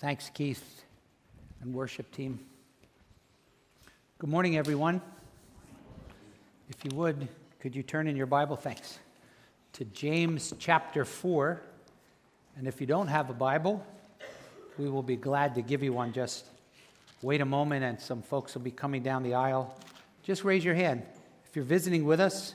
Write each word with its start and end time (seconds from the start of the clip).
Thanks, 0.00 0.30
Keith 0.32 0.84
and 1.60 1.74
worship 1.74 2.12
team. 2.12 2.38
Good 4.20 4.30
morning, 4.30 4.56
everyone. 4.56 5.00
If 6.68 6.84
you 6.84 6.96
would, 6.96 7.26
could 7.58 7.74
you 7.74 7.82
turn 7.82 8.06
in 8.06 8.14
your 8.14 8.26
Bible? 8.26 8.54
Thanks. 8.54 9.00
To 9.72 9.84
James 9.86 10.54
chapter 10.60 11.04
4. 11.04 11.60
And 12.56 12.68
if 12.68 12.80
you 12.80 12.86
don't 12.86 13.08
have 13.08 13.28
a 13.28 13.32
Bible, 13.32 13.84
we 14.78 14.88
will 14.88 15.02
be 15.02 15.16
glad 15.16 15.56
to 15.56 15.62
give 15.62 15.82
you 15.82 15.92
one. 15.92 16.12
Just 16.12 16.44
wait 17.20 17.40
a 17.40 17.44
moment, 17.44 17.82
and 17.84 18.00
some 18.00 18.22
folks 18.22 18.54
will 18.54 18.62
be 18.62 18.70
coming 18.70 19.02
down 19.02 19.24
the 19.24 19.34
aisle. 19.34 19.76
Just 20.22 20.44
raise 20.44 20.64
your 20.64 20.76
hand. 20.76 21.02
If 21.44 21.56
you're 21.56 21.64
visiting 21.64 22.04
with 22.04 22.20
us, 22.20 22.54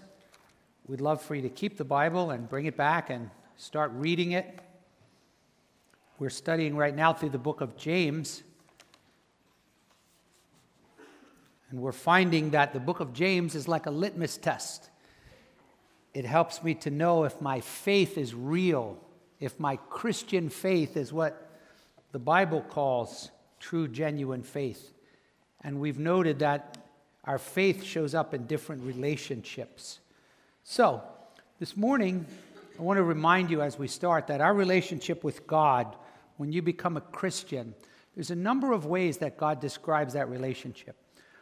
we'd 0.87 1.01
love 1.01 1.21
for 1.21 1.35
you 1.35 1.41
to 1.41 1.49
keep 1.49 1.77
the 1.77 1.83
Bible 1.83 2.31
and 2.31 2.47
bring 2.47 2.67
it 2.67 2.77
back 2.77 3.09
and 3.09 3.29
start 3.57 3.91
reading 3.95 4.31
it. 4.31 4.61
We're 6.19 6.29
studying 6.29 6.75
right 6.75 6.95
now 6.95 7.11
through 7.11 7.29
the 7.29 7.39
book 7.39 7.61
of 7.61 7.75
James. 7.75 8.43
And 11.71 11.81
we're 11.81 11.91
finding 11.91 12.51
that 12.51 12.71
the 12.71 12.79
book 12.79 12.99
of 12.99 13.13
James 13.13 13.55
is 13.55 13.67
like 13.67 13.87
a 13.87 13.91
litmus 13.91 14.37
test. 14.37 14.91
It 16.13 16.25
helps 16.25 16.63
me 16.63 16.75
to 16.75 16.91
know 16.91 17.23
if 17.23 17.41
my 17.41 17.61
faith 17.61 18.19
is 18.19 18.35
real, 18.35 18.99
if 19.39 19.59
my 19.59 19.77
Christian 19.89 20.49
faith 20.49 20.95
is 20.97 21.11
what 21.11 21.49
the 22.11 22.19
Bible 22.19 22.61
calls 22.61 23.31
true, 23.59 23.87
genuine 23.87 24.43
faith. 24.43 24.93
And 25.61 25.79
we've 25.79 25.97
noted 25.97 26.39
that 26.39 26.77
our 27.23 27.39
faith 27.39 27.83
shows 27.83 28.13
up 28.13 28.35
in 28.35 28.45
different 28.45 28.83
relationships. 28.83 29.99
So, 30.63 31.01
this 31.59 31.75
morning, 31.75 32.25
I 32.77 32.81
want 32.83 32.97
to 32.97 33.03
remind 33.03 33.49
you 33.49 33.61
as 33.61 33.79
we 33.79 33.87
start 33.87 34.27
that 34.27 34.41
our 34.41 34.53
relationship 34.53 35.23
with 35.23 35.47
God, 35.47 35.95
when 36.37 36.51
you 36.51 36.61
become 36.61 36.97
a 36.97 37.01
Christian, 37.01 37.73
there's 38.15 38.31
a 38.31 38.35
number 38.35 38.71
of 38.71 38.85
ways 38.85 39.17
that 39.19 39.37
God 39.37 39.59
describes 39.59 40.13
that 40.13 40.29
relationship. 40.29 40.95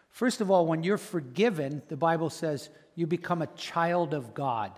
First 0.09 0.41
of 0.41 0.51
all, 0.51 0.65
when 0.65 0.83
you're 0.83 0.97
forgiven, 0.97 1.81
the 1.87 1.97
Bible 1.97 2.29
says 2.29 2.69
you 2.95 3.07
become 3.07 3.41
a 3.41 3.47
child 3.47 4.13
of 4.13 4.33
God. 4.33 4.71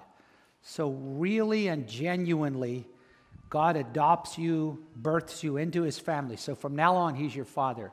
So, 0.62 0.92
really 0.92 1.68
and 1.68 1.88
genuinely, 1.88 2.88
God 3.50 3.76
adopts 3.76 4.38
you, 4.38 4.86
births 4.96 5.44
you 5.44 5.58
into 5.58 5.82
his 5.82 6.00
family. 6.00 6.38
So, 6.38 6.56
from 6.56 6.76
now 6.76 6.96
on, 6.96 7.16
he's 7.16 7.36
your 7.36 7.46
father. 7.46 7.92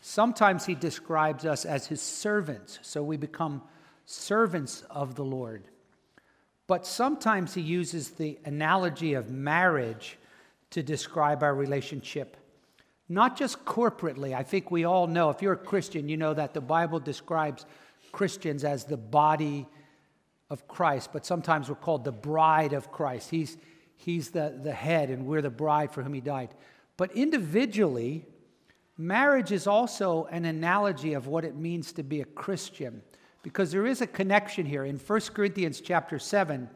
Sometimes 0.00 0.64
he 0.64 0.76
describes 0.76 1.44
us 1.44 1.64
as 1.64 1.86
his 1.86 2.00
servants, 2.00 2.78
so 2.82 3.02
we 3.02 3.16
become 3.16 3.62
servants 4.04 4.84
of 4.88 5.16
the 5.16 5.24
Lord. 5.24 5.64
But 6.68 6.86
sometimes 6.86 7.54
he 7.54 7.60
uses 7.60 8.10
the 8.10 8.38
analogy 8.44 9.14
of 9.14 9.30
marriage 9.30 10.16
to 10.76 10.82
describe 10.82 11.42
our 11.42 11.54
relationship 11.54 12.36
not 13.08 13.36
just 13.36 13.64
corporately. 13.64 14.34
I 14.34 14.42
think 14.42 14.70
we 14.70 14.84
all 14.84 15.06
know, 15.06 15.30
if 15.30 15.42
you're 15.42 15.52
a 15.52 15.56
Christian, 15.56 16.08
you 16.08 16.16
know 16.16 16.34
that 16.34 16.54
the 16.54 16.60
Bible 16.60 16.98
describes 16.98 17.64
Christians 18.12 18.64
as 18.64 18.84
the 18.84 18.96
body 18.96 19.66
of 20.50 20.66
Christ, 20.66 21.10
but 21.12 21.26
sometimes 21.26 21.68
we're 21.68 21.76
called 21.76 22.04
the 22.04 22.12
bride 22.12 22.72
of 22.72 22.90
Christ. 22.90 23.30
He's, 23.30 23.56
he's 23.96 24.30
the, 24.30 24.58
the 24.62 24.72
head, 24.72 25.10
and 25.10 25.26
we're 25.26 25.42
the 25.42 25.50
bride 25.50 25.92
for 25.92 26.02
whom 26.02 26.14
he 26.14 26.20
died. 26.20 26.50
But 26.96 27.12
individually, 27.12 28.24
marriage 28.96 29.52
is 29.52 29.66
also 29.66 30.24
an 30.30 30.44
analogy 30.44 31.12
of 31.14 31.26
what 31.26 31.44
it 31.44 31.56
means 31.56 31.92
to 31.92 32.02
be 32.02 32.20
a 32.20 32.24
Christian, 32.24 33.02
because 33.42 33.70
there 33.70 33.86
is 33.86 34.00
a 34.00 34.06
connection 34.06 34.66
here. 34.66 34.84
In 34.84 34.98
1 34.98 35.20
Corinthians 35.32 35.80
chapter 35.80 36.18
7, 36.18 36.68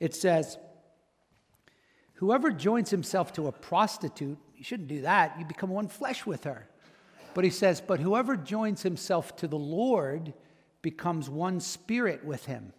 it 0.00 0.14
says, 0.14 0.58
Whoever 2.14 2.50
joins 2.50 2.90
himself 2.90 3.32
to 3.34 3.48
a 3.48 3.52
prostitute 3.52 4.38
you 4.64 4.68
shouldn't 4.68 4.88
do 4.88 5.02
that. 5.02 5.38
You 5.38 5.44
become 5.44 5.68
one 5.68 5.88
flesh 5.88 6.24
with 6.24 6.44
her. 6.44 6.66
But 7.34 7.44
he 7.44 7.50
says, 7.50 7.82
But 7.82 8.00
whoever 8.00 8.34
joins 8.34 8.82
himself 8.82 9.36
to 9.36 9.46
the 9.46 9.58
Lord 9.58 10.32
becomes 10.80 11.28
one 11.28 11.60
spirit 11.60 12.24
with 12.24 12.46
him. 12.46 12.72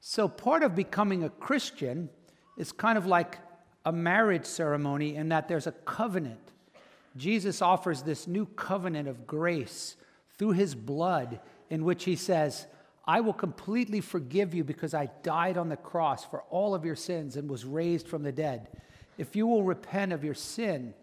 So 0.00 0.28
part 0.28 0.62
of 0.62 0.76
becoming 0.76 1.24
a 1.24 1.30
Christian 1.30 2.10
is 2.56 2.70
kind 2.70 2.96
of 2.96 3.06
like 3.06 3.38
a 3.84 3.92
marriage 3.92 4.44
ceremony 4.44 5.16
in 5.16 5.30
that 5.30 5.48
there's 5.48 5.66
a 5.66 5.72
covenant. 5.72 6.52
Jesus 7.16 7.60
offers 7.60 8.02
this 8.02 8.28
new 8.28 8.46
covenant 8.46 9.08
of 9.08 9.26
grace 9.26 9.96
through 10.38 10.52
his 10.52 10.76
blood, 10.76 11.40
in 11.70 11.84
which 11.84 12.04
he 12.04 12.14
says, 12.14 12.68
I 13.06 13.20
will 13.20 13.34
completely 13.34 14.00
forgive 14.00 14.54
you 14.54 14.64
because 14.64 14.94
I 14.94 15.10
died 15.22 15.58
on 15.58 15.68
the 15.68 15.76
cross 15.76 16.24
for 16.24 16.42
all 16.50 16.74
of 16.74 16.84
your 16.84 16.96
sins 16.96 17.36
and 17.36 17.50
was 17.50 17.64
raised 17.64 18.08
from 18.08 18.22
the 18.22 18.32
dead. 18.32 18.68
If 19.18 19.36
you 19.36 19.46
will 19.46 19.62
repent 19.62 20.12
of 20.12 20.24
your 20.24 20.34
sin 20.34 20.94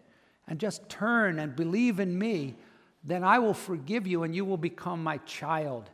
and 0.48 0.58
just 0.58 0.88
turn 0.88 1.38
and 1.38 1.54
believe 1.54 2.00
in 2.00 2.18
me, 2.18 2.56
then 3.04 3.24
I 3.24 3.38
will 3.38 3.54
forgive 3.54 4.06
you 4.06 4.24
and 4.24 4.34
you 4.34 4.44
will 4.44 4.56
become 4.56 5.02
my 5.02 5.18
child. 5.18 5.90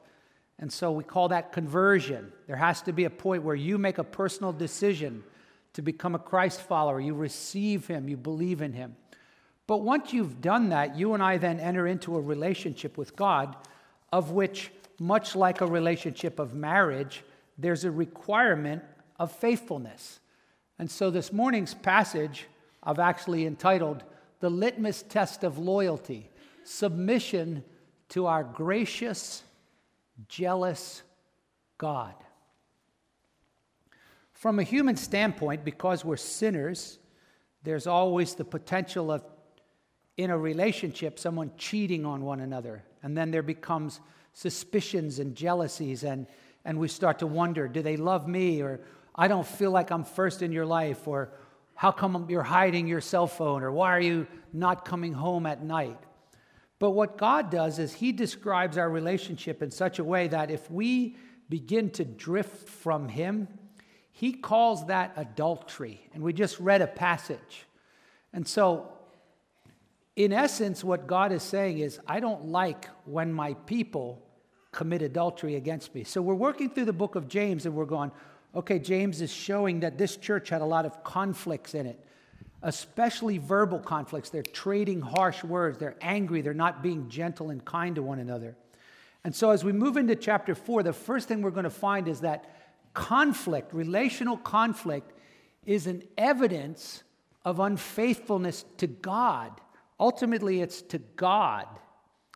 And 0.58 0.72
so 0.72 0.90
we 0.90 1.04
call 1.04 1.28
that 1.28 1.52
conversion. 1.52 2.32
There 2.46 2.56
has 2.56 2.82
to 2.82 2.92
be 2.92 3.04
a 3.04 3.10
point 3.10 3.42
where 3.42 3.54
you 3.54 3.78
make 3.78 3.98
a 3.98 4.04
personal 4.04 4.52
decision 4.52 5.22
to 5.74 5.82
become 5.82 6.14
a 6.14 6.18
Christ 6.18 6.62
follower. 6.62 7.00
You 7.00 7.14
receive 7.14 7.86
him, 7.86 8.08
you 8.08 8.16
believe 8.16 8.62
in 8.62 8.72
him. 8.72 8.96
But 9.66 9.82
once 9.82 10.12
you've 10.12 10.40
done 10.40 10.70
that, 10.70 10.96
you 10.96 11.14
and 11.14 11.22
I 11.22 11.36
then 11.36 11.60
enter 11.60 11.86
into 11.86 12.16
a 12.16 12.20
relationship 12.20 12.96
with 12.96 13.14
God, 13.14 13.54
of 14.10 14.30
which, 14.30 14.72
much 14.98 15.36
like 15.36 15.60
a 15.60 15.66
relationship 15.66 16.38
of 16.38 16.54
marriage, 16.54 17.22
there's 17.56 17.84
a 17.84 17.90
requirement 17.90 18.82
of 19.18 19.32
faithfulness. 19.32 20.20
And 20.78 20.90
so 20.90 21.10
this 21.10 21.32
morning's 21.32 21.74
passage 21.74 22.46
I've 22.82 22.98
actually 22.98 23.44
entitled 23.44 24.04
The 24.40 24.50
Litmus 24.50 25.02
Test 25.02 25.44
of 25.44 25.58
Loyalty 25.58 26.30
Submission 26.64 27.64
to 28.10 28.26
Our 28.26 28.44
Gracious, 28.44 29.42
Jealous 30.28 31.02
God. 31.76 32.14
From 34.32 34.58
a 34.58 34.62
human 34.62 34.96
standpoint, 34.96 35.64
because 35.64 36.04
we're 36.04 36.16
sinners, 36.16 36.98
there's 37.64 37.86
always 37.86 38.34
the 38.34 38.44
potential 38.44 39.10
of, 39.10 39.24
in 40.16 40.30
a 40.30 40.38
relationship, 40.38 41.18
someone 41.18 41.50
cheating 41.58 42.06
on 42.06 42.22
one 42.22 42.40
another. 42.40 42.84
And 43.02 43.16
then 43.16 43.30
there 43.30 43.42
becomes 43.42 44.00
suspicions 44.32 45.18
and 45.18 45.34
jealousies, 45.34 46.04
and, 46.04 46.26
and 46.64 46.78
we 46.78 46.88
start 46.88 47.18
to 47.20 47.26
wonder 47.26 47.68
do 47.68 47.82
they 47.82 47.96
love 47.96 48.28
me 48.28 48.62
or, 48.62 48.80
I 49.18 49.26
don't 49.26 49.46
feel 49.46 49.72
like 49.72 49.90
I'm 49.90 50.04
first 50.04 50.42
in 50.42 50.52
your 50.52 50.64
life, 50.64 51.08
or 51.08 51.32
how 51.74 51.90
come 51.90 52.26
you're 52.30 52.44
hiding 52.44 52.86
your 52.86 53.00
cell 53.00 53.26
phone, 53.26 53.64
or 53.64 53.72
why 53.72 53.88
are 53.88 54.00
you 54.00 54.28
not 54.52 54.84
coming 54.84 55.12
home 55.12 55.44
at 55.44 55.60
night? 55.60 55.98
But 56.78 56.90
what 56.90 57.18
God 57.18 57.50
does 57.50 57.80
is 57.80 57.92
He 57.92 58.12
describes 58.12 58.78
our 58.78 58.88
relationship 58.88 59.60
in 59.60 59.72
such 59.72 59.98
a 59.98 60.04
way 60.04 60.28
that 60.28 60.52
if 60.52 60.70
we 60.70 61.16
begin 61.48 61.90
to 61.90 62.04
drift 62.04 62.68
from 62.68 63.08
Him, 63.08 63.48
He 64.12 64.32
calls 64.32 64.86
that 64.86 65.14
adultery. 65.16 66.00
And 66.14 66.22
we 66.22 66.32
just 66.32 66.60
read 66.60 66.80
a 66.80 66.86
passage. 66.86 67.66
And 68.32 68.46
so, 68.46 68.92
in 70.18 70.32
essence, 70.32 70.82
what 70.82 71.06
God 71.06 71.30
is 71.30 71.44
saying 71.44 71.78
is, 71.78 72.00
I 72.04 72.18
don't 72.18 72.46
like 72.46 72.88
when 73.04 73.32
my 73.32 73.54
people 73.54 74.20
commit 74.72 75.00
adultery 75.00 75.54
against 75.54 75.94
me. 75.94 76.02
So, 76.02 76.20
we're 76.20 76.34
working 76.34 76.70
through 76.70 76.86
the 76.86 76.92
book 76.92 77.14
of 77.14 77.28
James 77.28 77.66
and 77.66 77.74
we're 77.76 77.84
going, 77.84 78.10
Okay, 78.52 78.80
James 78.80 79.20
is 79.20 79.32
showing 79.32 79.80
that 79.80 79.96
this 79.96 80.16
church 80.16 80.48
had 80.48 80.60
a 80.60 80.64
lot 80.64 80.84
of 80.84 81.04
conflicts 81.04 81.74
in 81.74 81.86
it, 81.86 82.04
especially 82.62 83.38
verbal 83.38 83.78
conflicts. 83.78 84.30
They're 84.30 84.42
trading 84.42 85.00
harsh 85.02 85.44
words, 85.44 85.78
they're 85.78 85.96
angry, 86.00 86.42
they're 86.42 86.52
not 86.52 86.82
being 86.82 87.08
gentle 87.08 87.50
and 87.50 87.64
kind 87.64 87.94
to 87.94 88.02
one 88.02 88.18
another. 88.18 88.56
And 89.22 89.32
so, 89.32 89.50
as 89.50 89.62
we 89.62 89.70
move 89.70 89.96
into 89.96 90.16
chapter 90.16 90.56
four, 90.56 90.82
the 90.82 90.92
first 90.92 91.28
thing 91.28 91.42
we're 91.42 91.52
going 91.52 91.62
to 91.62 91.70
find 91.70 92.08
is 92.08 92.22
that 92.22 92.44
conflict, 92.92 93.72
relational 93.72 94.36
conflict, 94.36 95.12
is 95.64 95.86
an 95.86 96.02
evidence 96.16 97.04
of 97.44 97.60
unfaithfulness 97.60 98.64
to 98.78 98.88
God. 98.88 99.60
Ultimately, 100.00 100.60
it's 100.60 100.82
to 100.82 100.98
God. 100.98 101.66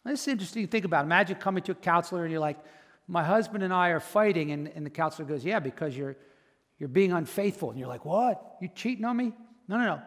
This 0.04 0.22
is 0.22 0.28
interesting 0.28 0.64
to 0.64 0.70
think 0.70 0.84
about. 0.84 1.04
Imagine 1.04 1.36
coming 1.36 1.62
to 1.64 1.72
a 1.72 1.76
counselor 1.76 2.24
and 2.24 2.32
you're 2.32 2.40
like, 2.40 2.58
my 3.06 3.22
husband 3.22 3.62
and 3.62 3.72
I 3.72 3.90
are 3.90 4.00
fighting. 4.00 4.50
And, 4.52 4.68
and 4.68 4.84
the 4.86 4.90
counselor 4.90 5.28
goes, 5.28 5.44
Yeah, 5.44 5.60
because 5.60 5.96
you're, 5.96 6.16
you're 6.78 6.88
being 6.88 7.12
unfaithful. 7.12 7.70
And 7.70 7.78
you're 7.78 7.88
like, 7.88 8.04
What? 8.04 8.56
You 8.60 8.68
cheating 8.74 9.04
on 9.04 9.16
me? 9.16 9.32
No, 9.68 9.78
no, 9.78 9.84
no. 9.84 10.02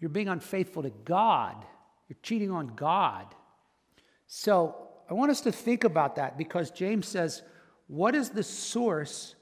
You're 0.00 0.10
being 0.10 0.28
unfaithful 0.28 0.82
to 0.82 0.90
God. 0.90 1.64
You're 2.08 2.18
cheating 2.22 2.50
on 2.50 2.74
God. 2.76 3.34
So 4.26 4.88
I 5.08 5.14
want 5.14 5.30
us 5.30 5.40
to 5.42 5.52
think 5.52 5.84
about 5.84 6.16
that 6.16 6.36
because 6.36 6.70
James 6.70 7.08
says, 7.08 7.42
What 7.86 8.14
is 8.14 8.30
the 8.30 8.42
source 8.42 9.34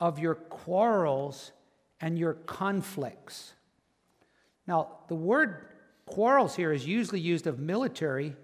of 0.00 0.18
your 0.18 0.34
quarrels 0.34 1.52
and 2.00 2.18
your 2.18 2.34
conflicts? 2.34 3.54
Now, 4.66 4.98
the 5.08 5.14
word 5.14 5.66
quarrels 6.10 6.56
here 6.56 6.72
is 6.72 6.86
usually 6.86 7.20
used 7.20 7.46
of 7.46 7.58
military, 7.58 8.36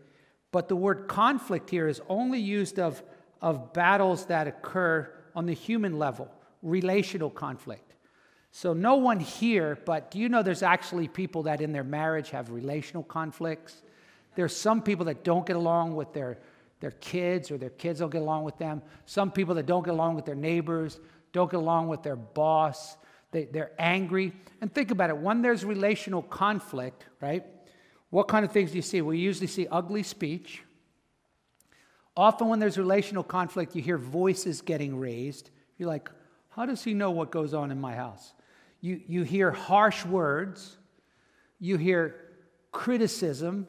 but 0.52 0.68
the 0.68 0.76
word 0.76 1.08
conflict 1.08 1.70
here 1.70 1.88
is 1.88 2.00
only 2.08 2.40
used 2.40 2.78
of 2.78 3.02
of 3.42 3.72
battles 3.72 4.26
that 4.26 4.46
occur 4.46 5.10
on 5.34 5.46
the 5.46 5.52
human 5.52 5.98
level, 5.98 6.30
relational 6.62 7.30
conflict. 7.30 7.94
So, 8.50 8.72
no 8.72 8.96
one 8.96 9.20
here, 9.20 9.78
but 9.84 10.10
do 10.10 10.18
you 10.18 10.28
know 10.28 10.42
there's 10.42 10.62
actually 10.62 11.08
people 11.08 11.42
that 11.44 11.60
in 11.60 11.72
their 11.72 11.84
marriage 11.84 12.30
have 12.30 12.50
relational 12.50 13.02
conflicts? 13.02 13.82
There's 14.34 14.56
some 14.56 14.82
people 14.82 15.04
that 15.06 15.24
don't 15.24 15.46
get 15.46 15.56
along 15.56 15.94
with 15.94 16.12
their, 16.14 16.38
their 16.80 16.92
kids 16.92 17.50
or 17.50 17.58
their 17.58 17.70
kids 17.70 18.00
don't 18.00 18.10
get 18.10 18.22
along 18.22 18.44
with 18.44 18.56
them. 18.56 18.80
Some 19.04 19.30
people 19.30 19.54
that 19.56 19.66
don't 19.66 19.84
get 19.84 19.92
along 19.92 20.14
with 20.14 20.24
their 20.24 20.34
neighbors, 20.34 20.98
don't 21.32 21.50
get 21.50 21.58
along 21.58 21.88
with 21.88 22.02
their 22.02 22.16
boss. 22.16 22.96
They, 23.30 23.44
they're 23.44 23.72
angry. 23.78 24.32
And 24.62 24.72
think 24.72 24.90
about 24.90 25.10
it 25.10 25.18
when 25.18 25.42
there's 25.42 25.64
relational 25.64 26.22
conflict, 26.22 27.04
right? 27.20 27.44
What 28.16 28.28
kind 28.28 28.46
of 28.46 28.50
things 28.50 28.70
do 28.70 28.76
you 28.76 28.82
see? 28.82 29.02
We 29.02 29.18
usually 29.18 29.46
see 29.46 29.66
ugly 29.70 30.02
speech. 30.02 30.62
Often, 32.16 32.48
when 32.48 32.58
there's 32.60 32.78
relational 32.78 33.22
conflict, 33.22 33.76
you 33.76 33.82
hear 33.82 33.98
voices 33.98 34.62
getting 34.62 34.98
raised. 34.98 35.50
You're 35.76 35.90
like, 35.90 36.10
how 36.48 36.64
does 36.64 36.82
he 36.82 36.94
know 36.94 37.10
what 37.10 37.30
goes 37.30 37.52
on 37.52 37.70
in 37.70 37.78
my 37.78 37.94
house? 37.94 38.32
You, 38.80 39.02
you 39.06 39.22
hear 39.22 39.50
harsh 39.50 40.06
words, 40.06 40.78
you 41.60 41.76
hear 41.76 42.14
criticism, 42.72 43.68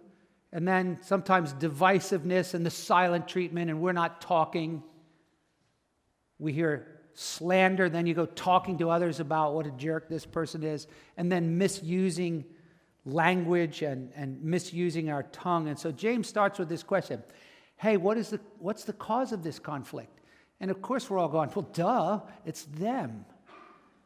and 0.54 0.66
then 0.66 1.00
sometimes 1.02 1.52
divisiveness 1.52 2.54
and 2.54 2.66
the 2.66 2.72
silent 2.72 3.28
treatment, 3.28 3.70
and 3.70 3.82
we're 3.82 3.92
not 3.92 4.22
talking. 4.22 4.82
We 6.40 6.54
hear 6.54 7.02
slander, 7.16 7.90
then 7.90 8.08
you 8.08 8.14
go 8.14 8.26
talking 8.26 8.78
to 8.78 8.92
others 8.92 9.20
about 9.20 9.56
what 9.56 9.66
a 9.66 9.72
jerk 9.72 10.08
this 10.08 10.26
person 10.26 10.64
is, 10.64 10.88
and 11.18 11.30
then 11.30 11.58
misusing 11.58 12.46
language 13.08 13.82
and, 13.82 14.12
and 14.16 14.44
misusing 14.44 15.10
our 15.10 15.24
tongue. 15.24 15.70
And 15.70 15.80
so 15.80 15.92
James 15.92 16.28
starts 16.28 16.60
with 16.60 16.70
this 16.70 16.84
question 16.84 17.24
Hey, 17.78 17.98
what 17.98 18.18
is 18.18 18.32
the, 18.32 18.40
what's 18.60 18.84
the 18.84 18.94
cause 18.94 19.32
of 19.32 19.44
this 19.44 19.60
conflict? 19.60 20.20
And 20.60 20.72
of 20.72 20.82
course, 20.82 21.10
we're 21.10 21.20
all 21.20 21.30
going, 21.30 21.50
Well, 21.56 21.70
duh, 21.74 22.20
it's 22.46 22.64
them. 22.66 23.26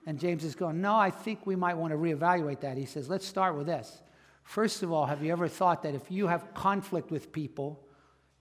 And 0.06 0.20
James 0.20 0.44
is 0.44 0.56
going, 0.56 0.82
No, 0.82 0.96
I 0.96 1.10
think 1.10 1.46
we 1.46 1.56
might 1.56 1.76
want 1.76 1.92
to 1.92 1.98
reevaluate 1.98 2.62
that. 2.62 2.78
He 2.78 2.86
says, 2.86 3.10
Let's 3.10 3.26
start 3.26 3.58
with 3.58 3.68
this. 3.68 4.02
First 4.44 4.84
of 4.84 4.92
all, 4.92 5.06
have 5.06 5.24
you 5.24 5.32
ever 5.32 5.48
thought 5.48 5.84
that 5.84 5.96
if 5.96 6.10
you 6.10 6.28
have 6.28 6.54
conflict 6.54 7.12
with 7.12 7.32
people, 7.32 7.86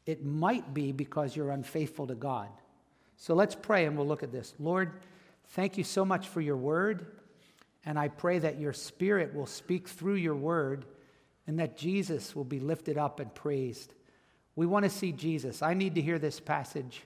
it 0.07 0.25
might 0.25 0.73
be 0.75 0.93
because 0.93 1.37
you're 1.37 1.51
unfaithful 1.51 2.07
to 2.07 2.15
God? 2.15 2.49
So 3.17 3.35
let's 3.35 3.55
pray 3.55 3.85
and 3.85 3.97
we'll 3.97 4.07
look 4.07 4.23
at 4.23 4.33
this. 4.33 4.55
Lord, 4.59 4.93
thank 5.49 5.77
you 5.77 5.85
so 5.85 6.05
much 6.05 6.29
for 6.29 6.41
your 6.41 6.57
word. 6.57 7.20
And 7.85 7.99
I 7.99 8.09
pray 8.09 8.39
that 8.39 8.61
your 8.61 8.73
spirit 8.73 9.35
will 9.35 9.47
speak 9.47 9.89
through 9.89 10.17
your 10.17 10.35
word 10.35 10.85
and 11.47 11.59
that 11.59 11.77
Jesus 11.77 12.37
will 12.37 12.45
be 12.45 12.61
lifted 12.61 12.99
up 12.99 13.21
and 13.21 13.35
praised. 13.35 13.95
We 14.55 14.67
want 14.67 14.85
to 14.85 14.91
see 14.91 15.13
Jesus. 15.13 15.63
I 15.63 15.75
need 15.75 15.95
to 15.95 16.03
hear 16.03 16.19
this 16.19 16.41
passage. 16.41 17.03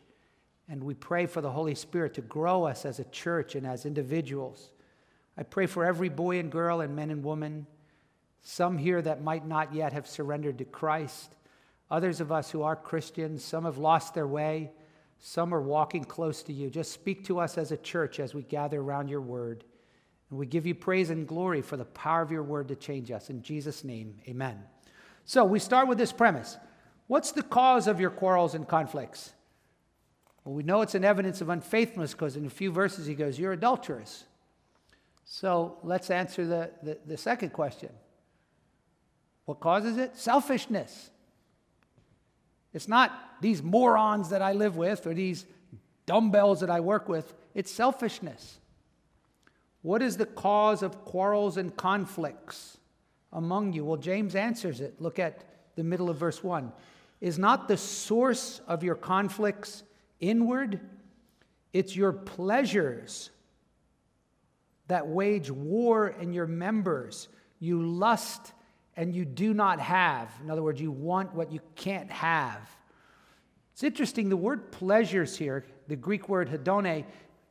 And 0.68 0.82
we 0.82 0.94
pray 0.94 1.26
for 1.26 1.40
the 1.40 1.50
Holy 1.50 1.74
Spirit 1.74 2.14
to 2.14 2.22
grow 2.22 2.64
us 2.64 2.84
as 2.84 2.98
a 2.98 3.04
church 3.04 3.54
and 3.54 3.66
as 3.66 3.86
individuals. 3.86 4.70
I 5.36 5.42
pray 5.42 5.66
for 5.66 5.84
every 5.84 6.08
boy 6.08 6.38
and 6.38 6.50
girl 6.50 6.80
and 6.80 6.96
men 6.96 7.10
and 7.10 7.22
woman, 7.22 7.66
some 8.42 8.78
here 8.78 9.02
that 9.02 9.22
might 9.22 9.46
not 9.46 9.74
yet 9.74 9.92
have 9.92 10.06
surrendered 10.06 10.58
to 10.58 10.64
Christ, 10.64 11.34
others 11.90 12.20
of 12.20 12.32
us 12.32 12.50
who 12.50 12.62
are 12.62 12.76
Christians, 12.76 13.44
some 13.44 13.64
have 13.64 13.78
lost 13.78 14.14
their 14.14 14.26
way, 14.26 14.70
some 15.18 15.54
are 15.54 15.60
walking 15.60 16.04
close 16.04 16.42
to 16.44 16.52
you. 16.52 16.70
Just 16.70 16.92
speak 16.92 17.24
to 17.24 17.40
us 17.40 17.58
as 17.58 17.72
a 17.72 17.76
church 17.76 18.20
as 18.20 18.34
we 18.34 18.42
gather 18.42 18.80
around 18.80 19.08
your 19.08 19.20
word. 19.20 19.64
And 20.34 20.40
we 20.40 20.46
give 20.46 20.66
you 20.66 20.75
praise 20.75 21.10
and 21.10 21.28
glory 21.28 21.62
for 21.62 21.76
the 21.76 21.84
power 21.84 22.20
of 22.20 22.32
your 22.32 22.42
word 22.42 22.66
to 22.66 22.75
change 22.75 23.12
us. 23.12 23.31
In 23.31 23.40
Jesus' 23.40 23.84
name, 23.84 24.16
amen. 24.26 24.58
So 25.25 25.44
we 25.44 25.60
start 25.60 25.86
with 25.86 25.96
this 25.96 26.10
premise 26.10 26.56
What's 27.06 27.31
the 27.31 27.44
cause 27.44 27.86
of 27.86 28.00
your 28.00 28.10
quarrels 28.10 28.56
and 28.56 28.66
conflicts? 28.66 29.32
Well, 30.42 30.56
we 30.56 30.64
know 30.64 30.82
it's 30.82 30.96
an 30.96 31.04
evidence 31.04 31.40
of 31.40 31.50
unfaithfulness 31.50 32.14
because 32.14 32.34
in 32.34 32.46
a 32.46 32.50
few 32.50 32.72
verses 32.72 33.06
he 33.06 33.14
goes, 33.14 33.38
You're 33.38 33.52
adulterous. 33.52 34.25
So 35.25 35.78
let's 35.84 36.10
answer 36.10 36.44
the, 36.44 36.72
the, 36.82 36.98
the 37.06 37.16
second 37.16 37.52
question 37.52 37.90
What 39.44 39.60
causes 39.60 39.98
it? 39.98 40.16
Selfishness. 40.16 41.10
It's 42.72 42.88
not 42.88 43.12
these 43.40 43.62
morons 43.62 44.31
that 44.31 44.42
I 44.42 44.50
live 44.50 44.76
with 44.76 45.06
or 45.06 45.14
these 45.14 45.46
dumbbells 46.06 46.58
that 46.58 46.70
I 46.70 46.81
work 46.81 47.08
with, 47.08 47.32
it's 47.54 47.70
selfishness. 47.70 48.58
What 49.84 50.00
is 50.00 50.16
the 50.16 50.25
cause 50.25 50.82
of 50.82 51.04
quarrels 51.04 51.58
and 51.58 51.76
conflicts 51.76 52.78
among 53.34 53.75
you? 53.75 53.84
Well, 53.84 53.98
James 53.98 54.34
answers 54.34 54.81
it. 54.81 54.98
Look 54.98 55.19
at 55.19 55.44
the 55.76 55.84
middle 55.84 56.08
of 56.08 56.16
verse 56.16 56.42
1. 56.42 56.72
Is 57.20 57.38
not 57.38 57.69
the 57.69 57.76
source 57.76 58.62
of 58.66 58.82
your 58.82 58.94
conflicts 58.94 59.82
inward? 60.20 60.81
It's 61.75 61.94
your 61.94 62.14
pleasures 62.14 63.28
that 64.88 65.06
wage 65.06 65.50
war 65.50 66.08
in 66.08 66.32
your 66.32 66.46
members. 66.46 67.28
You 67.58 67.82
lust 67.82 68.54
and 68.96 69.14
you 69.14 69.26
do 69.26 69.52
not 69.52 69.81
have. 69.81 70.32
In 70.42 70.50
other 70.50 70.62
words, 70.62 70.81
you 70.81 70.92
want 70.92 71.34
what 71.34 71.52
you 71.52 71.60
can't 71.75 72.10
have. 72.10 72.75
It's 73.75 73.82
interesting, 73.82 74.31
the 74.31 74.36
word 74.38 74.72
pleasures 74.72 75.36
here, 75.36 75.66
the 75.88 75.96
Greek 75.96 76.31
word 76.31 76.48
hedone, 76.48 77.04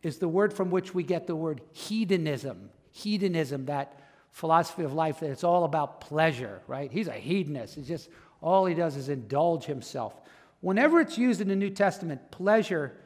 is 0.04 0.18
the 0.18 0.28
word 0.28 0.54
from 0.54 0.70
which 0.70 0.94
we 0.94 1.04
get 1.04 1.26
the 1.28 1.36
word 1.36 1.62
hedonism. 1.72 2.70
Hedonism, 2.92 3.66
that 3.66 4.00
philosophy 4.32 4.84
of 4.84 4.94
life 4.94 5.22
that 5.22 5.30
it's 5.30 5.44
all 5.44 5.64
about 5.64 6.02
pleasure, 6.02 6.62
right? 6.68 6.92
He's 6.92 7.08
a 7.08 7.14
hedonist. 7.14 7.78
It's 7.78 7.88
just 7.88 8.10
all 8.42 8.66
he 8.66 8.76
does 8.76 8.96
is 8.98 9.10
indulge 9.10 9.66
himself. 9.66 10.14
Whenever 10.60 11.00
it's 11.00 11.18
used 11.18 11.42
in 11.42 11.48
the 11.48 11.56
New 11.56 11.70
Testament, 11.70 12.32
pleasure 12.32 12.98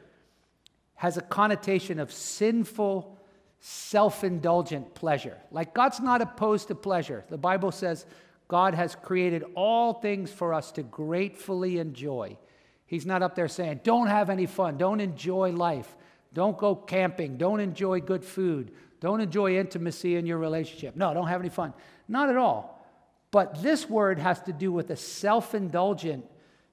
has 0.94 1.16
a 1.16 1.22
connotation 1.22 2.00
of 2.00 2.12
sinful, 2.12 3.16
self 3.60 4.24
indulgent 4.24 4.94
pleasure. 4.94 5.36
Like 5.50 5.74
God's 5.74 6.00
not 6.00 6.20
opposed 6.20 6.68
to 6.68 6.74
pleasure. 6.74 7.24
The 7.28 7.38
Bible 7.38 7.70
says 7.70 8.04
God 8.48 8.74
has 8.74 8.96
created 8.96 9.44
all 9.54 9.94
things 9.94 10.30
for 10.32 10.54
us 10.54 10.72
to 10.72 10.82
gratefully 10.82 11.78
enjoy. 11.78 12.36
He's 12.86 13.04
not 13.04 13.22
up 13.22 13.34
there 13.34 13.48
saying, 13.48 13.82
don't 13.84 14.06
have 14.06 14.30
any 14.30 14.46
fun, 14.46 14.78
don't 14.78 15.00
enjoy 15.00 15.52
life, 15.52 15.94
don't 16.38 16.56
go 16.56 16.76
camping, 16.76 17.36
don't 17.36 17.58
enjoy 17.58 17.98
good 17.98 18.24
food, 18.24 18.70
don't 19.00 19.20
enjoy 19.20 19.58
intimacy 19.58 20.14
in 20.14 20.24
your 20.24 20.38
relationship. 20.38 20.94
No, 20.94 21.12
don't 21.12 21.26
have 21.26 21.40
any 21.40 21.48
fun. 21.48 21.74
Not 22.06 22.30
at 22.30 22.36
all. 22.36 22.80
But 23.32 23.60
this 23.60 23.90
word 23.90 24.20
has 24.20 24.40
to 24.42 24.52
do 24.52 24.70
with 24.70 24.86
the 24.86 24.94
self 24.94 25.52
indulgent, 25.52 26.24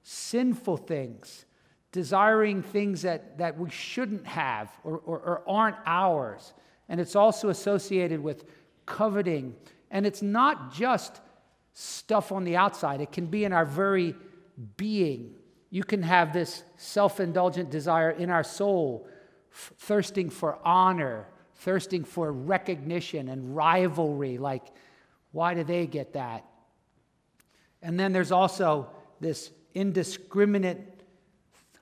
sinful 0.04 0.76
things, 0.76 1.46
desiring 1.90 2.62
things 2.62 3.02
that, 3.02 3.38
that 3.38 3.58
we 3.58 3.68
shouldn't 3.68 4.24
have 4.24 4.70
or, 4.84 4.98
or, 4.98 5.18
or 5.18 5.42
aren't 5.48 5.78
ours. 5.84 6.54
And 6.88 7.00
it's 7.00 7.16
also 7.16 7.48
associated 7.48 8.22
with 8.22 8.44
coveting. 8.86 9.56
And 9.90 10.06
it's 10.06 10.22
not 10.22 10.72
just 10.72 11.20
stuff 11.72 12.30
on 12.30 12.44
the 12.44 12.56
outside, 12.56 13.00
it 13.00 13.10
can 13.10 13.26
be 13.26 13.44
in 13.44 13.52
our 13.52 13.64
very 13.64 14.14
being. 14.76 15.34
You 15.70 15.82
can 15.82 16.04
have 16.04 16.32
this 16.32 16.62
self 16.76 17.18
indulgent 17.18 17.68
desire 17.68 18.12
in 18.12 18.30
our 18.30 18.44
soul, 18.44 19.08
thirsting 19.56 20.30
for 20.30 20.58
honor, 20.64 21.26
thirsting 21.56 22.04
for 22.04 22.30
recognition 22.30 23.28
and 23.28 23.56
rivalry, 23.56 24.38
like 24.38 24.62
why 25.32 25.54
do 25.54 25.64
they 25.64 25.86
get 25.86 26.12
that? 26.12 26.44
And 27.82 27.98
then 27.98 28.12
there's 28.12 28.32
also 28.32 28.90
this 29.20 29.50
indiscriminate 29.74 30.78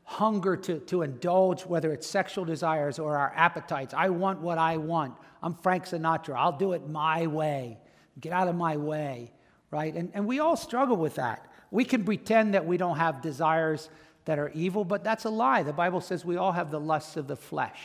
hunger 0.04 0.56
to, 0.56 0.78
to 0.80 1.02
indulge, 1.02 1.64
whether 1.64 1.92
it's 1.92 2.06
sexual 2.06 2.44
desires 2.44 2.98
or 2.98 3.16
our 3.16 3.32
appetites. 3.34 3.94
I 3.94 4.10
want 4.10 4.40
what 4.40 4.58
I 4.58 4.76
want. 4.76 5.14
I'm 5.42 5.54
Frank 5.54 5.86
Sinatra. 5.86 6.34
I'll 6.36 6.56
do 6.56 6.72
it 6.72 6.88
my 6.88 7.26
way. 7.26 7.78
Get 8.20 8.32
out 8.32 8.48
of 8.48 8.54
my 8.54 8.76
way, 8.76 9.32
right? 9.70 9.94
And, 9.94 10.10
and 10.14 10.26
we 10.26 10.40
all 10.40 10.56
struggle 10.56 10.96
with 10.96 11.16
that. 11.16 11.50
We 11.70 11.84
can 11.84 12.04
pretend 12.04 12.54
that 12.54 12.66
we 12.66 12.76
don't 12.76 12.98
have 12.98 13.20
desires 13.22 13.88
that 14.24 14.38
are 14.38 14.50
evil, 14.50 14.84
but 14.84 15.04
that's 15.04 15.24
a 15.24 15.30
lie. 15.30 15.62
The 15.62 15.72
Bible 15.72 16.00
says 16.00 16.24
we 16.24 16.36
all 16.36 16.52
have 16.52 16.70
the 16.70 16.80
lusts 16.80 17.16
of 17.16 17.26
the 17.26 17.36
flesh, 17.36 17.80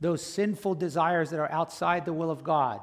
those 0.00 0.24
sinful 0.24 0.76
desires 0.76 1.30
that 1.30 1.40
are 1.40 1.50
outside 1.50 2.04
the 2.04 2.12
will 2.12 2.30
of 2.30 2.42
God. 2.42 2.80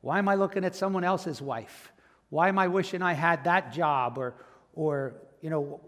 Why 0.00 0.18
am 0.18 0.28
I 0.28 0.34
looking 0.34 0.64
at 0.64 0.74
someone 0.74 1.04
else's 1.04 1.40
wife? 1.40 1.92
Why 2.30 2.48
am 2.48 2.58
I 2.58 2.68
wishing 2.68 3.02
I 3.02 3.12
had 3.12 3.44
that 3.44 3.72
job? 3.72 4.18
Or, 4.18 4.34
or 4.74 5.14
you 5.40 5.50
know, 5.50 5.80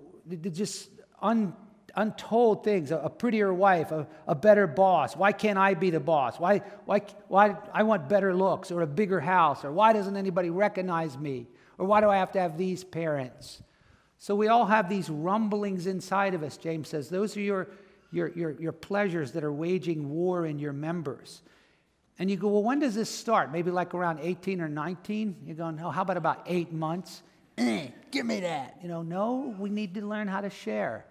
just 0.52 0.90
un, 1.20 1.54
untold 1.94 2.64
things 2.64 2.90
a, 2.90 3.10
prettier 3.10 3.52
wife, 3.52 3.90
a, 3.90 4.06
a, 4.26 4.34
better 4.34 4.66
boss. 4.66 5.16
Why 5.16 5.32
can't 5.32 5.58
I 5.58 5.74
be 5.74 5.90
the 5.90 6.00
boss? 6.00 6.38
Why, 6.38 6.58
why, 6.84 7.00
why 7.26 7.56
I 7.72 7.82
want 7.82 8.08
better 8.08 8.34
looks 8.34 8.70
or 8.70 8.82
a 8.82 8.86
bigger 8.86 9.20
house? 9.20 9.64
Or 9.64 9.72
why 9.72 9.92
doesn't 9.92 10.16
anybody 10.16 10.50
recognize 10.50 11.18
me? 11.18 11.48
Or 11.76 11.86
why 11.86 12.00
do 12.00 12.08
I 12.08 12.16
have 12.16 12.32
to 12.32 12.40
have 12.40 12.56
these 12.56 12.84
parents? 12.84 13.62
So 14.18 14.34
we 14.34 14.48
all 14.48 14.66
have 14.66 14.88
these 14.88 15.08
rumblings 15.08 15.86
inside 15.86 16.34
of 16.34 16.42
us, 16.42 16.56
James 16.56 16.88
says. 16.88 17.08
Those 17.08 17.36
are 17.36 17.40
your, 17.40 17.68
your, 18.10 18.28
your, 18.30 18.50
your 18.60 18.72
pleasures 18.72 19.32
that 19.32 19.44
are 19.44 19.52
waging 19.52 20.10
war 20.10 20.44
in 20.44 20.58
your 20.58 20.72
members. 20.72 21.42
And 22.18 22.28
you 22.28 22.36
go, 22.36 22.48
well, 22.48 22.64
when 22.64 22.80
does 22.80 22.96
this 22.96 23.08
start? 23.08 23.52
Maybe 23.52 23.70
like 23.70 23.94
around 23.94 24.18
18 24.20 24.60
or 24.60 24.68
19? 24.68 25.36
You're 25.46 25.54
going, 25.54 25.76
no, 25.76 25.90
how 25.90 26.02
about 26.02 26.16
about 26.16 26.42
eight 26.46 26.72
months? 26.72 27.22
Eh, 27.58 27.88
give 28.12 28.24
me 28.24 28.38
that. 28.38 28.78
You 28.80 28.88
know, 28.88 29.02
no, 29.02 29.52
we 29.58 29.68
need 29.68 29.94
to 29.94 30.06
learn 30.06 30.28
how 30.28 30.40
to 30.40 30.48
share. 30.48 31.04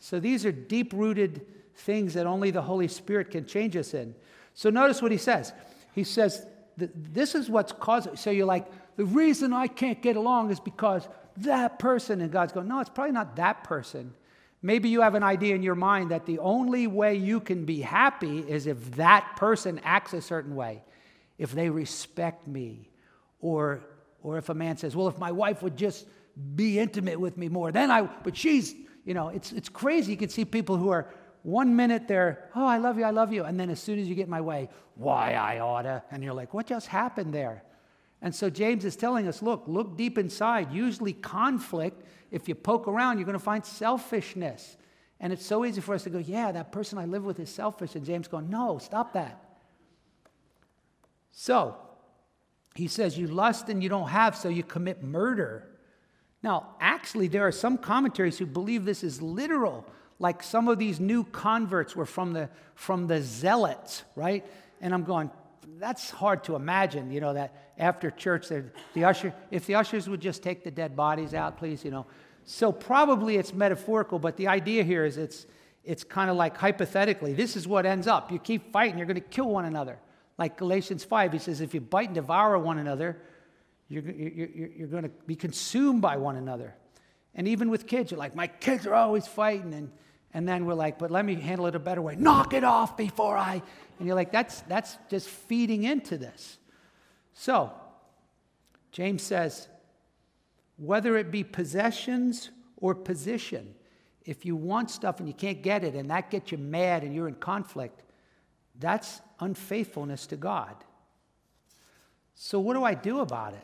So 0.00 0.18
these 0.18 0.44
are 0.44 0.50
deep 0.50 0.92
rooted 0.92 1.46
things 1.76 2.14
that 2.14 2.26
only 2.26 2.50
the 2.50 2.60
Holy 2.60 2.88
Spirit 2.88 3.30
can 3.30 3.46
change 3.46 3.76
us 3.76 3.94
in. 3.94 4.16
So 4.54 4.68
notice 4.68 5.00
what 5.00 5.12
he 5.12 5.16
says. 5.16 5.52
He 5.94 6.02
says, 6.02 6.44
this 6.76 7.36
is 7.36 7.48
what's 7.48 7.70
causing. 7.70 8.16
So 8.16 8.30
you're 8.30 8.46
like, 8.46 8.66
the 8.96 9.04
reason 9.04 9.52
I 9.52 9.68
can't 9.68 10.02
get 10.02 10.16
along 10.16 10.50
is 10.50 10.58
because 10.58 11.06
that 11.38 11.78
person. 11.78 12.20
And 12.20 12.30
God's 12.30 12.52
going, 12.52 12.68
no, 12.68 12.80
it's 12.80 12.90
probably 12.90 13.12
not 13.12 13.36
that 13.36 13.64
person. 13.64 14.14
Maybe 14.62 14.88
you 14.88 15.00
have 15.00 15.14
an 15.14 15.24
idea 15.24 15.54
in 15.54 15.62
your 15.62 15.74
mind 15.74 16.10
that 16.12 16.24
the 16.24 16.38
only 16.38 16.86
way 16.86 17.16
you 17.16 17.40
can 17.40 17.64
be 17.64 17.80
happy 17.80 18.38
is 18.38 18.66
if 18.66 18.92
that 18.92 19.34
person 19.36 19.80
acts 19.82 20.12
a 20.12 20.20
certain 20.20 20.54
way, 20.54 20.84
if 21.36 21.50
they 21.52 21.68
respect 21.68 22.46
me, 22.46 22.88
or, 23.40 23.80
or 24.22 24.38
if 24.38 24.48
a 24.48 24.54
man 24.54 24.76
says, 24.76 24.94
well, 24.94 25.08
if 25.08 25.18
my 25.18 25.32
wife 25.32 25.62
would 25.62 25.76
just 25.76 26.06
be 26.54 26.78
intimate 26.78 27.18
with 27.18 27.36
me 27.36 27.48
more, 27.48 27.72
then 27.72 27.90
I, 27.90 28.02
but 28.02 28.36
she's, 28.36 28.74
you 29.04 29.14
know, 29.14 29.28
it's, 29.28 29.50
it's 29.50 29.68
crazy. 29.68 30.12
You 30.12 30.16
can 30.16 30.28
see 30.28 30.44
people 30.44 30.76
who 30.76 30.90
are 30.90 31.12
one 31.42 31.74
minute 31.74 32.06
they're, 32.06 32.48
oh, 32.54 32.64
I 32.64 32.78
love 32.78 32.98
you, 32.98 33.04
I 33.04 33.10
love 33.10 33.32
you. 33.32 33.42
And 33.42 33.58
then 33.58 33.68
as 33.68 33.80
soon 33.80 33.98
as 33.98 34.08
you 34.08 34.14
get 34.14 34.24
in 34.24 34.30
my 34.30 34.40
way, 34.40 34.68
why 34.94 35.34
I 35.34 35.58
oughta. 35.58 36.04
And 36.12 36.22
you're 36.22 36.34
like, 36.34 36.54
what 36.54 36.66
just 36.66 36.86
happened 36.86 37.34
there? 37.34 37.64
And 38.22 38.34
so 38.34 38.48
James 38.48 38.84
is 38.84 38.96
telling 38.96 39.28
us 39.28 39.42
look, 39.42 39.64
look 39.66 39.96
deep 39.96 40.16
inside. 40.16 40.72
Usually, 40.72 41.12
conflict, 41.12 42.02
if 42.30 42.48
you 42.48 42.54
poke 42.54 42.88
around, 42.88 43.18
you're 43.18 43.26
going 43.26 43.38
to 43.38 43.44
find 43.44 43.64
selfishness. 43.64 44.76
And 45.20 45.32
it's 45.32 45.44
so 45.44 45.64
easy 45.64 45.80
for 45.80 45.94
us 45.94 46.04
to 46.04 46.10
go, 46.10 46.18
yeah, 46.18 46.52
that 46.52 46.72
person 46.72 46.98
I 46.98 47.04
live 47.04 47.24
with 47.24 47.38
is 47.38 47.50
selfish. 47.50 47.94
And 47.94 48.04
James 48.04 48.28
going, 48.28 48.48
no, 48.48 48.78
stop 48.78 49.12
that. 49.12 49.42
So, 51.32 51.76
he 52.74 52.88
says, 52.88 53.18
you 53.18 53.26
lust 53.26 53.68
and 53.68 53.82
you 53.82 53.88
don't 53.88 54.08
have, 54.08 54.36
so 54.36 54.48
you 54.48 54.62
commit 54.62 55.02
murder. 55.02 55.68
Now, 56.42 56.74
actually, 56.80 57.28
there 57.28 57.46
are 57.46 57.52
some 57.52 57.76
commentaries 57.76 58.38
who 58.38 58.46
believe 58.46 58.84
this 58.84 59.04
is 59.04 59.20
literal 59.20 59.86
like 60.22 60.40
some 60.40 60.68
of 60.68 60.78
these 60.78 61.00
new 61.00 61.24
converts 61.24 61.96
were 61.96 62.06
from 62.06 62.32
the, 62.32 62.48
from 62.76 63.08
the 63.08 63.20
zealots, 63.20 64.04
right? 64.14 64.46
And 64.80 64.94
I'm 64.94 65.02
going, 65.02 65.32
that's 65.78 66.10
hard 66.10 66.44
to 66.44 66.56
imagine, 66.56 67.10
you 67.10 67.20
know, 67.20 67.34
that 67.34 67.72
after 67.78 68.10
church, 68.10 68.48
the 68.48 69.04
usher, 69.04 69.34
if 69.50 69.66
the 69.66 69.74
ushers 69.76 70.08
would 70.08 70.20
just 70.20 70.42
take 70.42 70.64
the 70.64 70.70
dead 70.70 70.96
bodies 70.96 71.34
out, 71.34 71.58
please, 71.58 71.84
you 71.84 71.90
know. 71.90 72.06
So 72.44 72.72
probably 72.72 73.36
it's 73.36 73.54
metaphorical, 73.54 74.18
but 74.18 74.36
the 74.36 74.48
idea 74.48 74.82
here 74.82 75.04
is 75.04 75.16
it's, 75.16 75.46
it's 75.84 76.04
kind 76.04 76.30
of 76.30 76.36
like 76.36 76.56
hypothetically, 76.56 77.32
this 77.32 77.56
is 77.56 77.66
what 77.66 77.86
ends 77.86 78.06
up. 78.06 78.32
You 78.32 78.38
keep 78.38 78.72
fighting, 78.72 78.98
you're 78.98 79.06
going 79.06 79.14
to 79.14 79.20
kill 79.20 79.48
one 79.48 79.64
another. 79.64 79.98
Like 80.38 80.56
Galatians 80.56 81.04
5, 81.04 81.32
he 81.32 81.38
says, 81.38 81.60
if 81.60 81.74
you 81.74 81.80
bite 81.80 82.06
and 82.08 82.14
devour 82.14 82.58
one 82.58 82.78
another, 82.78 83.18
you're, 83.88 84.02
you're, 84.02 84.48
you're 84.48 84.88
going 84.88 85.04
to 85.04 85.10
be 85.26 85.36
consumed 85.36 86.02
by 86.02 86.16
one 86.16 86.36
another. 86.36 86.74
And 87.34 87.48
even 87.48 87.70
with 87.70 87.86
kids, 87.86 88.10
you're 88.10 88.18
like, 88.18 88.34
my 88.34 88.46
kids 88.46 88.86
are 88.86 88.94
always 88.94 89.26
fighting. 89.26 89.74
And 89.74 89.90
and 90.34 90.48
then 90.48 90.64
we're 90.64 90.74
like, 90.74 90.98
but 90.98 91.10
let 91.10 91.24
me 91.24 91.34
handle 91.34 91.66
it 91.66 91.74
a 91.74 91.78
better 91.78 92.00
way. 92.00 92.16
Knock 92.16 92.54
it 92.54 92.64
off 92.64 92.96
before 92.96 93.36
I. 93.36 93.62
And 93.98 94.06
you're 94.06 94.16
like, 94.16 94.32
that's, 94.32 94.62
that's 94.62 94.96
just 95.10 95.28
feeding 95.28 95.84
into 95.84 96.16
this. 96.16 96.58
So, 97.34 97.72
James 98.90 99.22
says, 99.22 99.68
whether 100.76 101.16
it 101.16 101.30
be 101.30 101.44
possessions 101.44 102.50
or 102.76 102.94
position, 102.94 103.74
if 104.24 104.46
you 104.46 104.56
want 104.56 104.90
stuff 104.90 105.18
and 105.18 105.28
you 105.28 105.34
can't 105.34 105.62
get 105.62 105.84
it 105.84 105.94
and 105.94 106.10
that 106.10 106.30
gets 106.30 106.52
you 106.52 106.58
mad 106.58 107.02
and 107.02 107.14
you're 107.14 107.28
in 107.28 107.34
conflict, 107.34 108.02
that's 108.78 109.20
unfaithfulness 109.40 110.26
to 110.28 110.36
God. 110.36 110.74
So, 112.34 112.58
what 112.58 112.74
do 112.74 112.84
I 112.84 112.94
do 112.94 113.20
about 113.20 113.52
it? 113.52 113.60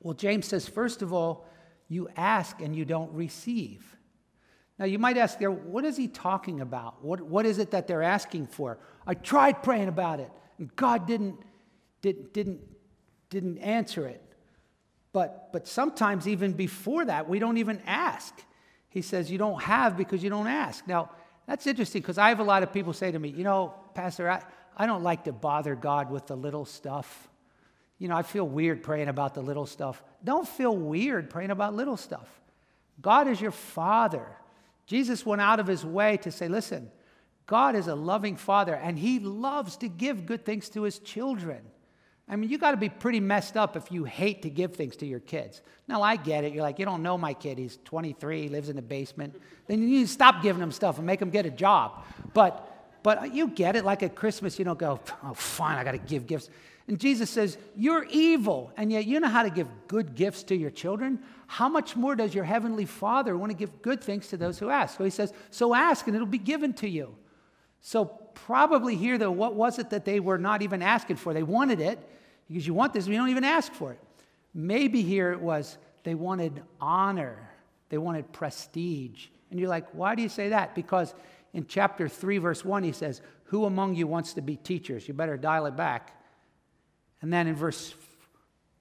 Well, 0.00 0.14
James 0.14 0.46
says, 0.46 0.68
first 0.68 1.02
of 1.02 1.12
all, 1.12 1.46
you 1.88 2.08
ask 2.16 2.60
and 2.60 2.74
you 2.76 2.84
don't 2.84 3.12
receive. 3.12 3.96
Now, 4.80 4.86
you 4.86 4.98
might 4.98 5.18
ask 5.18 5.38
there, 5.38 5.50
what 5.50 5.84
is 5.84 5.98
he 5.98 6.08
talking 6.08 6.62
about? 6.62 7.04
What, 7.04 7.20
what 7.20 7.44
is 7.44 7.58
it 7.58 7.72
that 7.72 7.86
they're 7.86 8.02
asking 8.02 8.46
for? 8.46 8.78
I 9.06 9.12
tried 9.12 9.62
praying 9.62 9.88
about 9.88 10.20
it, 10.20 10.30
and 10.58 10.74
God 10.74 11.06
didn't, 11.06 11.36
didn't, 12.00 12.32
didn't, 12.32 12.60
didn't 13.28 13.58
answer 13.58 14.06
it. 14.06 14.22
But, 15.12 15.52
but 15.52 15.68
sometimes, 15.68 16.26
even 16.26 16.54
before 16.54 17.04
that, 17.04 17.28
we 17.28 17.38
don't 17.38 17.58
even 17.58 17.82
ask. 17.86 18.34
He 18.88 19.02
says, 19.02 19.30
You 19.30 19.36
don't 19.36 19.60
have 19.62 19.98
because 19.98 20.24
you 20.24 20.30
don't 20.30 20.46
ask. 20.46 20.86
Now, 20.88 21.10
that's 21.46 21.66
interesting 21.66 22.00
because 22.00 22.16
I 22.16 22.30
have 22.30 22.40
a 22.40 22.44
lot 22.44 22.62
of 22.62 22.72
people 22.72 22.94
say 22.94 23.12
to 23.12 23.18
me, 23.18 23.28
You 23.28 23.44
know, 23.44 23.74
Pastor, 23.92 24.30
I, 24.30 24.42
I 24.74 24.86
don't 24.86 25.02
like 25.02 25.24
to 25.24 25.32
bother 25.32 25.74
God 25.74 26.10
with 26.10 26.26
the 26.26 26.36
little 26.36 26.64
stuff. 26.64 27.28
You 27.98 28.08
know, 28.08 28.16
I 28.16 28.22
feel 28.22 28.48
weird 28.48 28.82
praying 28.82 29.08
about 29.08 29.34
the 29.34 29.42
little 29.42 29.66
stuff. 29.66 30.02
Don't 30.24 30.48
feel 30.48 30.74
weird 30.74 31.28
praying 31.28 31.50
about 31.50 31.74
little 31.74 31.98
stuff. 31.98 32.28
God 33.02 33.28
is 33.28 33.42
your 33.42 33.50
Father. 33.50 34.26
Jesus 34.90 35.24
went 35.24 35.40
out 35.40 35.60
of 35.60 35.68
his 35.68 35.84
way 35.84 36.16
to 36.16 36.32
say, 36.32 36.48
listen, 36.48 36.90
God 37.46 37.76
is 37.76 37.86
a 37.86 37.94
loving 37.94 38.34
father 38.34 38.74
and 38.74 38.98
he 38.98 39.20
loves 39.20 39.76
to 39.76 39.88
give 39.88 40.26
good 40.26 40.44
things 40.44 40.68
to 40.70 40.82
his 40.82 40.98
children. 40.98 41.60
I 42.28 42.34
mean, 42.34 42.50
you 42.50 42.58
got 42.58 42.72
to 42.72 42.76
be 42.76 42.88
pretty 42.88 43.20
messed 43.20 43.56
up 43.56 43.76
if 43.76 43.92
you 43.92 44.02
hate 44.02 44.42
to 44.42 44.50
give 44.50 44.74
things 44.74 44.96
to 44.96 45.06
your 45.06 45.20
kids. 45.20 45.62
Now, 45.86 46.02
I 46.02 46.16
get 46.16 46.42
it. 46.42 46.52
You're 46.52 46.64
like, 46.64 46.80
you 46.80 46.84
don't 46.86 47.04
know 47.04 47.16
my 47.16 47.34
kid. 47.34 47.56
He's 47.56 47.78
23, 47.84 48.48
lives 48.48 48.68
in 48.68 48.74
the 48.74 48.82
basement. 48.82 49.40
Then 49.68 49.80
you 49.80 49.88
need 49.88 50.06
to 50.08 50.12
stop 50.12 50.42
giving 50.42 50.60
him 50.60 50.72
stuff 50.72 50.98
and 50.98 51.06
make 51.06 51.22
him 51.22 51.30
get 51.30 51.46
a 51.46 51.50
job. 51.50 52.04
But, 52.34 52.98
but 53.04 53.32
you 53.32 53.46
get 53.46 53.76
it. 53.76 53.84
Like 53.84 54.02
at 54.02 54.16
Christmas, 54.16 54.58
you 54.58 54.64
don't 54.64 54.78
go, 54.78 54.98
oh, 55.22 55.34
fine, 55.34 55.78
I 55.78 55.84
got 55.84 55.92
to 55.92 55.98
give 55.98 56.26
gifts. 56.26 56.50
And 56.90 56.98
Jesus 56.98 57.30
says, 57.30 57.56
You're 57.76 58.04
evil, 58.10 58.72
and 58.76 58.90
yet 58.90 59.06
you 59.06 59.20
know 59.20 59.28
how 59.28 59.44
to 59.44 59.50
give 59.50 59.68
good 59.86 60.16
gifts 60.16 60.42
to 60.42 60.56
your 60.56 60.70
children. 60.70 61.20
How 61.46 61.68
much 61.68 61.94
more 61.94 62.16
does 62.16 62.34
your 62.34 62.42
heavenly 62.42 62.84
Father 62.84 63.36
want 63.36 63.52
to 63.52 63.56
give 63.56 63.80
good 63.80 64.02
things 64.02 64.26
to 64.28 64.36
those 64.36 64.58
who 64.58 64.70
ask? 64.70 64.98
So 64.98 65.04
he 65.04 65.10
says, 65.10 65.32
So 65.50 65.72
ask, 65.72 66.08
and 66.08 66.16
it'll 66.16 66.26
be 66.26 66.36
given 66.36 66.72
to 66.74 66.88
you. 66.88 67.14
So, 67.80 68.06
probably 68.34 68.96
here, 68.96 69.18
though, 69.18 69.30
what 69.30 69.54
was 69.54 69.78
it 69.78 69.90
that 69.90 70.04
they 70.04 70.18
were 70.18 70.36
not 70.36 70.62
even 70.62 70.82
asking 70.82 71.14
for? 71.14 71.32
They 71.32 71.44
wanted 71.44 71.80
it 71.80 72.00
because 72.48 72.66
you 72.66 72.74
want 72.74 72.92
this, 72.92 73.04
but 73.04 73.12
you 73.12 73.18
don't 73.18 73.28
even 73.28 73.44
ask 73.44 73.72
for 73.72 73.92
it. 73.92 74.00
Maybe 74.52 75.02
here 75.02 75.30
it 75.30 75.40
was 75.40 75.78
they 76.02 76.16
wanted 76.16 76.60
honor, 76.80 77.52
they 77.88 77.98
wanted 77.98 78.32
prestige. 78.32 79.28
And 79.52 79.60
you're 79.60 79.68
like, 79.68 79.86
Why 79.94 80.16
do 80.16 80.22
you 80.22 80.28
say 80.28 80.48
that? 80.48 80.74
Because 80.74 81.14
in 81.54 81.66
chapter 81.68 82.08
3, 82.08 82.38
verse 82.38 82.64
1, 82.64 82.82
he 82.82 82.90
says, 82.90 83.22
Who 83.44 83.64
among 83.64 83.94
you 83.94 84.08
wants 84.08 84.32
to 84.32 84.40
be 84.40 84.56
teachers? 84.56 85.06
You 85.06 85.14
better 85.14 85.36
dial 85.36 85.66
it 85.66 85.76
back. 85.76 86.16
And 87.22 87.32
then 87.32 87.46
in 87.46 87.54
verse 87.54 87.94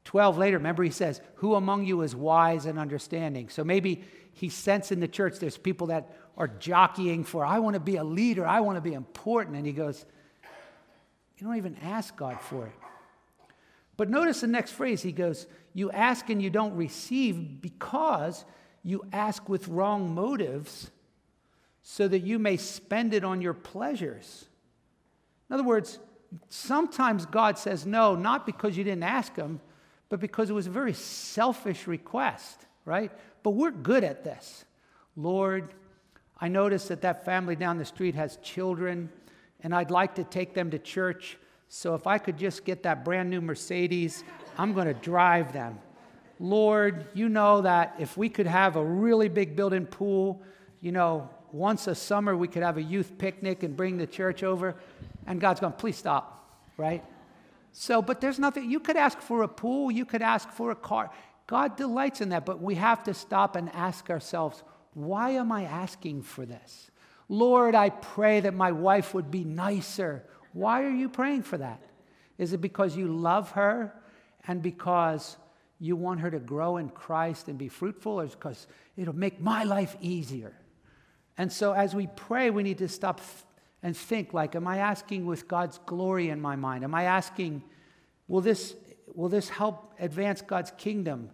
12 0.06 0.38
later, 0.38 0.58
remember 0.58 0.84
he 0.84 0.90
says, 0.90 1.22
Who 1.36 1.56
among 1.56 1.86
you 1.86 2.02
is 2.02 2.16
wise 2.16 2.66
and 2.66 2.80
understanding? 2.80 3.50
So 3.50 3.64
maybe 3.64 4.04
he 4.34 4.50
sensed 4.50 4.92
in 4.92 5.00
the 5.00 5.08
church 5.08 5.40
there's 5.40 5.58
people 5.58 5.88
that 5.88 6.16
are 6.38 6.48
jockeying 6.48 7.26
for, 7.26 7.46
I 7.46 7.60
want 7.60 7.74
to 7.74 7.80
be 7.80 7.98
a 7.98 8.04
leader, 8.04 8.48
I 8.48 8.62
want 8.62 8.78
to 8.78 8.82
be 8.82 8.94
important. 8.94 9.58
And 9.58 9.66
he 9.66 9.74
goes, 9.74 10.06
You 11.38 11.48
don't 11.48 11.58
even 11.58 11.76
ask 11.84 12.16
God 12.16 12.40
for 12.42 12.66
it. 12.66 12.74
But 13.98 14.10
notice 14.10 14.42
the 14.42 14.48
next 14.48 14.72
phrase. 14.72 15.02
He 15.02 15.12
goes, 15.12 15.46
You 15.74 15.92
ask 15.92 16.30
and 16.30 16.42
you 16.42 16.50
don't 16.50 16.76
receive 16.76 17.62
because 17.62 18.46
you 18.84 19.06
ask 19.12 19.50
with 19.50 19.68
wrong 19.68 20.16
motives 20.16 20.90
so 21.84 22.08
that 22.08 22.20
you 22.20 22.40
may 22.40 22.56
spend 22.56 23.14
it 23.14 23.24
on 23.24 23.42
your 23.42 23.54
pleasures. 23.54 24.46
In 25.50 25.54
other 25.54 25.64
words, 25.64 26.00
sometimes 26.50 27.26
God 27.26 27.58
says 27.58 27.86
no, 27.86 28.16
not 28.16 28.46
because 28.46 28.78
you 28.78 28.84
didn't 28.84 29.04
ask 29.04 29.36
Him, 29.36 29.60
but 30.10 30.20
because 30.20 30.50
it 30.50 30.54
was 30.54 30.68
a 30.68 30.72
very 30.72 30.94
selfish 30.94 31.88
request, 31.88 32.66
right? 32.86 33.12
But 33.44 33.52
we're 33.52 33.72
good 33.72 34.04
at 34.04 34.24
this. 34.24 34.66
Lord, 35.16 35.74
I 36.40 36.48
notice 36.48 36.88
that 36.88 37.02
that 37.02 37.26
family 37.26 37.56
down 37.56 37.78
the 37.78 37.86
street 37.86 38.16
has 38.16 38.38
children, 38.38 39.10
and 39.62 39.76
I'd 39.76 39.92
like 39.92 40.16
to 40.16 40.24
take 40.24 40.54
them 40.54 40.72
to 40.72 40.80
church. 40.80 41.38
So 41.68 41.94
if 41.96 42.08
I 42.08 42.18
could 42.18 42.38
just 42.38 42.66
get 42.66 42.84
that 42.84 43.06
brand 43.06 43.30
new 43.30 43.42
Mercedes, 43.42 44.24
I'm 44.58 44.74
going 44.74 44.88
to 44.88 44.94
drive 44.94 45.54
them. 45.54 45.78
Lord, 46.40 47.08
you 47.14 47.28
know 47.28 47.62
that 47.62 47.96
if 48.00 48.16
we 48.16 48.30
could 48.30 48.48
have 48.48 48.78
a 48.78 48.84
really 48.84 49.28
big 49.28 49.56
built 49.56 49.74
in 49.74 49.86
pool, 49.86 50.42
you 50.80 50.94
know, 50.94 51.30
once 51.52 51.88
a 51.88 51.96
summer 51.96 52.38
we 52.38 52.48
could 52.48 52.64
have 52.64 52.78
a 52.78 52.82
youth 52.82 53.18
picnic 53.18 53.64
and 53.64 53.76
bring 53.76 53.98
the 53.98 54.08
church 54.08 54.44
over. 54.44 54.76
And 55.28 55.40
God's 55.40 55.60
going, 55.60 55.74
please 55.74 55.98
stop, 55.98 56.62
right? 56.78 57.04
So, 57.72 58.02
but 58.02 58.20
there's 58.22 58.40
nothing, 58.40 58.70
you 58.70 58.80
could 58.80 58.98
ask 58.98 59.20
for 59.20 59.44
a 59.44 59.48
pool, 59.48 59.92
you 59.92 60.06
could 60.06 60.22
ask 60.22 60.50
for 60.52 60.72
a 60.72 60.76
car. 60.76 61.12
God 61.48 61.78
delights 61.78 62.22
in 62.22 62.30
that, 62.30 62.46
but 62.46 62.62
we 62.62 62.76
have 62.76 63.04
to 63.04 63.14
stop 63.14 63.56
and 63.56 63.70
ask 63.74 64.10
ourselves, 64.10 64.64
why 64.94 65.32
am 65.32 65.52
I 65.52 65.64
asking 65.64 66.24
for 66.24 66.46
this? 66.46 66.92
Lord, 67.28 67.76
I 67.76 67.90
pray 67.90 68.40
that 68.40 68.54
my 68.54 68.72
wife 68.72 69.14
would 69.14 69.30
be 69.30 69.44
nicer. 69.44 70.24
Why 70.54 70.84
are 70.84 70.90
you 70.90 71.10
praying 71.10 71.44
for 71.44 71.58
that? 71.58 71.82
Is 72.38 72.54
it 72.54 72.62
because 72.62 72.96
you 72.96 73.08
love 73.08 73.52
her 73.52 73.94
and 74.48 74.62
because 74.62 75.38
you 75.80 75.96
want 75.96 76.22
her 76.22 76.32
to 76.32 76.40
grow 76.40 76.78
in 76.78 76.90
Christ 76.90 77.48
and 77.48 77.58
be 77.58 77.68
fruitful, 77.68 78.20
or 78.20 78.28
because 78.28 78.68
it'll 78.98 79.16
make 79.16 79.40
my 79.40 79.64
life 79.64 79.96
easier? 80.02 80.54
And 81.38 81.52
so, 81.52 81.74
as 81.74 81.96
we 81.96 82.08
pray, 82.08 82.50
we 82.50 82.64
need 82.64 82.80
to 82.80 82.88
stop 82.88 83.22
and 83.82 83.96
think 83.96 84.34
like, 84.34 84.56
am 84.56 84.68
I 84.68 84.78
asking 84.78 85.26
with 85.26 85.48
God's 85.48 85.80
glory 85.86 86.30
in 86.30 86.42
my 86.42 86.56
mind? 86.56 86.84
Am 86.84 86.94
I 86.94 87.04
asking, 87.04 87.64
will 88.28 88.42
this, 88.42 88.76
will 89.14 89.30
this 89.30 89.50
help 89.50 89.94
advance 90.00 90.42
God's 90.42 90.72
kingdom? 90.78 91.30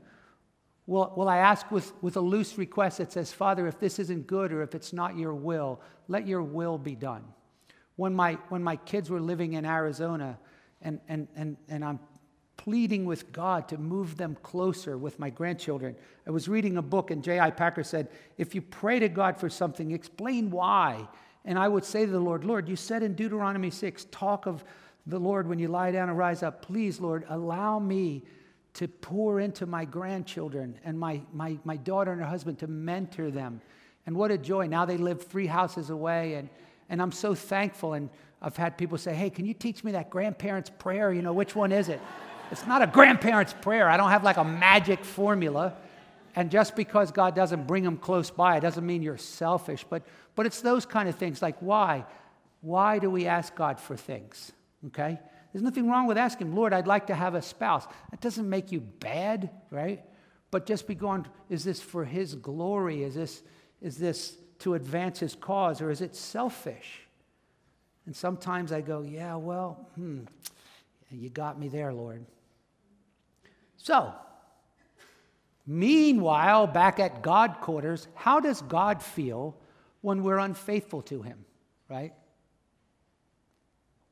Will, 0.88 1.12
will 1.16 1.28
I 1.28 1.38
ask 1.38 1.70
with, 1.72 1.92
with 2.02 2.16
a 2.16 2.22
loose 2.22 2.58
request 2.58 3.00
that 3.00 3.12
says, 3.12 3.34
Father, 3.34 3.68
if 3.68 3.80
this 3.80 3.98
isn't 3.98 4.28
good 4.28 4.52
or 4.52 4.62
if 4.62 4.76
it's 4.76 4.94
not 4.94 5.18
your 5.18 5.34
will, 5.34 5.82
let 6.08 6.28
your 6.28 6.44
will 6.44 6.78
be 6.78 6.96
done? 6.96 7.24
When 7.96 8.14
my, 8.14 8.38
when 8.50 8.62
my 8.62 8.76
kids 8.76 9.10
were 9.10 9.22
living 9.22 9.54
in 9.54 9.66
Arizona 9.66 10.38
and, 10.82 11.00
and, 11.08 11.28
and, 11.36 11.58
and 11.68 11.84
I'm 11.84 12.00
pleading 12.58 13.06
with 13.06 13.32
God 13.32 13.68
to 13.70 13.78
move 13.78 14.18
them 14.18 14.38
closer 14.42 14.98
with 14.98 15.20
my 15.20 15.30
grandchildren. 15.30 15.96
I 16.26 16.32
was 16.32 16.48
reading 16.48 16.78
a 16.78 16.82
book, 16.82 17.12
and 17.12 17.24
J.I. 17.24 17.52
Packer 17.52 17.84
said, 17.84 18.10
If 18.38 18.56
you 18.56 18.62
pray 18.62 19.00
to 19.00 19.10
God 19.10 19.40
for 19.40 19.50
something, 19.50 19.92
explain 19.92 20.52
why. 20.52 21.08
And 21.46 21.60
I 21.60 21.68
would 21.68 21.86
say 21.86 22.06
to 22.06 22.12
the 22.12 22.20
Lord, 22.20 22.44
Lord, 22.44 22.68
you 22.68 22.76
said 22.76 23.04
in 23.04 23.14
Deuteronomy 23.14 23.70
6, 23.70 24.08
talk 24.12 24.48
of 24.48 24.64
the 25.06 25.20
Lord 25.20 25.48
when 25.48 25.60
you 25.60 25.68
lie 25.68 25.92
down 25.92 26.10
and 26.10 26.18
rise 26.18 26.42
up. 26.42 26.64
Please, 26.64 27.00
Lord, 27.00 27.26
allow 27.30 27.78
me 27.78 28.24
to 28.74 28.88
pour 28.88 29.40
into 29.40 29.66
my 29.66 29.86
grandchildren 29.86 30.78
and 30.84 31.00
my, 31.00 31.22
my, 31.32 31.58
my 31.64 31.78
daughter 31.78 32.12
and 32.12 32.20
her 32.20 32.28
husband 32.28 32.60
to 32.60 32.68
mentor 32.68 33.32
them. 33.32 33.62
And 34.06 34.16
what 34.18 34.32
a 34.32 34.38
joy. 34.38 34.68
Now 34.68 34.86
they 34.86 34.98
live 34.98 35.24
three 35.24 35.48
houses 35.48 35.90
away, 35.90 36.34
and, 36.34 36.50
and 36.90 37.02
I'm 37.02 37.12
so 37.12 37.34
thankful. 37.36 37.94
And 37.94 38.10
I've 38.42 38.58
had 38.58 38.78
people 38.78 38.98
say, 38.98 39.14
Hey, 39.14 39.30
can 39.30 39.46
you 39.46 39.54
teach 39.54 39.84
me 39.84 39.94
that 39.94 40.10
grandparents' 40.10 40.70
prayer? 40.70 41.14
You 41.14 41.22
know, 41.22 41.34
which 41.34 41.56
one 41.56 41.72
is 41.72 41.90
it? 41.90 42.02
It's 42.52 42.68
not 42.68 42.82
a 42.82 42.88
grandparent's 42.88 43.54
prayer. 43.54 43.90
I 43.90 43.98
don't 43.98 44.10
have 44.10 44.24
like 44.24 44.38
a 44.38 44.44
magic 44.44 45.04
formula. 45.04 45.74
And 46.36 46.52
just 46.52 46.76
because 46.76 47.12
God 47.12 47.36
doesn't 47.36 47.66
bring 47.66 47.84
them 47.84 47.98
close 47.98 48.30
by, 48.30 48.58
it 48.58 48.62
doesn't 48.62 48.86
mean 48.86 49.02
you're 49.02 49.18
selfish. 49.18 49.86
But, 49.90 50.04
but 50.36 50.46
it's 50.46 50.62
those 50.62 50.86
kind 50.86 51.08
of 51.08 51.16
things 51.16 51.42
like 51.42 51.58
why? 51.60 52.06
Why 52.62 53.00
do 53.00 53.10
we 53.10 53.26
ask 53.26 53.56
God 53.56 53.80
for 53.80 53.96
things? 53.96 54.52
Okay? 54.88 55.20
There's 55.54 55.64
nothing 55.64 55.90
wrong 55.90 56.08
with 56.08 56.18
asking, 56.18 56.54
Lord, 56.54 56.74
I'd 56.74 56.88
like 56.88 57.08
to 57.08 57.16
have 57.16 57.36
a 57.36 57.42
spouse. 57.42 57.88
That 58.12 58.20
doesn't 58.20 58.50
make 58.50 58.72
you 58.74 58.82
bad, 58.82 59.50
right? 59.72 60.04
But 60.52 60.66
just 60.66 60.88
be 60.88 60.96
going, 60.96 61.26
is 61.50 61.64
this 61.64 61.82
for 61.82 62.04
His 62.04 62.36
glory? 62.36 63.04
Is 63.04 63.16
this, 63.16 63.42
is 63.82 63.98
this 63.98 64.36
to 64.60 64.74
advance 64.74 65.20
His 65.20 65.36
cause? 65.36 65.82
Or 65.82 65.90
is 65.90 66.02
it 66.02 66.16
selfish? 66.16 67.02
And 68.06 68.16
sometimes 68.16 68.74
I 68.74 68.82
go, 68.82 69.02
yeah, 69.02 69.36
well, 69.36 69.88
hmm, 69.96 70.22
you 71.10 71.30
got 71.30 71.58
me 71.58 71.70
there, 71.70 71.94
Lord. 71.94 72.26
So, 73.78 74.14
meanwhile, 75.66 76.68
back 76.68 77.00
at 77.00 77.22
God 77.22 77.58
quarters, 77.62 78.08
how 78.16 78.40
does 78.40 78.62
God 78.62 79.02
feel 79.02 79.56
when 80.02 80.24
we're 80.24 80.38
unfaithful 80.38 81.02
to 81.04 81.22
Him, 81.22 81.46
right? 81.90 82.14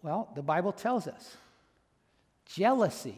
Well, 0.02 0.30
the 0.36 0.42
Bible 0.42 0.72
tells 0.72 1.08
us 1.08 1.38
jealousy 2.46 3.18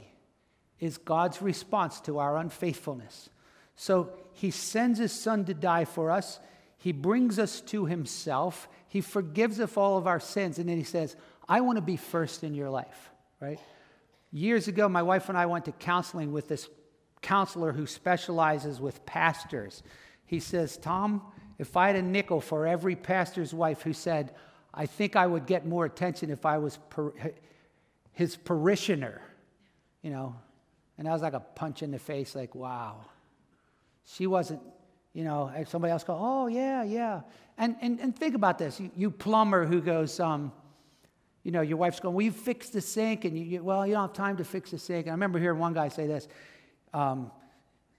is 0.80 0.98
God's 0.98 1.42
response 1.42 2.00
to 2.02 2.20
our 2.20 2.38
unfaithfulness. 2.38 3.30
So 3.76 4.12
He 4.34 4.52
sends 4.52 5.00
His 5.00 5.12
Son 5.12 5.46
to 5.46 5.54
die 5.54 5.86
for 5.86 6.12
us, 6.12 6.40
He 6.78 6.92
brings 6.92 7.40
us 7.40 7.62
to 7.62 7.86
Himself, 7.86 8.68
He 8.88 9.02
forgives 9.02 9.60
us 9.60 9.76
all 9.78 9.98
of 9.98 10.08
our 10.08 10.20
sins, 10.20 10.60
and 10.60 10.70
then 10.70 10.78
He 10.78 10.84
says, 10.84 11.16
I 11.48 11.62
want 11.62 11.78
to 11.78 11.82
be 11.82 11.98
first 11.98 12.44
in 12.44 12.54
your 12.54 12.70
life, 12.70 13.10
right? 13.40 13.60
Years 14.32 14.68
ago, 14.68 14.90
my 14.90 15.04
wife 15.04 15.30
and 15.30 15.38
I 15.38 15.46
went 15.46 15.66
to 15.66 15.72
counseling 15.72 16.32
with 16.32 16.48
this 16.48 16.68
counselor 17.22 17.74
who 17.74 17.88
specializes 17.88 18.80
with 18.80 19.06
pastors. 19.06 19.84
He 20.26 20.40
says, 20.40 20.78
Tom, 20.78 21.22
if 21.58 21.78
I 21.78 21.88
had 21.88 21.96
a 21.96 22.02
nickel 22.02 22.42
for 22.42 22.68
every 22.68 22.96
pastor's 22.96 23.54
wife 23.54 23.82
who 23.82 23.94
said, 23.94 24.34
I 24.74 24.86
think 24.86 25.16
I 25.16 25.26
would 25.26 25.46
get 25.46 25.66
more 25.66 25.86
attention 25.86 26.30
if 26.30 26.46
I 26.46 26.58
was 26.58 26.78
per- 26.90 27.14
his 28.12 28.36
parishioner, 28.36 29.22
you 30.02 30.12
know. 30.12 30.36
And 30.98 31.08
that 31.08 31.12
was 31.12 31.22
like 31.22 31.34
a 31.34 31.40
punch 31.40 31.82
in 31.84 31.92
the 31.92 32.00
face, 32.00 32.36
like, 32.36 32.56
wow. 32.56 32.98
She 34.06 34.28
wasn't, 34.28 34.62
you 35.14 35.24
know, 35.24 35.52
and 35.54 35.68
somebody 35.68 35.92
else 35.92 36.04
go, 36.04 36.18
oh, 36.20 36.48
yeah, 36.48 36.84
yeah. 36.84 37.22
And, 37.58 37.76
and, 37.82 38.00
and 38.00 38.16
think 38.16 38.36
about 38.36 38.58
this. 38.58 38.80
You, 38.80 38.92
you 38.96 39.12
plumber 39.12 39.66
who 39.66 39.82
goes, 39.82 40.20
um, 40.20 40.52
you 41.44 41.52
know, 41.52 41.62
your 41.62 41.78
wife's 41.78 42.00
going, 42.00 42.16
Will 42.16 42.24
you 42.24 42.32
fix 42.32 42.70
the 42.70 42.82
sink? 42.82 43.24
And 43.24 43.38
you, 43.38 43.46
you, 43.46 43.64
well, 43.64 43.86
you 43.86 43.94
don't 43.94 44.08
have 44.08 44.14
time 44.14 44.38
to 44.38 44.44
fix 44.44 44.72
the 44.72 44.80
sink. 44.80 45.06
And 45.06 45.12
I 45.12 45.14
remember 45.14 45.40
hearing 45.40 45.60
one 45.60 45.74
guy 45.74 45.90
say 45.90 46.08
this. 46.08 46.28
Um, 46.96 47.30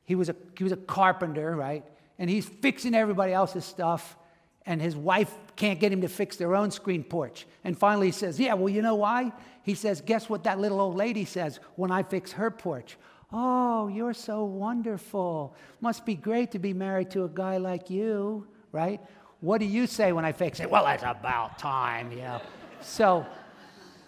he, 0.04 0.14
was 0.14 0.30
a, 0.30 0.36
he 0.56 0.64
was 0.64 0.72
a 0.72 0.76
carpenter, 0.76 1.54
right? 1.54 1.84
And 2.18 2.30
he's 2.30 2.48
fixing 2.48 2.94
everybody 2.94 3.32
else's 3.32 3.64
stuff. 3.64 4.16
And 4.64 4.80
his 4.80 4.96
wife 4.96 5.32
can't 5.54 5.78
get 5.78 5.92
him 5.92 6.00
to 6.00 6.08
fix 6.08 6.36
their 6.36 6.56
own 6.56 6.70
screen 6.70 7.04
porch. 7.04 7.46
And 7.62 7.78
finally 7.78 8.06
he 8.06 8.12
says, 8.12 8.40
Yeah, 8.40 8.54
well, 8.54 8.68
you 8.68 8.82
know 8.82 8.96
why? 8.96 9.32
He 9.62 9.74
says, 9.74 10.00
Guess 10.00 10.28
what 10.28 10.44
that 10.44 10.58
little 10.58 10.80
old 10.80 10.96
lady 10.96 11.24
says 11.24 11.60
when 11.76 11.90
I 11.90 12.02
fix 12.02 12.32
her 12.32 12.50
porch? 12.50 12.96
Oh, 13.32 13.88
you're 13.88 14.14
so 14.14 14.44
wonderful. 14.44 15.54
Must 15.80 16.06
be 16.06 16.14
great 16.14 16.52
to 16.52 16.58
be 16.58 16.72
married 16.72 17.10
to 17.10 17.24
a 17.24 17.28
guy 17.28 17.58
like 17.58 17.90
you, 17.90 18.46
right? 18.72 19.00
What 19.40 19.58
do 19.58 19.66
you 19.66 19.86
say 19.86 20.12
when 20.12 20.24
I 20.24 20.32
fix 20.32 20.58
it? 20.60 20.70
Well, 20.70 20.86
it's 20.88 21.02
about 21.02 21.58
time, 21.58 22.10
you 22.10 22.18
know. 22.18 22.40
So, 22.80 23.26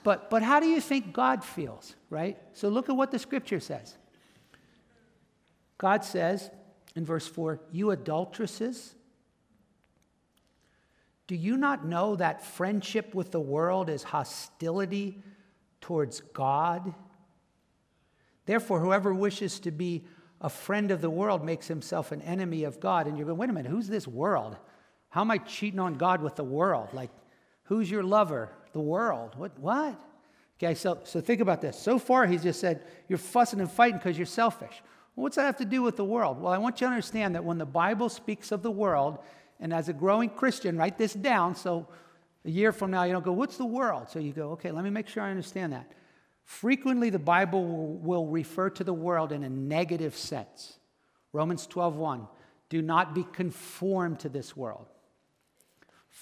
but, 0.03 0.31
but 0.31 0.43
how 0.43 0.61
do 0.61 0.67
you 0.67 0.81
think 0.81 1.13
God 1.13 1.45
feels, 1.45 1.95
right? 2.11 2.39
So 2.53 2.69
look 2.69 2.89
at 2.89 2.97
what 2.97 3.11
the 3.11 3.19
scripture 3.19 3.61
says. 3.61 3.97
God 5.79 6.05
says 6.05 6.51
in 6.95 7.05
verse 7.05 7.27
4, 7.27 7.61
You 7.73 7.91
adulteresses, 7.91 8.95
do 11.27 11.35
you 11.37 11.57
not 11.57 11.87
know 11.87 12.17
that 12.17 12.45
friendship 12.45 13.15
with 13.15 13.31
the 13.31 13.41
world 13.41 13.89
is 13.89 14.03
hostility 14.03 15.23
towards 15.81 16.21
God? 16.21 16.95
Therefore, 18.47 18.81
whoever 18.81 19.15
wishes 19.15 19.61
to 19.61 19.71
be 19.71 20.05
a 20.41 20.49
friend 20.49 20.91
of 20.91 21.01
the 21.01 21.11
world 21.11 21.45
makes 21.45 21.67
himself 21.67 22.13
an 22.13 22.23
enemy 22.23 22.65
of 22.65 22.81
God. 22.81 23.07
And 23.07 23.17
you're 23.17 23.27
going, 23.27 23.39
wait 23.39 23.51
a 23.51 23.53
minute, 23.53 23.71
who's 23.71 23.89
this 23.89 24.07
world? 24.07 24.57
How 25.11 25.21
am 25.21 25.31
I 25.31 25.39
cheating 25.39 25.81
on 25.81 25.95
God 25.95 26.23
with 26.23 26.37
the 26.37 26.45
world? 26.45 26.89
Like, 26.93 27.11
who's 27.65 27.91
your 27.91 28.03
lover? 28.03 28.51
the 28.73 28.81
world. 28.81 29.35
What? 29.37 29.59
What? 29.59 30.01
Okay, 30.59 30.75
so, 30.75 30.99
so 31.05 31.21
think 31.21 31.41
about 31.41 31.61
this. 31.61 31.79
So 31.79 31.99
far, 31.99 32.27
he's 32.27 32.43
just 32.43 32.61
said, 32.61 32.83
you're 33.09 33.19
fussing 33.19 33.61
and 33.61 33.71
fighting 33.71 33.99
because 33.99 34.17
you're 34.17 34.27
selfish. 34.27 34.83
What's 35.19 35.35
that 35.35 35.47
have 35.47 35.57
to 35.57 35.65
do 35.65 35.83
with 35.83 35.97
the 35.97 36.05
world? 36.05 36.41
Well, 36.41 36.53
I 36.53 36.59
want 36.59 36.81
you 36.81 36.87
to 36.87 36.93
understand 36.93 37.35
that 37.35 37.45
when 37.45 37.59
the 37.59 37.67
Bible 37.67 38.09
speaks 38.09 38.53
of 38.53 38.63
the 38.63 38.71
world, 38.71 39.19
and 39.59 39.75
as 39.75 39.89
a 39.89 39.93
growing 39.93 40.31
Christian, 40.31 40.77
write 40.77 40.97
this 40.97 41.13
down 41.13 41.57
so 41.57 41.89
a 42.45 42.51
year 42.51 42.71
from 42.71 42.93
now 42.93 43.03
you 43.03 43.13
don't 43.13 43.25
go, 43.25 43.33
What's 43.33 43.57
the 43.57 43.67
world? 43.67 44.09
So 44.11 44.21
you 44.21 44.33
go, 44.33 44.53
Okay, 44.53 44.71
let 44.71 44.85
me 44.85 44.91
make 44.91 45.09
sure 45.09 45.25
I 45.25 45.31
understand 45.31 45.73
that. 45.73 45.91
Frequently, 46.45 47.11
the 47.11 47.19
Bible 47.19 47.65
will, 47.65 47.99
will 47.99 48.27
refer 48.29 48.71
to 48.71 48.85
the 48.85 48.95
world 48.95 49.33
in 49.33 49.43
a 49.43 49.51
negative 49.51 50.17
sense. 50.17 50.79
Romans 51.33 51.67
12 51.67 51.97
1. 51.97 52.29
Do 52.69 52.81
not 52.81 53.15
be 53.15 53.25
conformed 53.33 54.21
to 54.21 54.29
this 54.29 54.57
world. 54.57 54.87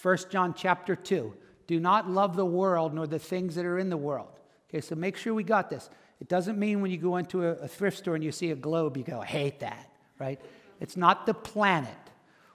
1 0.03 0.19
John 0.31 0.55
chapter 0.55 0.97
2. 0.97 1.35
Do 1.67 1.81
not 1.81 2.09
love 2.09 2.35
the 2.35 2.47
world 2.47 2.95
nor 2.95 3.07
the 3.07 3.19
things 3.19 3.57
that 3.57 3.67
are 3.67 3.79
in 3.79 3.91
the 3.91 3.97
world. 3.97 4.29
Okay, 4.71 4.81
so 4.81 4.95
make 4.95 5.17
sure 5.17 5.35
we 5.35 5.45
got 5.45 5.69
this. 5.69 5.91
It 6.21 6.29
doesn't 6.29 6.59
mean 6.59 6.81
when 6.81 6.91
you 6.91 6.97
go 6.97 7.17
into 7.17 7.45
a, 7.45 7.51
a 7.53 7.69
thrift 7.69 7.99
store 7.99 8.15
and 8.15 8.25
you 8.25 8.33
see 8.33 8.51
a 8.51 8.57
globe, 8.57 8.97
you 8.97 9.05
go, 9.05 9.21
I 9.21 9.27
hate 9.27 9.61
that, 9.61 9.91
right? 10.19 10.41
It's 10.81 10.97
not 10.97 11.27
the 11.27 11.35
planet. 11.35 11.91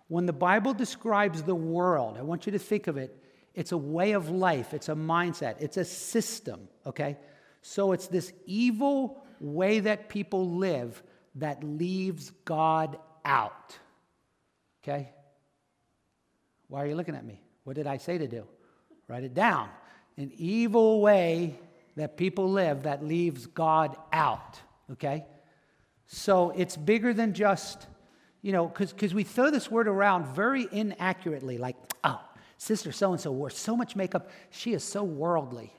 When 0.07 0.25
the 0.25 0.33
Bible 0.33 0.73
describes 0.73 1.43
the 1.43 1.55
world, 1.55 2.17
I 2.17 2.23
want 2.23 2.45
you 2.45 2.51
to 2.53 2.59
think 2.59 2.87
of 2.87 2.97
it, 2.97 3.17
it's 3.53 3.71
a 3.71 3.77
way 3.77 4.13
of 4.13 4.29
life, 4.29 4.73
it's 4.73 4.89
a 4.89 4.95
mindset, 4.95 5.55
it's 5.59 5.77
a 5.77 5.85
system, 5.85 6.67
okay? 6.85 7.17
So 7.61 7.91
it's 7.91 8.07
this 8.07 8.33
evil 8.45 9.23
way 9.39 9.79
that 9.81 10.09
people 10.09 10.55
live 10.55 11.01
that 11.35 11.63
leaves 11.63 12.31
God 12.45 12.97
out, 13.23 13.77
okay? 14.83 15.09
Why 16.67 16.83
are 16.83 16.87
you 16.87 16.95
looking 16.95 17.15
at 17.15 17.25
me? 17.25 17.41
What 17.63 17.75
did 17.75 17.87
I 17.87 17.97
say 17.97 18.17
to 18.17 18.27
do? 18.27 18.45
Write 19.07 19.23
it 19.23 19.33
down. 19.33 19.69
An 20.17 20.31
evil 20.35 21.01
way 21.01 21.59
that 21.95 22.17
people 22.17 22.49
live 22.49 22.83
that 22.83 23.03
leaves 23.03 23.45
God 23.47 23.95
out, 24.13 24.59
okay? 24.91 25.25
So 26.07 26.51
it's 26.51 26.77
bigger 26.77 27.13
than 27.13 27.33
just, 27.33 27.87
you 28.41 28.51
know, 28.51 28.67
because 28.67 29.13
we 29.13 29.23
throw 29.23 29.51
this 29.51 29.69
word 29.69 29.87
around 29.87 30.27
very 30.27 30.67
inaccurately, 30.71 31.57
like, 31.57 31.75
oh, 32.03 32.21
sister 32.57 32.91
so 32.91 33.11
and 33.11 33.21
so 33.21 33.31
wore 33.31 33.49
so 33.49 33.75
much 33.75 33.95
makeup, 33.95 34.29
she 34.49 34.73
is 34.73 34.83
so 34.83 35.03
worldly. 35.03 35.73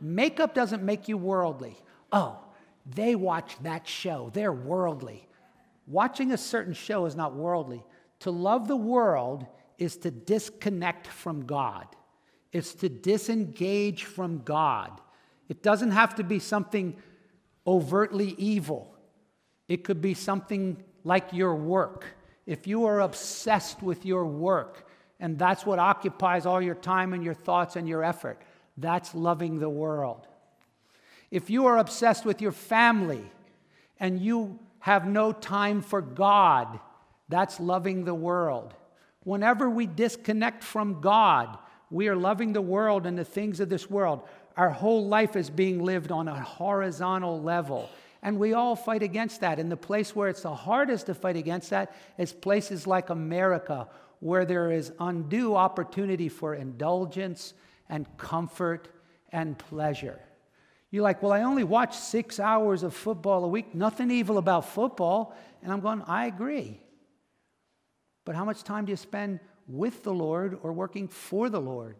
Makeup 0.00 0.54
doesn't 0.54 0.82
make 0.82 1.08
you 1.08 1.16
worldly. 1.16 1.76
Oh, 2.12 2.38
they 2.86 3.14
watch 3.14 3.56
that 3.62 3.88
show, 3.88 4.30
they're 4.34 4.52
worldly. 4.52 5.26
Watching 5.86 6.32
a 6.32 6.38
certain 6.38 6.74
show 6.74 7.06
is 7.06 7.14
not 7.14 7.34
worldly. 7.34 7.84
To 8.20 8.30
love 8.30 8.68
the 8.68 8.76
world 8.76 9.46
is 9.78 9.96
to 9.98 10.10
disconnect 10.10 11.06
from 11.06 11.46
God. 11.46 11.86
It's 12.52 12.74
to 12.76 12.88
disengage 12.88 14.04
from 14.04 14.42
God. 14.42 15.00
It 15.48 15.62
doesn't 15.62 15.90
have 15.90 16.14
to 16.16 16.24
be 16.24 16.38
something 16.38 16.96
overtly 17.66 18.34
evil, 18.38 18.94
it 19.68 19.84
could 19.84 20.00
be 20.00 20.14
something 20.14 20.82
like 21.04 21.32
your 21.32 21.54
work. 21.54 22.06
If 22.46 22.66
you 22.66 22.84
are 22.84 23.00
obsessed 23.00 23.82
with 23.82 24.04
your 24.04 24.26
work 24.26 24.86
and 25.18 25.38
that's 25.38 25.64
what 25.64 25.78
occupies 25.78 26.44
all 26.44 26.60
your 26.60 26.74
time 26.74 27.14
and 27.14 27.24
your 27.24 27.34
thoughts 27.34 27.76
and 27.76 27.88
your 27.88 28.04
effort, 28.04 28.42
that's 28.76 29.14
loving 29.14 29.58
the 29.58 29.68
world. 29.68 30.26
If 31.30 31.48
you 31.48 31.66
are 31.66 31.78
obsessed 31.78 32.24
with 32.24 32.42
your 32.42 32.52
family 32.52 33.24
and 33.98 34.20
you 34.20 34.58
have 34.80 35.06
no 35.06 35.32
time 35.32 35.80
for 35.80 36.02
God, 36.02 36.78
that's 37.28 37.58
loving 37.58 38.04
the 38.04 38.14
world. 38.14 38.74
Whenever 39.22 39.70
we 39.70 39.86
disconnect 39.86 40.62
from 40.62 41.00
God, 41.00 41.56
we 41.90 42.08
are 42.08 42.16
loving 42.16 42.52
the 42.52 42.60
world 42.60 43.06
and 43.06 43.16
the 43.16 43.24
things 43.24 43.60
of 43.60 43.68
this 43.68 43.88
world. 43.88 44.22
Our 44.56 44.70
whole 44.70 45.06
life 45.06 45.36
is 45.36 45.50
being 45.50 45.82
lived 45.82 46.12
on 46.12 46.28
a 46.28 46.40
horizontal 46.40 47.42
level. 47.42 47.90
And 48.22 48.38
we 48.38 48.54
all 48.54 48.74
fight 48.76 49.02
against 49.02 49.40
that. 49.42 49.58
And 49.58 49.70
the 49.70 49.76
place 49.76 50.16
where 50.16 50.28
it's 50.28 50.42
the 50.42 50.54
hardest 50.54 51.06
to 51.06 51.14
fight 51.14 51.36
against 51.36 51.70
that 51.70 51.94
is 52.16 52.32
places 52.32 52.86
like 52.86 53.10
America, 53.10 53.88
where 54.20 54.44
there 54.44 54.70
is 54.70 54.92
undue 54.98 55.54
opportunity 55.54 56.28
for 56.28 56.54
indulgence 56.54 57.52
and 57.88 58.06
comfort 58.16 58.88
and 59.30 59.58
pleasure. 59.58 60.18
You're 60.90 61.02
like, 61.02 61.22
well, 61.22 61.32
I 61.32 61.42
only 61.42 61.64
watch 61.64 61.96
six 61.96 62.38
hours 62.38 62.82
of 62.84 62.94
football 62.94 63.44
a 63.44 63.48
week. 63.48 63.74
Nothing 63.74 64.10
evil 64.10 64.38
about 64.38 64.66
football. 64.66 65.36
And 65.62 65.72
I'm 65.72 65.80
going, 65.80 66.02
I 66.06 66.26
agree. 66.26 66.80
But 68.24 68.36
how 68.36 68.44
much 68.44 68.62
time 68.62 68.84
do 68.84 68.92
you 68.92 68.96
spend 68.96 69.40
with 69.66 70.02
the 70.02 70.14
Lord 70.14 70.58
or 70.62 70.72
working 70.72 71.08
for 71.08 71.50
the 71.50 71.60
Lord? 71.60 71.96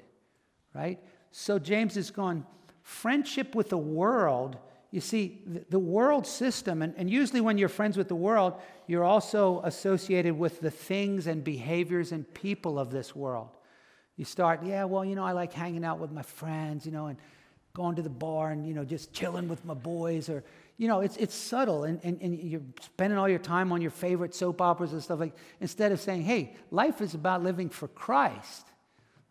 Right? 0.72 1.00
So 1.36 1.58
James 1.58 1.96
is 1.96 2.12
going, 2.12 2.46
friendship 2.84 3.56
with 3.56 3.68
the 3.68 3.76
world. 3.76 4.56
You 4.92 5.00
see, 5.00 5.42
the 5.68 5.80
world 5.80 6.28
system, 6.28 6.80
and, 6.80 6.94
and 6.96 7.10
usually 7.10 7.40
when 7.40 7.58
you're 7.58 7.68
friends 7.68 7.96
with 7.96 8.06
the 8.06 8.14
world, 8.14 8.54
you're 8.86 9.02
also 9.02 9.60
associated 9.64 10.38
with 10.38 10.60
the 10.60 10.70
things 10.70 11.26
and 11.26 11.42
behaviors 11.42 12.12
and 12.12 12.32
people 12.34 12.78
of 12.78 12.92
this 12.92 13.16
world. 13.16 13.48
You 14.16 14.24
start, 14.24 14.62
yeah, 14.62 14.84
well, 14.84 15.04
you 15.04 15.16
know, 15.16 15.24
I 15.24 15.32
like 15.32 15.52
hanging 15.52 15.84
out 15.84 15.98
with 15.98 16.12
my 16.12 16.22
friends, 16.22 16.86
you 16.86 16.92
know, 16.92 17.06
and 17.06 17.18
going 17.72 17.96
to 17.96 18.02
the 18.02 18.08
bar 18.08 18.52
and, 18.52 18.64
you 18.64 18.72
know, 18.72 18.84
just 18.84 19.12
chilling 19.12 19.48
with 19.48 19.64
my 19.64 19.74
boys 19.74 20.28
or, 20.28 20.44
you 20.76 20.86
know, 20.86 21.00
it's, 21.00 21.16
it's 21.16 21.34
subtle 21.34 21.82
and, 21.82 21.98
and, 22.04 22.22
and 22.22 22.38
you're 22.38 22.62
spending 22.80 23.18
all 23.18 23.28
your 23.28 23.40
time 23.40 23.72
on 23.72 23.82
your 23.82 23.90
favorite 23.90 24.36
soap 24.36 24.60
operas 24.60 24.92
and 24.92 25.02
stuff 25.02 25.18
like 25.18 25.34
instead 25.60 25.90
of 25.90 26.00
saying, 26.00 26.22
hey, 26.22 26.54
life 26.70 27.00
is 27.00 27.14
about 27.14 27.42
living 27.42 27.68
for 27.68 27.88
Christ. 27.88 28.68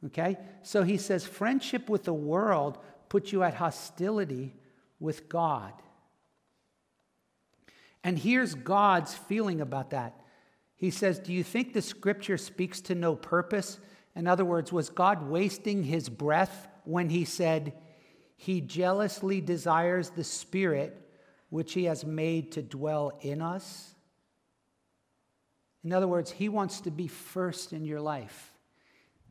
Okay? 0.05 0.37
So 0.61 0.83
he 0.83 0.97
says, 0.97 1.25
friendship 1.25 1.89
with 1.89 2.03
the 2.03 2.13
world 2.13 2.77
puts 3.09 3.31
you 3.31 3.43
at 3.43 3.53
hostility 3.53 4.55
with 4.99 5.29
God. 5.29 5.73
And 8.03 8.17
here's 8.19 8.53
God's 8.53 9.13
feeling 9.13 9.61
about 9.61 9.91
that. 9.91 10.19
He 10.75 10.91
says, 10.91 11.19
Do 11.19 11.31
you 11.31 11.43
think 11.43 11.73
the 11.73 11.81
scripture 11.81 12.37
speaks 12.37 12.81
to 12.81 12.95
no 12.95 13.15
purpose? 13.15 13.79
In 14.15 14.27
other 14.27 14.43
words, 14.43 14.71
was 14.71 14.89
God 14.89 15.29
wasting 15.29 15.83
his 15.83 16.09
breath 16.09 16.67
when 16.83 17.09
he 17.09 17.23
said, 17.23 17.73
He 18.35 18.59
jealously 18.59 19.39
desires 19.39 20.09
the 20.09 20.23
spirit 20.23 20.99
which 21.49 21.73
he 21.73 21.85
has 21.85 22.03
made 22.03 22.51
to 22.53 22.61
dwell 22.61 23.17
in 23.21 23.41
us. 23.41 23.93
In 25.83 25.93
other 25.93 26.07
words, 26.07 26.31
he 26.31 26.49
wants 26.49 26.81
to 26.81 26.91
be 26.91 27.07
first 27.07 27.73
in 27.73 27.85
your 27.85 28.01
life. 28.01 28.52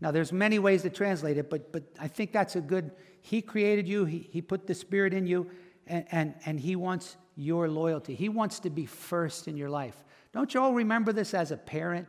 Now, 0.02 0.10
there's 0.10 0.32
many 0.32 0.58
ways 0.58 0.82
to 0.82 0.90
translate 0.90 1.38
it, 1.38 1.48
but, 1.48 1.70
but 1.70 1.84
I 1.96 2.08
think 2.08 2.32
that's 2.32 2.56
a 2.56 2.60
good. 2.60 2.90
He 3.20 3.40
created 3.40 3.86
you, 3.86 4.04
he, 4.04 4.28
he 4.32 4.42
put 4.42 4.66
the 4.66 4.74
Spirit 4.74 5.14
in 5.14 5.28
you, 5.28 5.48
and, 5.86 6.04
and, 6.10 6.34
and 6.44 6.58
he 6.58 6.74
wants 6.74 7.16
your 7.36 7.68
loyalty. 7.68 8.16
He 8.16 8.28
wants 8.28 8.58
to 8.60 8.70
be 8.70 8.84
first 8.84 9.46
in 9.46 9.56
your 9.56 9.70
life. 9.70 9.94
Don't 10.32 10.52
you 10.52 10.60
all 10.60 10.74
remember 10.74 11.12
this 11.12 11.34
as 11.34 11.52
a 11.52 11.56
parent? 11.56 12.08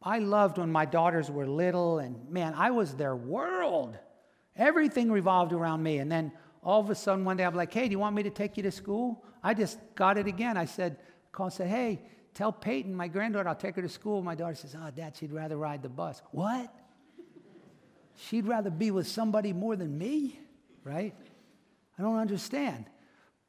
I 0.00 0.20
loved 0.20 0.58
when 0.58 0.70
my 0.70 0.84
daughters 0.84 1.28
were 1.28 1.44
little, 1.44 1.98
and 1.98 2.30
man, 2.30 2.54
I 2.56 2.70
was 2.70 2.94
their 2.94 3.16
world. 3.16 3.98
Everything 4.54 5.10
revolved 5.10 5.52
around 5.52 5.82
me. 5.82 5.98
And 5.98 6.12
then 6.12 6.30
all 6.62 6.80
of 6.80 6.88
a 6.88 6.94
sudden 6.94 7.24
one 7.24 7.36
day 7.36 7.44
I'm 7.44 7.56
like, 7.56 7.74
hey, 7.74 7.88
do 7.88 7.90
you 7.90 7.98
want 7.98 8.14
me 8.14 8.22
to 8.22 8.30
take 8.30 8.56
you 8.56 8.62
to 8.62 8.70
school? 8.70 9.24
I 9.42 9.54
just 9.54 9.80
got 9.96 10.18
it 10.18 10.28
again. 10.28 10.56
I 10.56 10.66
said, 10.66 10.98
call 11.32 11.46
and 11.46 11.52
said, 11.52 11.66
hey, 11.66 12.02
tell 12.34 12.52
Peyton, 12.52 12.94
my 12.94 13.08
granddaughter, 13.08 13.48
I'll 13.48 13.54
take 13.54 13.76
her 13.76 13.82
to 13.82 13.88
school. 13.88 14.22
My 14.22 14.34
daughter 14.34 14.54
says, 14.54 14.76
oh, 14.78 14.90
Dad, 14.90 15.16
she'd 15.16 15.32
rather 15.32 15.56
ride 15.56 15.82
the 15.82 15.88
bus. 15.88 16.20
What? 16.32 16.72
She'd 18.16 18.46
rather 18.46 18.70
be 18.70 18.90
with 18.90 19.08
somebody 19.08 19.52
more 19.52 19.76
than 19.76 19.96
me, 19.96 20.38
right? 20.82 21.14
I 21.98 22.02
don't 22.02 22.18
understand. 22.18 22.86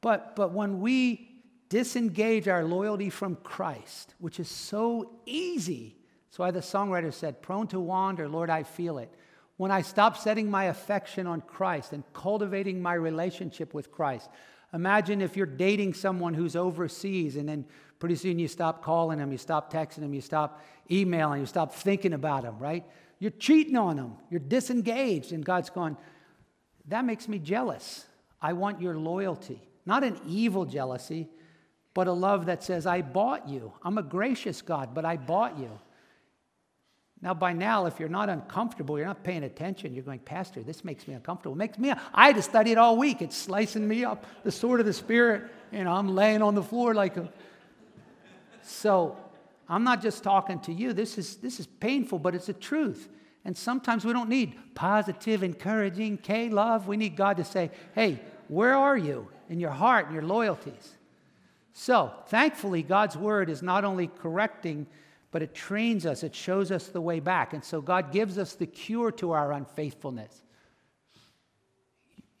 But, 0.00 0.36
but 0.36 0.52
when 0.52 0.80
we 0.80 1.42
disengage 1.68 2.48
our 2.48 2.64
loyalty 2.64 3.10
from 3.10 3.36
Christ, 3.36 4.14
which 4.18 4.38
is 4.38 4.48
so 4.48 5.18
easy, 5.26 5.96
that's 6.28 6.38
why 6.38 6.50
the 6.50 6.60
songwriter 6.60 7.12
said, 7.12 7.42
prone 7.42 7.66
to 7.68 7.80
wander, 7.80 8.28
Lord, 8.28 8.50
I 8.50 8.62
feel 8.62 8.98
it. 8.98 9.12
When 9.56 9.70
I 9.70 9.82
stop 9.82 10.16
setting 10.16 10.50
my 10.50 10.64
affection 10.64 11.26
on 11.26 11.40
Christ 11.40 11.92
and 11.92 12.04
cultivating 12.12 12.82
my 12.82 12.94
relationship 12.94 13.72
with 13.72 13.90
Christ. 13.90 14.28
Imagine 14.72 15.22
if 15.22 15.36
you're 15.36 15.46
dating 15.46 15.94
someone 15.94 16.34
who's 16.34 16.56
overseas 16.56 17.36
and 17.36 17.48
then 17.48 17.64
pretty 17.98 18.16
soon 18.16 18.38
you 18.38 18.48
stop 18.48 18.82
calling 18.82 19.18
them, 19.18 19.32
you 19.32 19.38
stop 19.38 19.72
texting 19.72 20.00
them, 20.00 20.12
you 20.12 20.20
stop 20.20 20.62
emailing, 20.90 21.40
you 21.40 21.46
stop 21.46 21.74
thinking 21.74 22.12
about 22.12 22.42
them, 22.42 22.58
right? 22.58 22.84
You're 23.18 23.30
cheating 23.30 23.76
on 23.76 23.96
them, 23.96 24.16
you're 24.30 24.40
disengaged, 24.40 25.32
and 25.32 25.44
God's 25.44 25.70
going, 25.70 25.96
that 26.88 27.04
makes 27.04 27.28
me 27.28 27.38
jealous. 27.38 28.04
I 28.40 28.52
want 28.52 28.80
your 28.80 28.96
loyalty. 28.96 29.60
Not 29.86 30.04
an 30.04 30.20
evil 30.26 30.64
jealousy, 30.64 31.28
but 31.94 32.08
a 32.08 32.12
love 32.12 32.46
that 32.46 32.62
says, 32.62 32.86
I 32.86 33.00
bought 33.00 33.48
you. 33.48 33.72
I'm 33.82 33.98
a 33.98 34.02
gracious 34.02 34.60
God, 34.60 34.94
but 34.94 35.04
I 35.04 35.16
bought 35.16 35.58
you. 35.58 35.70
Now, 37.22 37.32
by 37.32 37.52
now, 37.52 37.86
if 37.86 37.98
you're 37.98 38.08
not 38.10 38.28
uncomfortable, 38.28 38.98
you're 38.98 39.06
not 39.06 39.24
paying 39.24 39.44
attention, 39.44 39.94
you're 39.94 40.04
going, 40.04 40.18
Pastor, 40.18 40.62
this 40.62 40.84
makes 40.84 41.08
me 41.08 41.14
uncomfortable. 41.14 41.54
It 41.54 41.58
makes 41.58 41.78
me, 41.78 41.92
I 42.12 42.26
had 42.26 42.36
to 42.36 42.42
study 42.42 42.72
it 42.72 42.78
all 42.78 42.96
week. 42.96 43.22
It's 43.22 43.36
slicing 43.36 43.88
me 43.88 44.04
up, 44.04 44.26
the 44.44 44.52
sword 44.52 44.80
of 44.80 44.86
the 44.86 44.92
Spirit. 44.92 45.44
and 45.72 45.88
I'm 45.88 46.14
laying 46.14 46.42
on 46.42 46.54
the 46.54 46.62
floor 46.62 46.94
like 46.94 47.16
a. 47.16 47.28
So, 48.62 49.16
I'm 49.68 49.82
not 49.82 50.02
just 50.02 50.22
talking 50.22 50.60
to 50.60 50.72
you. 50.72 50.92
This 50.92 51.18
is, 51.18 51.36
this 51.36 51.58
is 51.58 51.66
painful, 51.66 52.18
but 52.18 52.34
it's 52.34 52.46
the 52.46 52.52
truth. 52.52 53.08
And 53.44 53.56
sometimes 53.56 54.04
we 54.04 54.12
don't 54.12 54.28
need 54.28 54.54
positive, 54.74 55.42
encouraging, 55.42 56.18
K 56.18 56.48
love. 56.48 56.86
We 56.86 56.96
need 56.96 57.16
God 57.16 57.36
to 57.38 57.44
say, 57.44 57.70
hey, 57.94 58.20
where 58.48 58.74
are 58.74 58.96
you 58.96 59.28
in 59.48 59.58
your 59.58 59.70
heart 59.70 60.06
and 60.06 60.14
your 60.14 60.24
loyalties? 60.24 60.96
So, 61.72 62.12
thankfully, 62.28 62.82
God's 62.82 63.16
word 63.16 63.50
is 63.50 63.62
not 63.62 63.84
only 63.84 64.06
correcting 64.06 64.86
but 65.30 65.42
it 65.42 65.54
trains 65.54 66.06
us, 66.06 66.22
it 66.22 66.34
shows 66.34 66.70
us 66.70 66.88
the 66.88 67.00
way 67.00 67.20
back. 67.20 67.52
And 67.52 67.64
so 67.64 67.80
God 67.80 68.12
gives 68.12 68.38
us 68.38 68.54
the 68.54 68.66
cure 68.66 69.10
to 69.12 69.32
our 69.32 69.52
unfaithfulness. 69.52 70.42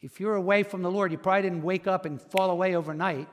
If 0.00 0.20
you're 0.20 0.36
away 0.36 0.62
from 0.62 0.82
the 0.82 0.90
Lord, 0.90 1.10
you 1.10 1.18
probably 1.18 1.42
didn't 1.42 1.62
wake 1.62 1.86
up 1.86 2.04
and 2.04 2.20
fall 2.20 2.50
away 2.50 2.76
overnight, 2.76 3.28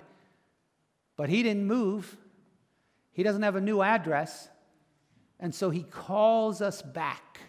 but 1.16 1.30
He 1.30 1.44
didn't 1.44 1.66
move. 1.66 2.18
He 3.12 3.22
doesn't 3.22 3.44
have 3.44 3.56
a 3.56 3.62
new 3.62 3.82
address. 3.82 4.50
And 5.40 5.54
so 5.54 5.70
He 5.70 5.84
calls 5.84 6.62
us 6.62 6.82
back. 6.82 7.40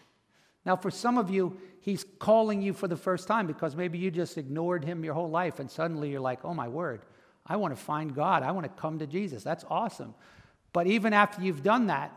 Now, 0.66 0.76
for 0.76 0.90
some 0.90 1.16
of 1.16 1.30
you, 1.30 1.58
He's 1.80 2.04
calling 2.18 2.62
you 2.62 2.72
for 2.72 2.88
the 2.88 2.96
first 2.96 3.28
time 3.28 3.46
because 3.46 3.76
maybe 3.76 3.98
you 3.98 4.10
just 4.10 4.36
ignored 4.36 4.84
Him 4.84 5.04
your 5.04 5.14
whole 5.14 5.30
life 5.30 5.58
and 5.58 5.70
suddenly 5.70 6.10
you're 6.10 6.20
like, 6.20 6.44
oh 6.44 6.54
my 6.54 6.68
word, 6.68 7.02
I 7.46 7.56
want 7.56 7.76
to 7.76 7.82
find 7.82 8.14
God. 8.14 8.42
I 8.42 8.52
want 8.52 8.64
to 8.64 8.80
come 8.80 8.98
to 8.98 9.06
Jesus. 9.06 9.42
That's 9.42 9.64
awesome. 9.68 10.14
But 10.74 10.88
even 10.88 11.14
after 11.14 11.40
you've 11.40 11.62
done 11.62 11.86
that, 11.86 12.12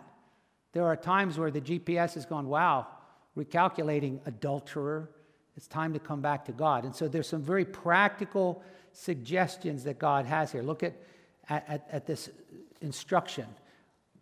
there 0.74 0.86
are 0.86 0.98
times 0.98 1.38
where 1.38 1.52
the 1.52 1.62
GPS 1.62 2.16
has 2.16 2.26
gone, 2.26 2.48
wow, 2.48 2.88
recalculating 3.38 4.20
adulterer. 4.26 5.10
It's 5.56 5.68
time 5.68 5.94
to 5.94 6.00
come 6.00 6.22
back 6.22 6.44
to 6.46 6.52
God. 6.52 6.84
And 6.84 6.94
so 6.94 7.08
there's 7.08 7.30
some 7.30 7.44
very 7.44 7.64
practical 7.64 8.64
suggestions 8.92 9.84
that 9.86 10.00
God 10.00 10.26
has 10.26 10.52
here. 10.52 10.64
Look 10.64 10.84
at, 10.84 10.96
at, 11.48 11.88
at 11.90 12.06
this 12.08 12.30
instruction. 12.82 13.46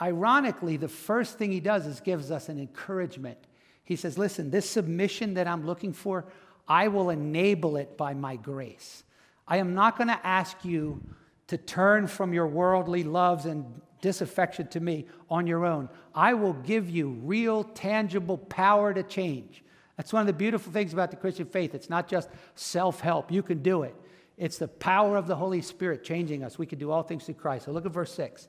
Ironically, 0.02 0.76
the 0.76 0.90
first 0.90 1.38
thing 1.38 1.52
he 1.52 1.62
does 1.62 1.86
is 1.86 2.02
gives 2.02 2.30
us 2.30 2.50
an 2.50 2.60
encouragement. 2.60 3.38
He 3.86 3.96
says, 3.96 4.18
Listen, 4.18 4.52
this 4.52 4.70
submission 4.70 5.36
that 5.36 5.48
I'm 5.48 5.66
looking 5.66 5.94
for, 5.94 6.26
I 6.68 6.90
will 6.90 7.10
enable 7.10 7.78
it 7.78 7.98
by 7.98 8.14
my 8.14 8.36
grace. 8.36 9.04
I 9.48 9.58
am 9.58 9.74
not 9.74 9.98
going 9.98 10.10
to 10.10 10.28
ask 10.28 10.66
you 10.66 11.02
to 11.48 11.58
turn 11.58 12.08
from 12.08 12.34
your 12.34 12.48
worldly 12.48 13.04
loves 13.04 13.46
and 13.46 13.82
disaffection 14.06 14.68
to 14.68 14.80
me 14.80 15.08
on 15.32 15.48
your 15.48 15.66
own. 15.66 15.90
I 16.14 16.36
will 16.36 16.54
give 16.54 16.88
you 16.92 17.10
real, 17.24 17.64
tangible 17.64 18.38
power 18.38 18.94
to 18.94 19.02
change. 19.02 19.64
That's 19.98 20.14
one 20.14 20.22
of 20.22 20.28
the 20.28 20.34
beautiful 20.34 20.72
things 20.72 20.94
about 20.94 21.10
the 21.10 21.18
Christian 21.18 21.48
faith. 21.48 21.74
It's 21.74 21.90
not 21.90 22.08
just 22.08 22.30
self 22.54 23.00
help, 23.00 23.32
you 23.32 23.42
can 23.42 23.64
do 23.64 23.82
it. 23.82 23.96
It's 24.38 24.60
the 24.60 24.68
power 24.68 25.18
of 25.18 25.26
the 25.26 25.36
Holy 25.36 25.60
Spirit 25.60 26.04
changing 26.04 26.44
us. 26.44 26.60
We 26.60 26.68
can 26.68 26.78
do 26.78 26.92
all 26.92 27.02
things 27.02 27.26
through 27.26 27.36
Christ. 27.36 27.66
So 27.66 27.72
look 27.72 27.88
at 27.88 27.92
verse 27.94 28.14
6. 28.14 28.48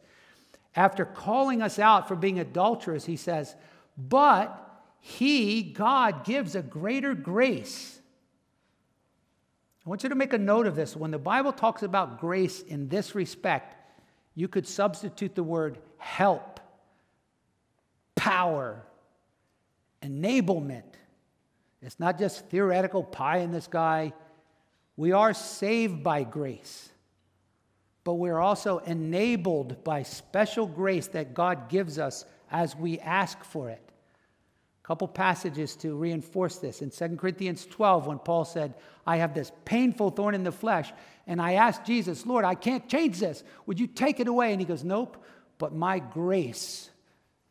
After 0.74 1.06
calling 1.06 1.62
us 1.62 1.78
out 1.78 2.06
for 2.06 2.16
being 2.16 2.38
adulterous, 2.38 3.06
he 3.06 3.16
says, 3.16 3.56
But 3.96 4.62
he, 5.00 5.62
God, 5.62 6.26
gives 6.26 6.54
a 6.54 6.60
greater 6.60 7.14
grace. 7.14 7.98
I 9.86 9.88
want 9.88 10.02
you 10.02 10.10
to 10.10 10.16
make 10.16 10.34
a 10.34 10.38
note 10.38 10.66
of 10.66 10.76
this. 10.76 10.94
When 10.94 11.12
the 11.12 11.18
Bible 11.18 11.52
talks 11.52 11.82
about 11.82 12.20
grace 12.20 12.60
in 12.60 12.88
this 12.88 13.14
respect, 13.14 13.75
you 14.36 14.46
could 14.48 14.68
substitute 14.68 15.34
the 15.34 15.42
word 15.42 15.78
help, 15.96 16.60
power, 18.14 18.84
enablement. 20.02 20.84
It's 21.80 21.98
not 21.98 22.18
just 22.18 22.46
theoretical 22.46 23.02
pie 23.02 23.38
in 23.38 23.50
the 23.50 23.62
sky. 23.62 24.12
We 24.96 25.12
are 25.12 25.32
saved 25.32 26.04
by 26.04 26.22
grace, 26.24 26.90
but 28.04 28.14
we're 28.14 28.38
also 28.38 28.78
enabled 28.78 29.82
by 29.82 30.02
special 30.02 30.66
grace 30.66 31.08
that 31.08 31.32
God 31.34 31.70
gives 31.70 31.98
us 31.98 32.26
as 32.50 32.76
we 32.76 33.00
ask 33.00 33.42
for 33.42 33.70
it. 33.70 33.85
Couple 34.86 35.08
passages 35.08 35.74
to 35.74 35.96
reinforce 35.96 36.58
this. 36.58 36.80
In 36.80 36.90
2 36.90 37.16
Corinthians 37.16 37.66
12, 37.66 38.06
when 38.06 38.20
Paul 38.20 38.44
said, 38.44 38.74
I 39.04 39.16
have 39.16 39.34
this 39.34 39.50
painful 39.64 40.10
thorn 40.10 40.34
in 40.34 40.44
the 40.44 40.52
flesh, 40.52 40.92
and 41.26 41.42
I 41.42 41.54
asked 41.54 41.84
Jesus, 41.84 42.24
Lord, 42.24 42.44
I 42.44 42.54
can't 42.54 42.88
change 42.88 43.18
this. 43.18 43.42
Would 43.66 43.80
you 43.80 43.88
take 43.88 44.20
it 44.20 44.28
away? 44.28 44.52
And 44.52 44.60
he 44.60 44.66
goes, 44.66 44.84
Nope, 44.84 45.24
but 45.58 45.74
my 45.74 45.98
grace, 45.98 46.88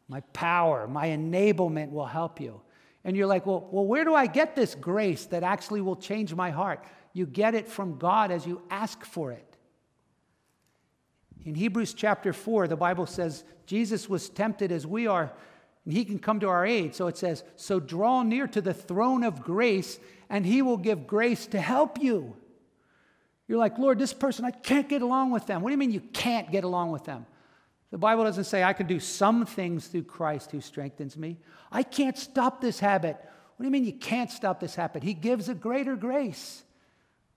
my 0.08 0.22
power, 0.32 0.88
my 0.88 1.08
enablement 1.08 1.92
will 1.92 2.06
help 2.06 2.40
you. 2.40 2.62
And 3.04 3.18
you're 3.18 3.28
like, 3.28 3.46
well, 3.46 3.68
well, 3.70 3.86
where 3.86 4.06
do 4.06 4.16
I 4.16 4.28
get 4.28 4.56
this 4.56 4.74
grace 4.74 5.26
that 5.28 5.44
actually 5.44 5.82
will 5.82 5.96
change 5.96 6.34
my 6.34 6.52
heart? 6.52 6.84
You 7.14 7.26
get 7.26 7.54
it 7.54 7.68
from 7.68 7.98
God 7.98 8.32
as 8.32 8.48
you 8.48 8.62
ask 8.70 9.04
for 9.04 9.32
it. 9.32 9.58
In 11.44 11.54
Hebrews 11.54 11.94
chapter 11.94 12.34
4, 12.34 12.68
the 12.68 12.76
Bible 12.76 13.06
says 13.06 13.44
Jesus 13.68 14.10
was 14.10 14.30
tempted 14.30 14.72
as 14.72 14.88
we 14.88 15.06
are, 15.06 15.32
and 15.86 15.94
he 15.94 16.04
can 16.04 16.20
come 16.20 16.40
to 16.40 16.50
our 16.50 16.66
aid. 16.66 16.96
So 16.96 17.08
it 17.08 17.18
says, 17.18 17.44
So 17.56 17.80
draw 17.80 18.24
near 18.24 18.48
to 18.48 18.62
the 18.62 18.74
throne 18.74 19.24
of 19.24 19.42
grace, 19.42 20.00
and 20.30 20.46
he 20.46 20.62
will 20.62 20.78
give 20.78 21.08
grace 21.08 21.46
to 21.48 21.62
help 21.62 22.02
you. 22.02 22.36
You're 23.48 23.60
like, 23.60 23.78
Lord, 23.78 24.00
this 24.00 24.14
person, 24.14 24.44
I 24.44 24.52
can't 24.52 24.90
get 24.90 25.04
along 25.04 25.32
with 25.32 25.46
them. 25.46 25.62
What 25.62 25.70
do 25.70 25.74
you 25.74 25.78
mean 25.78 25.92
you 25.92 26.02
can't 26.02 26.52
get 26.52 26.64
along 26.64 26.92
with 26.92 27.06
them? 27.06 27.28
The 27.92 28.00
Bible 28.00 28.24
doesn't 28.24 28.46
say 28.46 28.64
I 28.64 28.74
can 28.74 28.88
do 28.88 29.00
some 29.00 29.46
things 29.46 29.88
through 29.88 30.04
Christ 30.04 30.52
who 30.52 30.60
strengthens 30.60 31.16
me. 31.16 31.38
I 31.72 31.84
can't 31.84 32.18
stop 32.18 32.60
this 32.60 32.80
habit. 32.80 33.16
What 33.16 33.64
do 33.64 33.66
you 33.66 33.72
mean 33.72 33.86
you 33.86 33.94
can't 33.94 34.32
stop 34.32 34.60
this 34.60 34.76
habit? 34.76 35.04
He 35.04 35.14
gives 35.14 35.48
a 35.48 35.54
greater 35.54 35.96
grace. 35.96 36.64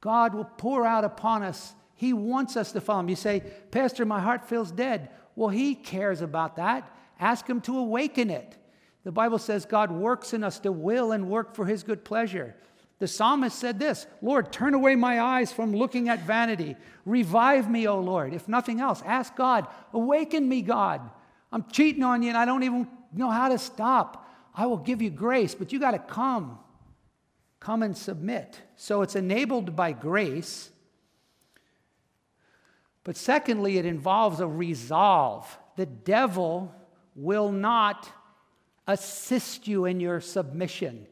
God 0.01 0.35
will 0.35 0.45
pour 0.45 0.87
out 0.87 1.05
upon 1.05 1.43
us. 1.43 1.75
He 1.95 2.13
wants 2.13 2.57
us 2.57 2.73
to 2.73 2.81
follow 2.81 3.01
him. 3.01 3.09
You 3.11 3.17
say, 3.17 3.41
Pastor, 3.71 4.05
my 4.05 4.21
heart 4.21 4.49
feels 4.49 4.73
dead. 4.73 5.11
Well, 5.37 5.51
he 5.51 5.75
cares 5.75 6.23
about 6.23 6.57
that. 6.57 6.91
Ask 7.21 7.49
Him 7.49 7.61
to 7.63 7.79
awaken 7.79 8.31
it. 8.31 8.57
The 9.05 9.13
Bible 9.13 9.39
says 9.39 9.65
God 9.65 9.91
works 9.91 10.35
in 10.35 10.45
us 10.45 10.59
to 10.61 10.73
will 10.73 11.13
and 11.13 11.29
work 11.29 11.55
for 11.55 11.65
His 11.65 11.83
good 11.83 12.05
pleasure. 12.05 12.55
The 12.99 13.09
psalmist 13.09 13.59
said 13.59 13.79
this 13.79 14.07
Lord, 14.21 14.53
turn 14.53 14.75
away 14.75 14.97
my 14.97 15.21
eyes 15.21 15.53
from 15.53 15.73
looking 15.73 16.09
at 16.09 16.23
vanity. 16.23 16.77
Revive 17.05 17.71
me, 17.71 17.87
O 17.87 18.01
Lord. 18.01 18.35
If 18.35 18.49
nothing 18.49 18.81
else, 18.81 19.03
ask 19.05 19.35
God, 19.37 19.67
awaken 19.93 20.49
me, 20.49 20.63
God. 20.63 21.01
I'm 21.51 21.65
cheating 21.71 22.03
on 22.03 22.23
you 22.23 22.29
and 22.29 22.39
I 22.39 22.45
don't 22.45 22.65
even 22.65 22.89
know 23.13 23.31
how 23.31 23.49
to 23.49 23.59
stop. 23.59 24.29
I 24.55 24.67
will 24.67 24.77
give 24.77 25.01
you 25.01 25.11
grace, 25.11 25.55
but 25.55 25.73
you 25.73 25.79
got 25.79 25.93
to 25.93 25.99
come. 25.99 26.59
Come 27.61 27.83
and 27.83 27.97
submit. 27.97 28.61
So 28.77 29.03
it's 29.03 29.17
enabled 29.17 29.75
by 29.75 29.93
grace. 29.93 30.71
But 33.05 33.17
secondly, 33.17 33.79
it 33.79 33.87
involves 33.87 34.41
a 34.41 34.47
resolve. 34.47 35.59
The 35.77 35.87
devil 35.87 36.75
will 37.19 37.51
not 37.51 38.09
assist 38.87 39.67
you 39.67 39.85
in 39.85 40.01
your 40.01 40.21
submission. 40.21 41.07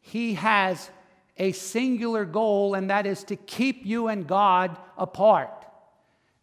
He 0.00 0.34
has 0.34 0.90
a 1.36 1.52
singular 1.52 2.24
goal, 2.24 2.74
and 2.74 2.90
that 2.90 3.06
is 3.06 3.24
to 3.24 3.36
keep 3.36 3.84
you 3.84 4.08
and 4.08 4.26
God 4.26 4.76
apart. 4.96 5.66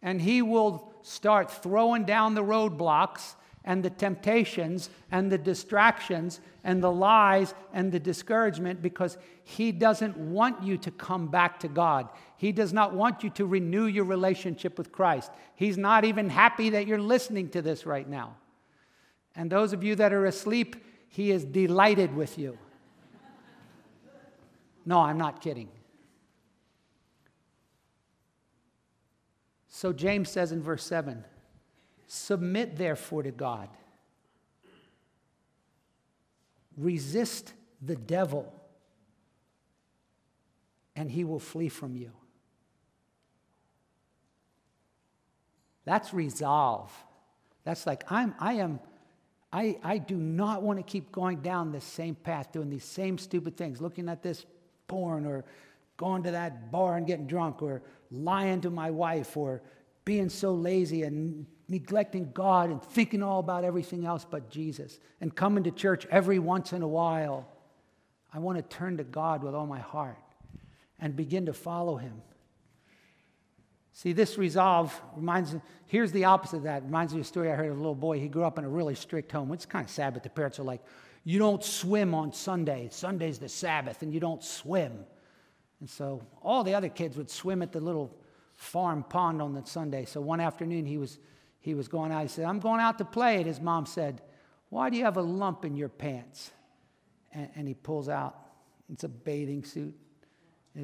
And 0.02 0.20
He 0.20 0.42
will 0.42 0.92
start 1.02 1.50
throwing 1.50 2.04
down 2.04 2.34
the 2.34 2.44
roadblocks 2.44 3.34
and 3.64 3.82
the 3.82 3.90
temptations 3.90 4.90
and 5.10 5.32
the 5.32 5.38
distractions 5.38 6.40
and 6.62 6.82
the 6.82 6.92
lies 6.92 7.54
and 7.72 7.90
the 7.90 7.98
discouragement 7.98 8.82
because 8.82 9.16
He 9.42 9.72
doesn't 9.72 10.16
want 10.16 10.62
you 10.62 10.76
to 10.78 10.90
come 10.90 11.28
back 11.28 11.58
to 11.60 11.68
God. 11.68 12.08
He 12.36 12.52
does 12.52 12.72
not 12.72 12.94
want 12.94 13.24
you 13.24 13.30
to 13.30 13.46
renew 13.46 13.86
your 13.86 14.04
relationship 14.04 14.76
with 14.78 14.92
Christ. 14.92 15.30
He's 15.56 15.78
not 15.78 16.04
even 16.04 16.28
happy 16.28 16.70
that 16.70 16.86
you're 16.86 16.98
listening 16.98 17.48
to 17.50 17.62
this 17.62 17.86
right 17.86 18.08
now. 18.08 18.36
And 19.36 19.50
those 19.50 19.72
of 19.72 19.84
you 19.84 19.94
that 19.96 20.12
are 20.12 20.24
asleep, 20.24 20.76
he 21.08 21.30
is 21.30 21.44
delighted 21.44 22.16
with 22.16 22.38
you. 22.38 22.58
No, 24.86 25.00
I'm 25.00 25.18
not 25.18 25.40
kidding. 25.40 25.68
So 29.68 29.92
James 29.92 30.30
says 30.30 30.52
in 30.52 30.62
verse 30.62 30.84
7 30.84 31.24
Submit 32.06 32.76
therefore 32.76 33.24
to 33.24 33.32
God, 33.32 33.68
resist 36.78 37.52
the 37.82 37.96
devil, 37.96 38.52
and 40.94 41.10
he 41.10 41.24
will 41.24 41.40
flee 41.40 41.68
from 41.68 41.96
you. 41.96 42.12
That's 45.84 46.14
resolve. 46.14 46.92
That's 47.64 47.86
like, 47.86 48.10
I'm, 48.10 48.34
I 48.38 48.54
am 48.54 48.80
I, 49.52 49.78
I 49.82 49.98
do 49.98 50.16
not 50.16 50.62
want 50.62 50.78
to 50.78 50.82
keep 50.82 51.12
going 51.12 51.40
down 51.40 51.72
this 51.72 51.84
same 51.84 52.14
path, 52.14 52.52
doing 52.52 52.70
these 52.70 52.84
same 52.84 53.16
stupid 53.18 53.56
things, 53.56 53.80
looking 53.80 54.08
at 54.08 54.22
this 54.22 54.44
porn 54.88 55.26
or 55.26 55.44
going 55.96 56.22
to 56.24 56.32
that 56.32 56.70
bar 56.70 56.96
and 56.96 57.06
getting 57.06 57.26
drunk 57.26 57.62
or 57.62 57.82
lying 58.10 58.60
to 58.62 58.70
my 58.70 58.90
wife 58.90 59.36
or 59.36 59.62
being 60.04 60.28
so 60.28 60.52
lazy 60.52 61.02
and 61.02 61.46
neglecting 61.68 62.30
God 62.32 62.70
and 62.70 62.82
thinking 62.82 63.22
all 63.22 63.40
about 63.40 63.64
everything 63.64 64.04
else 64.04 64.26
but 64.28 64.50
Jesus 64.50 65.00
and 65.20 65.34
coming 65.34 65.64
to 65.64 65.70
church 65.70 66.06
every 66.10 66.38
once 66.38 66.72
in 66.72 66.82
a 66.82 66.88
while. 66.88 67.48
I 68.32 68.38
want 68.38 68.58
to 68.58 68.76
turn 68.76 68.98
to 68.98 69.04
God 69.04 69.42
with 69.42 69.54
all 69.54 69.66
my 69.66 69.80
heart 69.80 70.18
and 71.00 71.16
begin 71.16 71.46
to 71.46 71.52
follow 71.52 71.96
Him. 71.96 72.22
See, 73.96 74.12
this 74.12 74.36
resolve 74.36 74.94
reminds 75.16 75.54
me, 75.54 75.62
here's 75.86 76.12
the 76.12 76.26
opposite 76.26 76.58
of 76.58 76.62
that. 76.64 76.82
Reminds 76.82 77.14
me 77.14 77.20
of 77.20 77.24
a 77.24 77.26
story 77.26 77.50
I 77.50 77.54
heard 77.54 77.70
of 77.70 77.78
a 77.78 77.80
little 77.80 77.94
boy. 77.94 78.20
He 78.20 78.28
grew 78.28 78.44
up 78.44 78.58
in 78.58 78.66
a 78.66 78.68
really 78.68 78.94
strict 78.94 79.32
home. 79.32 79.50
It's 79.52 79.64
kind 79.64 79.86
of 79.86 79.90
sad, 79.90 80.12
but 80.12 80.22
the 80.22 80.28
parents 80.28 80.58
are 80.58 80.64
like, 80.64 80.82
you 81.24 81.38
don't 81.38 81.64
swim 81.64 82.14
on 82.14 82.34
Sunday. 82.34 82.88
Sunday's 82.92 83.38
the 83.38 83.48
Sabbath, 83.48 84.02
and 84.02 84.12
you 84.12 84.20
don't 84.20 84.44
swim. 84.44 85.06
And 85.80 85.88
so 85.88 86.20
all 86.42 86.62
the 86.62 86.74
other 86.74 86.90
kids 86.90 87.16
would 87.16 87.30
swim 87.30 87.62
at 87.62 87.72
the 87.72 87.80
little 87.80 88.14
farm 88.54 89.02
pond 89.02 89.40
on 89.40 89.54
that 89.54 89.66
Sunday. 89.66 90.04
So 90.04 90.20
one 90.20 90.40
afternoon 90.40 90.84
he 90.84 90.98
was, 90.98 91.18
he 91.60 91.72
was 91.72 91.88
going 91.88 92.12
out. 92.12 92.20
He 92.20 92.28
said, 92.28 92.44
I'm 92.44 92.60
going 92.60 92.80
out 92.80 92.98
to 92.98 93.04
play. 93.06 93.36
And 93.36 93.46
his 93.46 93.62
mom 93.62 93.86
said, 93.86 94.20
Why 94.68 94.90
do 94.90 94.98
you 94.98 95.04
have 95.04 95.16
a 95.16 95.22
lump 95.22 95.64
in 95.64 95.74
your 95.74 95.88
pants? 95.88 96.50
And, 97.32 97.48
and 97.56 97.66
he 97.66 97.72
pulls 97.72 98.10
out, 98.10 98.36
it's 98.92 99.04
a 99.04 99.08
bathing 99.08 99.64
suit. 99.64 99.96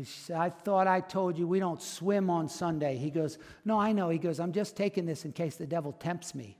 Said, 0.05 0.37
I 0.37 0.49
thought 0.49 0.87
I 0.87 1.01
told 1.01 1.37
you 1.37 1.47
we 1.47 1.59
don't 1.59 1.81
swim 1.81 2.31
on 2.31 2.49
Sunday. 2.49 2.97
He 2.97 3.11
goes, 3.11 3.39
No, 3.65 3.79
I 3.79 3.93
know. 3.93 4.09
He 4.09 4.19
goes, 4.19 4.41
I'm 4.41 4.53
just 4.53 4.75
taking 4.75 5.05
this 5.05 5.27
in 5.27 5.33
case 5.33 5.57
the 5.57 5.67
devil 5.67 5.93
tempts 5.93 6.35
me. 6.35 6.57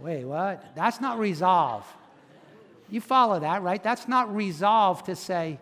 Wait, 0.00 0.24
what? 0.24 0.76
That's 0.76 1.00
not 1.00 1.18
resolve. 1.18 1.84
You 2.88 3.00
follow 3.00 3.40
that, 3.40 3.62
right? 3.62 3.82
That's 3.82 4.06
not 4.06 4.34
resolve 4.34 5.02
to 5.04 5.16
say, 5.16 5.58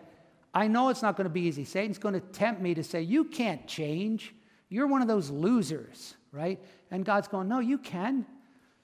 I 0.53 0.67
know 0.67 0.89
it's 0.89 1.01
not 1.01 1.17
going 1.17 1.25
to 1.25 1.33
be 1.33 1.41
easy. 1.41 1.65
Satan's 1.65 1.97
going 1.97 2.13
to 2.13 2.21
tempt 2.21 2.61
me 2.61 2.75
to 2.75 2.83
say, 2.83 3.01
You 3.01 3.23
can't 3.23 3.65
change. 3.67 4.35
You're 4.69 4.87
one 4.87 5.01
of 5.01 5.07
those 5.07 5.29
losers, 5.29 6.15
right? 6.31 6.63
And 6.91 7.03
God's 7.03 7.27
going, 7.27 7.47
No, 7.47 7.59
you 7.59 7.77
can. 7.77 8.25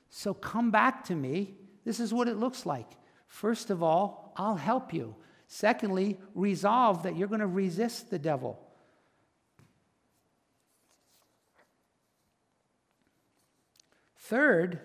So 0.10 0.34
come 0.34 0.72
back 0.72 1.06
to 1.06 1.16
me. 1.16 1.54
This 1.86 2.00
is 2.00 2.14
what 2.14 2.28
it 2.28 2.38
looks 2.38 2.66
like. 2.66 2.88
First 3.28 3.70
of 3.70 3.82
all, 3.84 4.34
I'll 4.36 4.58
help 4.58 4.94
you. 4.94 5.16
Secondly, 5.54 6.18
resolve 6.34 7.04
that 7.04 7.18
you're 7.18 7.28
going 7.28 7.42
to 7.42 7.46
resist 7.46 8.10
the 8.10 8.18
devil. 8.18 8.58
Third, 14.18 14.80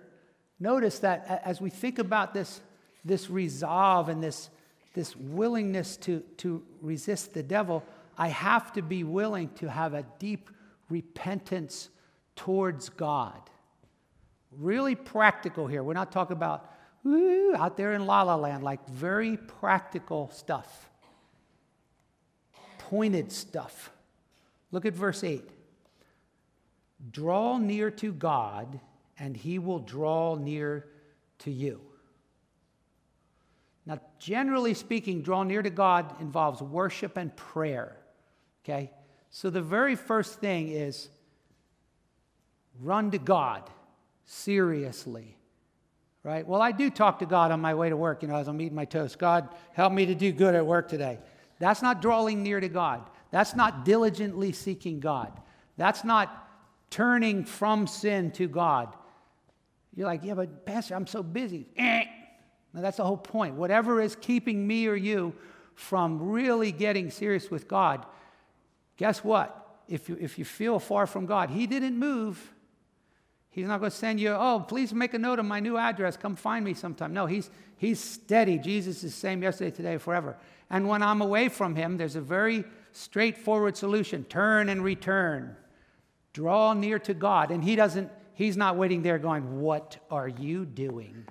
notice 0.59 0.98
that 0.98 1.40
as 1.44 1.61
we 1.61 1.70
think 1.70 2.00
about 2.00 2.35
this, 2.35 2.61
this 3.05 3.31
resolve 3.31 4.09
and 4.09 4.20
this, 4.20 4.50
this 4.92 5.14
willingness 5.14 5.96
to, 5.98 6.18
to 6.38 6.64
resist 6.83 7.33
the 7.33 7.44
devil, 7.44 7.85
I 8.18 8.26
have 8.26 8.72
to 8.72 8.83
be 8.83 9.05
willing 9.05 9.50
to 9.61 9.70
have 9.70 9.94
a 9.94 10.05
deep 10.18 10.50
repentance 10.88 11.90
towards 12.35 12.88
God. 12.88 13.38
Really 14.50 14.96
practical 14.96 15.68
here. 15.68 15.85
We're 15.85 15.94
not 15.94 16.11
talking 16.11 16.37
about 16.37 16.72
woo, 17.07 17.55
out 17.57 17.77
there 17.77 17.92
in 17.92 18.07
La 18.07 18.23
La 18.23 18.37
Land, 18.37 18.62
like 18.62 18.87
very 18.88 19.37
practical 19.37 20.31
stuff, 20.33 20.90
pointed 22.79 23.33
stuff. 23.33 23.90
Look 24.73 24.85
at 24.85 24.95
verse 24.95 25.23
8. 25.23 25.49
Draw 27.11 27.59
near 27.59 27.90
to 27.92 28.12
God, 28.12 28.81
and 29.19 29.37
he 29.37 29.59
will 29.59 29.79
draw 29.79 30.35
near 30.35 30.87
to 31.40 31.51
you. 31.51 31.81
Now, 33.85 34.01
generally 34.19 34.75
speaking, 34.75 35.23
draw 35.23 35.45
near 35.45 35.62
to 35.62 35.71
God 35.71 36.21
involves 36.21 36.61
worship 36.61 37.16
and 37.16 37.35
prayer. 37.37 37.97
Okay? 38.64 38.90
So 39.31 39.49
the 39.49 39.62
very 39.62 39.95
first 39.95 40.40
thing 40.40 40.69
is 40.71 41.09
run 42.81 43.12
to 43.12 43.19
God 43.19 43.71
seriously 44.25 45.36
right? 46.26 46.44
Well, 46.44 46.60
I 46.60 46.72
do 46.72 46.90
talk 46.90 47.20
to 47.20 47.26
God 47.26 47.52
on 47.52 47.60
my 47.60 47.74
way 47.74 47.88
to 47.88 47.96
work, 47.96 48.22
you 48.22 48.28
know, 48.28 48.34
as 48.34 48.48
I'm 48.48 48.60
eating 48.60 48.74
my 48.74 48.84
toast. 48.84 49.16
God, 49.16 49.48
help 49.74 49.92
me 49.92 50.06
to 50.06 50.14
do 50.14 50.32
good 50.32 50.56
at 50.56 50.66
work 50.66 50.88
today. 50.88 51.20
That's 51.60 51.82
not 51.82 52.02
drawing 52.02 52.42
near 52.42 52.58
to 52.58 52.68
God. 52.68 53.08
That's 53.30 53.54
not 53.54 53.84
diligently 53.84 54.50
seeking 54.50 54.98
God. 54.98 55.32
That's 55.76 56.02
not 56.02 56.48
turning 56.90 57.44
from 57.44 57.86
sin 57.86 58.32
to 58.32 58.48
God. 58.48 58.92
You're 59.94 60.08
like, 60.08 60.24
yeah, 60.24 60.34
but 60.34 60.66
Pastor, 60.66 60.96
I'm 60.96 61.06
so 61.06 61.22
busy. 61.22 61.68
Eh. 61.76 62.04
Now, 62.74 62.80
that's 62.80 62.96
the 62.96 63.04
whole 63.04 63.16
point. 63.16 63.54
Whatever 63.54 64.00
is 64.00 64.16
keeping 64.16 64.66
me 64.66 64.88
or 64.88 64.96
you 64.96 65.32
from 65.76 66.30
really 66.30 66.72
getting 66.72 67.08
serious 67.12 67.52
with 67.52 67.68
God, 67.68 68.04
guess 68.96 69.22
what? 69.22 69.80
If 69.86 70.08
you, 70.08 70.18
if 70.20 70.40
you 70.40 70.44
feel 70.44 70.80
far 70.80 71.06
from 71.06 71.26
God, 71.26 71.50
He 71.50 71.68
didn't 71.68 71.96
move. 71.96 72.52
He's 73.57 73.66
not 73.66 73.81
going 73.81 73.90
to 73.90 73.97
send 73.97 74.21
you, 74.21 74.33
oh, 74.33 74.62
please 74.69 74.92
make 74.92 75.14
a 75.14 75.19
note 75.19 75.38
of 75.38 75.47
my 75.47 75.61
new 75.61 75.79
address. 75.79 76.14
Come 76.19 76.37
find 76.37 76.62
me 76.62 76.75
sometime. 76.75 77.14
No, 77.14 77.25
he's, 77.25 77.49
he's 77.79 77.99
steady. 77.99 78.59
Jesus 78.59 78.97
is 78.97 79.14
the 79.14 79.19
same 79.19 79.42
yesterday, 79.42 79.71
today, 79.71 79.97
forever. 79.97 80.37
And 80.69 80.87
when 80.87 81.03
I'm 81.03 81.23
away 81.23 81.49
from 81.49 81.75
him, 81.75 81.97
there's 81.97 82.16
a 82.16 82.21
very 82.21 82.64
straightforward 82.92 83.75
solution 83.75 84.25
turn 84.25 84.69
and 84.69 84.85
return. 84.85 85.57
Draw 86.35 86.75
near 86.75 86.99
to 86.99 87.14
God. 87.14 87.51
And 87.51 87.64
he 87.64 87.77
doesn't, 87.77 88.11
he's 88.35 88.59
not 88.59 88.77
waiting 88.77 89.01
there 89.01 89.19
going, 89.19 89.62
What 89.62 89.97
are 90.11 90.29
you 90.29 90.66
doing? 90.66 91.27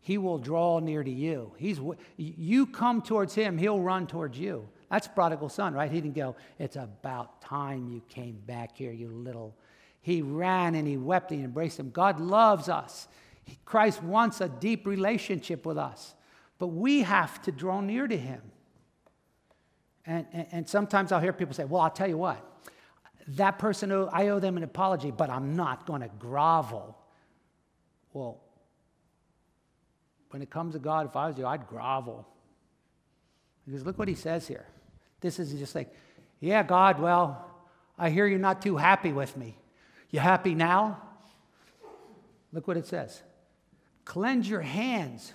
He 0.00 0.16
will 0.16 0.38
draw 0.38 0.78
near 0.78 1.02
to 1.02 1.10
you. 1.10 1.54
He's, 1.56 1.80
you 2.16 2.66
come 2.66 3.02
towards 3.02 3.34
him, 3.34 3.58
he'll 3.58 3.80
run 3.80 4.06
towards 4.06 4.38
you. 4.38 4.68
That's 4.92 5.08
prodigal 5.08 5.48
son, 5.48 5.74
right? 5.74 5.90
He 5.90 6.00
didn't 6.00 6.14
go, 6.14 6.36
It's 6.60 6.76
about 6.76 7.42
time 7.42 7.88
you 7.88 8.00
came 8.08 8.38
back 8.46 8.76
here, 8.76 8.92
you 8.92 9.08
little 9.08 9.56
he 10.00 10.22
ran 10.22 10.74
and 10.74 10.86
he 10.86 10.96
wept 10.96 11.30
and 11.30 11.40
he 11.40 11.44
embraced 11.44 11.78
him. 11.78 11.90
God 11.90 12.20
loves 12.20 12.68
us. 12.68 13.08
Christ 13.64 14.02
wants 14.02 14.40
a 14.40 14.48
deep 14.48 14.86
relationship 14.86 15.64
with 15.64 15.78
us, 15.78 16.14
but 16.58 16.68
we 16.68 17.02
have 17.02 17.40
to 17.42 17.52
draw 17.52 17.80
near 17.80 18.06
to 18.06 18.16
him. 18.16 18.42
And, 20.06 20.26
and, 20.32 20.46
and 20.52 20.68
sometimes 20.68 21.12
I'll 21.12 21.20
hear 21.20 21.32
people 21.32 21.54
say, 21.54 21.64
Well, 21.64 21.82
I'll 21.82 21.90
tell 21.90 22.08
you 22.08 22.18
what, 22.18 22.42
that 23.28 23.58
person, 23.58 23.92
oh, 23.92 24.08
I 24.12 24.28
owe 24.28 24.40
them 24.40 24.56
an 24.56 24.62
apology, 24.62 25.10
but 25.10 25.28
I'm 25.28 25.54
not 25.54 25.86
going 25.86 26.00
to 26.00 26.08
grovel. 26.18 26.96
Well, 28.12 28.40
when 30.30 30.42
it 30.42 30.50
comes 30.50 30.74
to 30.74 30.78
God, 30.78 31.06
if 31.06 31.16
I 31.16 31.28
was 31.28 31.38
you, 31.38 31.46
I'd 31.46 31.66
grovel. 31.66 32.26
Because 33.66 33.84
look 33.84 33.98
what 33.98 34.08
he 34.08 34.14
says 34.14 34.48
here. 34.48 34.66
This 35.20 35.38
is 35.38 35.52
just 35.58 35.74
like, 35.74 35.92
yeah, 36.40 36.62
God, 36.62 37.00
well, 37.00 37.46
I 37.98 38.10
hear 38.10 38.26
you're 38.26 38.38
not 38.38 38.62
too 38.62 38.76
happy 38.76 39.12
with 39.12 39.36
me. 39.36 39.56
You 40.10 40.20
happy 40.20 40.54
now? 40.54 41.02
Look 42.52 42.66
what 42.66 42.76
it 42.76 42.86
says 42.86 43.22
Cleanse 44.04 44.48
your 44.48 44.62
hands, 44.62 45.32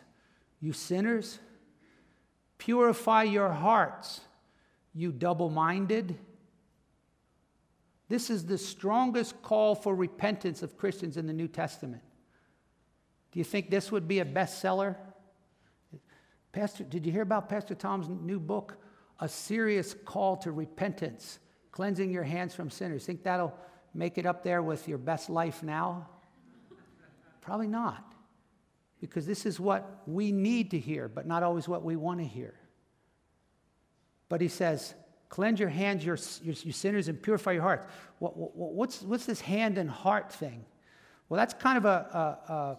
you 0.59 0.73
sinners. 0.73 1.39
Purify 2.57 3.23
your 3.23 3.49
hearts, 3.49 4.21
you 4.93 5.11
double 5.11 5.49
minded. 5.49 6.17
This 8.07 8.29
is 8.29 8.45
the 8.45 8.57
strongest 8.57 9.41
call 9.41 9.75
for 9.75 9.93
repentance 9.93 10.63
of 10.63 10.77
Christians 10.77 11.17
in 11.17 11.27
the 11.27 11.33
New 11.33 11.47
Testament. 11.47 12.03
Do 13.31 13.39
you 13.39 13.43
think 13.43 13.69
this 13.69 13.91
would 13.91 14.07
be 14.07 14.19
a 14.19 14.25
bestseller? 14.25 14.95
Pastor, 16.51 16.83
did 16.83 17.05
you 17.05 17.11
hear 17.11 17.23
about 17.23 17.49
Pastor 17.49 17.73
Tom's 17.75 18.07
new 18.07 18.39
book, 18.39 18.77
A 19.19 19.27
Serious 19.27 19.95
Call 20.05 20.37
to 20.37 20.51
Repentance, 20.51 21.39
Cleansing 21.71 22.11
Your 22.11 22.23
Hands 22.23 22.53
from 22.53 22.69
Sinners? 22.69 23.05
Think 23.05 23.23
that'll 23.23 23.53
make 23.93 24.17
it 24.17 24.25
up 24.25 24.43
there 24.43 24.61
with 24.61 24.87
your 24.87 24.97
best 24.97 25.29
life 25.29 25.63
now? 25.63 26.07
Probably 27.41 27.67
not. 27.67 28.13
Because 29.01 29.25
this 29.25 29.45
is 29.45 29.59
what 29.59 30.01
we 30.07 30.31
need 30.31 30.71
to 30.71 30.79
hear, 30.79 31.07
but 31.07 31.27
not 31.27 31.43
always 31.43 31.67
what 31.67 31.83
we 31.83 31.95
want 31.95 32.19
to 32.19 32.25
hear. 32.25 32.53
But 34.29 34.41
he 34.41 34.47
says, 34.47 34.95
Cleanse 35.33 35.59
your 35.59 35.69
hands, 35.69 36.05
your, 36.05 36.17
your, 36.43 36.53
your 36.53 36.73
sinners, 36.73 37.07
and 37.07 37.19
purify 37.19 37.53
your 37.53 37.63
hearts. 37.63 37.87
What, 38.19 38.37
what, 38.37 38.55
what's, 38.55 39.01
what's 39.01 39.25
this 39.25 39.41
hand 39.41 39.79
and 39.79 39.89
heart 39.89 40.31
thing? 40.31 40.63
Well, 41.27 41.39
that's 41.39 41.55
kind 41.55 41.75
of 41.75 41.85
a, 41.85 42.37
a, 42.47 42.53
a 42.53 42.77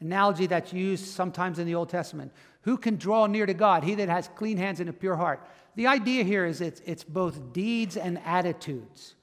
analogy 0.00 0.46
that's 0.46 0.72
used 0.72 1.06
sometimes 1.06 1.60
in 1.60 1.66
the 1.68 1.76
Old 1.76 1.90
Testament. 1.90 2.32
Who 2.62 2.76
can 2.76 2.96
draw 2.96 3.26
near 3.26 3.46
to 3.46 3.54
God? 3.54 3.84
He 3.84 3.94
that 3.94 4.08
has 4.08 4.28
clean 4.34 4.56
hands 4.56 4.80
and 4.80 4.90
a 4.90 4.92
pure 4.92 5.14
heart. 5.14 5.46
The 5.76 5.86
idea 5.86 6.24
here 6.24 6.44
is 6.44 6.60
it's, 6.60 6.80
it's 6.84 7.04
both 7.04 7.52
deeds 7.52 7.96
and 7.96 8.18
attitudes 8.24 9.14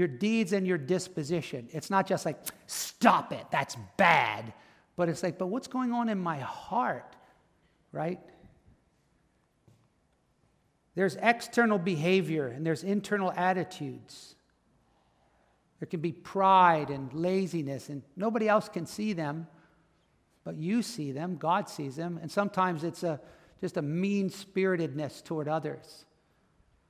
your 0.00 0.08
deeds 0.08 0.54
and 0.54 0.66
your 0.66 0.78
disposition. 0.78 1.68
It's 1.72 1.90
not 1.90 2.06
just 2.06 2.24
like, 2.24 2.38
stop 2.66 3.34
it, 3.34 3.44
that's 3.52 3.76
bad. 3.98 4.54
But 4.96 5.10
it's 5.10 5.22
like, 5.22 5.36
but 5.36 5.48
what's 5.48 5.68
going 5.68 5.92
on 5.92 6.08
in 6.08 6.18
my 6.18 6.38
heart, 6.38 7.14
right? 7.92 8.18
There's 10.94 11.16
external 11.20 11.78
behavior 11.78 12.48
and 12.48 12.64
there's 12.64 12.82
internal 12.82 13.30
attitudes. 13.30 14.34
There 15.80 15.86
can 15.86 16.00
be 16.00 16.12
pride 16.12 16.88
and 16.88 17.12
laziness, 17.12 17.90
and 17.90 18.02
nobody 18.16 18.48
else 18.48 18.70
can 18.70 18.86
see 18.86 19.12
them, 19.12 19.46
but 20.44 20.56
you 20.56 20.80
see 20.80 21.12
them, 21.12 21.36
God 21.36 21.68
sees 21.68 21.96
them, 21.96 22.18
and 22.22 22.30
sometimes 22.30 22.84
it's 22.84 23.02
a, 23.02 23.20
just 23.60 23.76
a 23.76 23.82
mean 23.82 24.30
spiritedness 24.30 25.20
toward 25.22 25.46
others. 25.46 26.06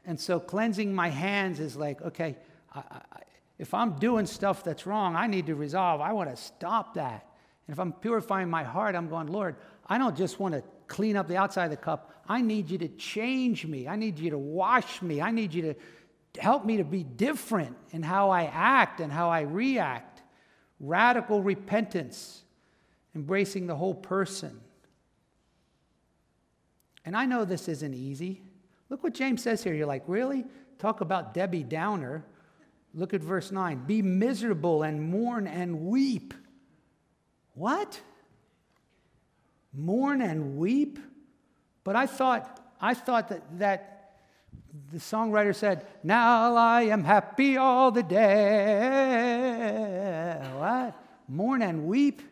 And 0.04 0.18
so 0.18 0.38
cleansing 0.38 0.94
my 0.94 1.08
hands 1.08 1.58
is 1.58 1.76
like, 1.76 2.00
okay, 2.02 2.36
I, 2.74 3.02
if 3.58 3.74
I'm 3.74 3.98
doing 3.98 4.26
stuff 4.26 4.64
that's 4.64 4.86
wrong, 4.86 5.16
I 5.16 5.26
need 5.26 5.46
to 5.46 5.54
resolve. 5.54 6.00
I 6.00 6.12
want 6.12 6.30
to 6.30 6.36
stop 6.36 6.94
that. 6.94 7.26
And 7.66 7.74
if 7.74 7.78
I'm 7.78 7.92
purifying 7.92 8.48
my 8.48 8.64
heart, 8.64 8.94
I'm 8.94 9.08
going, 9.08 9.26
Lord, 9.26 9.56
I 9.86 9.98
don't 9.98 10.16
just 10.16 10.40
want 10.40 10.54
to 10.54 10.62
clean 10.86 11.16
up 11.16 11.28
the 11.28 11.36
outside 11.36 11.64
of 11.64 11.70
the 11.70 11.76
cup. 11.76 12.12
I 12.28 12.40
need 12.40 12.70
you 12.70 12.78
to 12.78 12.88
change 12.88 13.66
me. 13.66 13.86
I 13.86 13.96
need 13.96 14.18
you 14.18 14.30
to 14.30 14.38
wash 14.38 15.02
me. 15.02 15.20
I 15.20 15.30
need 15.30 15.52
you 15.52 15.62
to 15.62 16.40
help 16.40 16.64
me 16.64 16.76
to 16.78 16.84
be 16.84 17.02
different 17.02 17.76
in 17.90 18.02
how 18.02 18.30
I 18.30 18.44
act 18.44 19.00
and 19.00 19.12
how 19.12 19.30
I 19.30 19.42
react. 19.42 20.22
Radical 20.78 21.42
repentance, 21.42 22.42
embracing 23.14 23.66
the 23.66 23.76
whole 23.76 23.94
person. 23.94 24.60
And 27.04 27.16
I 27.16 27.26
know 27.26 27.44
this 27.44 27.68
isn't 27.68 27.94
easy. 27.94 28.42
Look 28.88 29.02
what 29.02 29.14
James 29.14 29.42
says 29.42 29.62
here. 29.62 29.74
You're 29.74 29.86
like, 29.86 30.04
really? 30.06 30.44
Talk 30.78 31.00
about 31.00 31.34
Debbie 31.34 31.62
Downer. 31.62 32.24
Look 32.94 33.14
at 33.14 33.20
verse 33.20 33.52
9. 33.52 33.84
Be 33.86 34.02
miserable 34.02 34.82
and 34.82 35.10
mourn 35.10 35.46
and 35.46 35.86
weep. 35.86 36.34
What? 37.54 38.00
Mourn 39.72 40.20
and 40.20 40.56
weep? 40.56 40.98
But 41.84 41.94
I 41.96 42.06
thought, 42.06 42.60
I 42.80 42.94
thought 42.94 43.28
that, 43.28 43.58
that 43.58 44.00
the 44.92 44.98
songwriter 44.98 45.54
said, 45.54 45.86
Now 46.02 46.56
I 46.56 46.82
am 46.82 47.04
happy 47.04 47.56
all 47.56 47.92
the 47.92 48.02
day. 48.02 49.30
What? 50.56 50.96
Mourn 51.28 51.62
and 51.62 51.86
weep? 51.86 52.22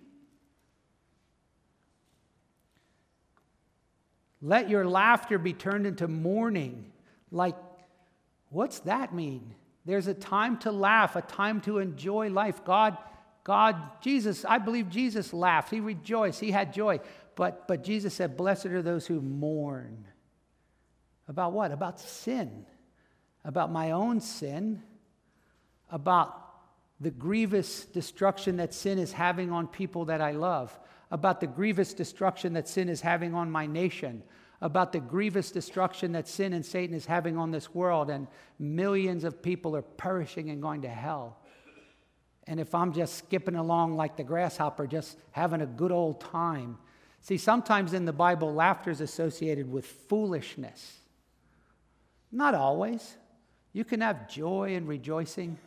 Let 4.40 4.68
your 4.68 4.86
laughter 4.86 5.38
be 5.38 5.52
turned 5.52 5.86
into 5.86 6.08
mourning. 6.08 6.92
Like, 7.30 7.56
what's 8.50 8.80
that 8.80 9.14
mean? 9.14 9.54
There's 9.88 10.06
a 10.06 10.12
time 10.12 10.58
to 10.58 10.70
laugh, 10.70 11.16
a 11.16 11.22
time 11.22 11.62
to 11.62 11.78
enjoy 11.78 12.28
life. 12.28 12.62
God, 12.62 12.98
God, 13.42 13.76
Jesus, 14.02 14.44
I 14.44 14.58
believe 14.58 14.90
Jesus 14.90 15.32
laughed. 15.32 15.70
He 15.70 15.80
rejoiced. 15.80 16.40
He 16.40 16.50
had 16.50 16.74
joy. 16.74 17.00
But, 17.36 17.66
but 17.66 17.84
Jesus 17.84 18.12
said, 18.12 18.36
Blessed 18.36 18.66
are 18.66 18.82
those 18.82 19.06
who 19.06 19.22
mourn. 19.22 20.04
About 21.26 21.54
what? 21.54 21.72
About 21.72 21.98
sin. 22.00 22.66
About 23.46 23.72
my 23.72 23.92
own 23.92 24.20
sin. 24.20 24.82
About 25.90 26.38
the 27.00 27.10
grievous 27.10 27.86
destruction 27.86 28.58
that 28.58 28.74
sin 28.74 28.98
is 28.98 29.10
having 29.10 29.50
on 29.50 29.66
people 29.68 30.04
that 30.04 30.20
I 30.20 30.32
love. 30.32 30.78
About 31.10 31.40
the 31.40 31.46
grievous 31.46 31.94
destruction 31.94 32.52
that 32.52 32.68
sin 32.68 32.90
is 32.90 33.00
having 33.00 33.34
on 33.34 33.50
my 33.50 33.64
nation 33.64 34.22
about 34.60 34.92
the 34.92 35.00
grievous 35.00 35.50
destruction 35.50 36.12
that 36.12 36.26
sin 36.26 36.52
and 36.52 36.64
Satan 36.64 36.94
is 36.94 37.06
having 37.06 37.36
on 37.36 37.50
this 37.50 37.74
world, 37.74 38.10
and 38.10 38.26
millions 38.58 39.24
of 39.24 39.42
people 39.42 39.76
are 39.76 39.82
perishing 39.82 40.50
and 40.50 40.60
going 40.60 40.82
to 40.82 40.88
hell. 40.88 41.38
And 42.46 42.58
if 42.58 42.74
I'm 42.74 42.92
just 42.92 43.16
skipping 43.16 43.56
along 43.56 43.96
like 43.96 44.16
the 44.16 44.24
grasshopper, 44.24 44.86
just 44.86 45.18
having 45.32 45.60
a 45.60 45.66
good 45.66 45.92
old 45.92 46.20
time. 46.20 46.78
See, 47.20 47.36
sometimes 47.36 47.92
in 47.92 48.04
the 48.04 48.12
Bible, 48.12 48.54
laughter 48.54 48.90
is 48.90 49.00
associated 49.00 49.70
with 49.70 49.84
foolishness. 49.84 50.98
Not 52.32 52.54
always. 52.54 53.16
You 53.72 53.84
can 53.84 54.00
have 54.00 54.28
joy 54.28 54.74
and 54.74 54.88
rejoicing, 54.88 55.58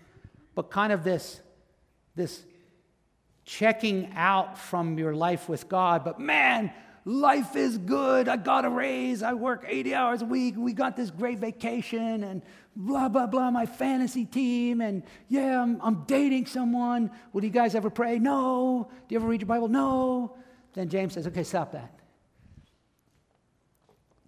but 0.55 0.71
kind 0.71 0.91
of 0.91 1.03
this, 1.03 1.41
this 2.15 2.43
checking 3.45 4.11
out 4.15 4.57
from 4.57 4.97
your 4.97 5.13
life 5.13 5.47
with 5.47 5.69
God. 5.69 6.03
But 6.03 6.19
man, 6.19 6.73
life 7.05 7.55
is 7.55 7.77
good. 7.77 8.27
I 8.27 8.37
got 8.37 8.65
a 8.65 8.69
raise. 8.69 9.23
I 9.23 9.33
work 9.33 9.65
80 9.67 9.95
hours 9.95 10.21
a 10.21 10.25
week. 10.25 10.55
We 10.57 10.73
got 10.73 10.95
this 10.95 11.09
great 11.09 11.39
vacation 11.39 12.23
and 12.23 12.41
blah, 12.75 13.09
blah, 13.09 13.27
blah, 13.27 13.51
my 13.51 13.65
fantasy 13.65 14.25
team. 14.25 14.81
And 14.81 15.03
yeah, 15.27 15.61
I'm, 15.61 15.79
I'm 15.81 16.03
dating 16.05 16.45
someone. 16.45 17.11
Would 17.33 17.43
you 17.43 17.49
guys 17.49 17.75
ever 17.75 17.89
pray? 17.89 18.19
No. 18.19 18.89
Do 19.07 19.13
you 19.13 19.19
ever 19.19 19.27
read 19.27 19.41
your 19.41 19.47
Bible? 19.47 19.67
No. 19.67 20.37
Then 20.73 20.89
James 20.89 21.13
says, 21.13 21.27
okay, 21.27 21.43
stop 21.43 21.71
that. 21.73 21.93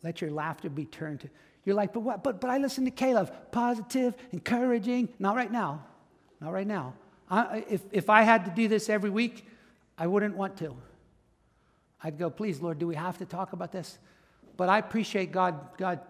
Let 0.02 0.20
your 0.20 0.32
laughter 0.32 0.70
be 0.70 0.86
turned 0.86 1.22
to. 1.22 1.30
You're 1.66 1.76
like, 1.76 1.94
but 1.94 2.02
what? 2.02 2.24
But, 2.24 2.42
but 2.42 2.50
I 2.50 2.58
listen 2.58 2.84
to 2.86 2.92
K-LOVE. 2.92 3.32
Positive, 3.52 4.14
encouraging. 4.34 5.10
Not 5.18 5.36
right 5.36 5.52
now. 5.52 5.86
Not 6.42 6.52
right 6.52 6.68
now. 6.68 6.96
I, 7.30 7.64
if, 7.70 7.82
if 7.92 8.10
I 8.10 8.24
had 8.24 8.46
to 8.46 8.52
do 8.52 8.68
this 8.68 8.90
every 8.90 9.10
week, 9.10 9.48
I 9.98 10.08
wouldn't 10.08 10.36
want 10.36 10.58
to. 10.58 10.76
I'd 12.04 12.18
go, 12.20 12.30
please, 12.30 12.62
Lord, 12.62 12.80
do 12.80 12.88
we 12.88 12.96
have 12.96 13.18
to 13.20 13.26
talk 13.26 13.54
about 13.54 13.72
this? 13.72 13.98
But 14.58 14.70
I 14.70 14.78
appreciate 14.78 15.32
God, 15.32 15.78
God, 15.78 16.02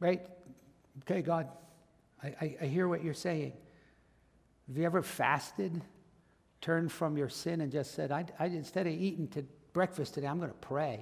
right? 0.00 0.26
Okay, 1.02 1.22
God, 1.22 1.48
I, 2.22 2.56
I, 2.60 2.66
hear 2.66 2.88
what 2.88 3.04
you're 3.04 3.12
saying. 3.14 3.52
Have 4.68 4.78
you 4.78 4.84
ever 4.84 5.02
fasted, 5.02 5.82
turned 6.60 6.90
from 6.90 7.18
your 7.18 7.28
sin, 7.28 7.60
and 7.60 7.70
just 7.70 7.94
said, 7.94 8.10
I, 8.10 8.24
I 8.38 8.46
instead 8.46 8.86
of 8.86 8.94
eating 8.94 9.28
to 9.28 9.44
breakfast 9.74 10.14
today, 10.14 10.26
I'm 10.26 10.38
going 10.38 10.50
to 10.50 10.56
pray? 10.56 11.00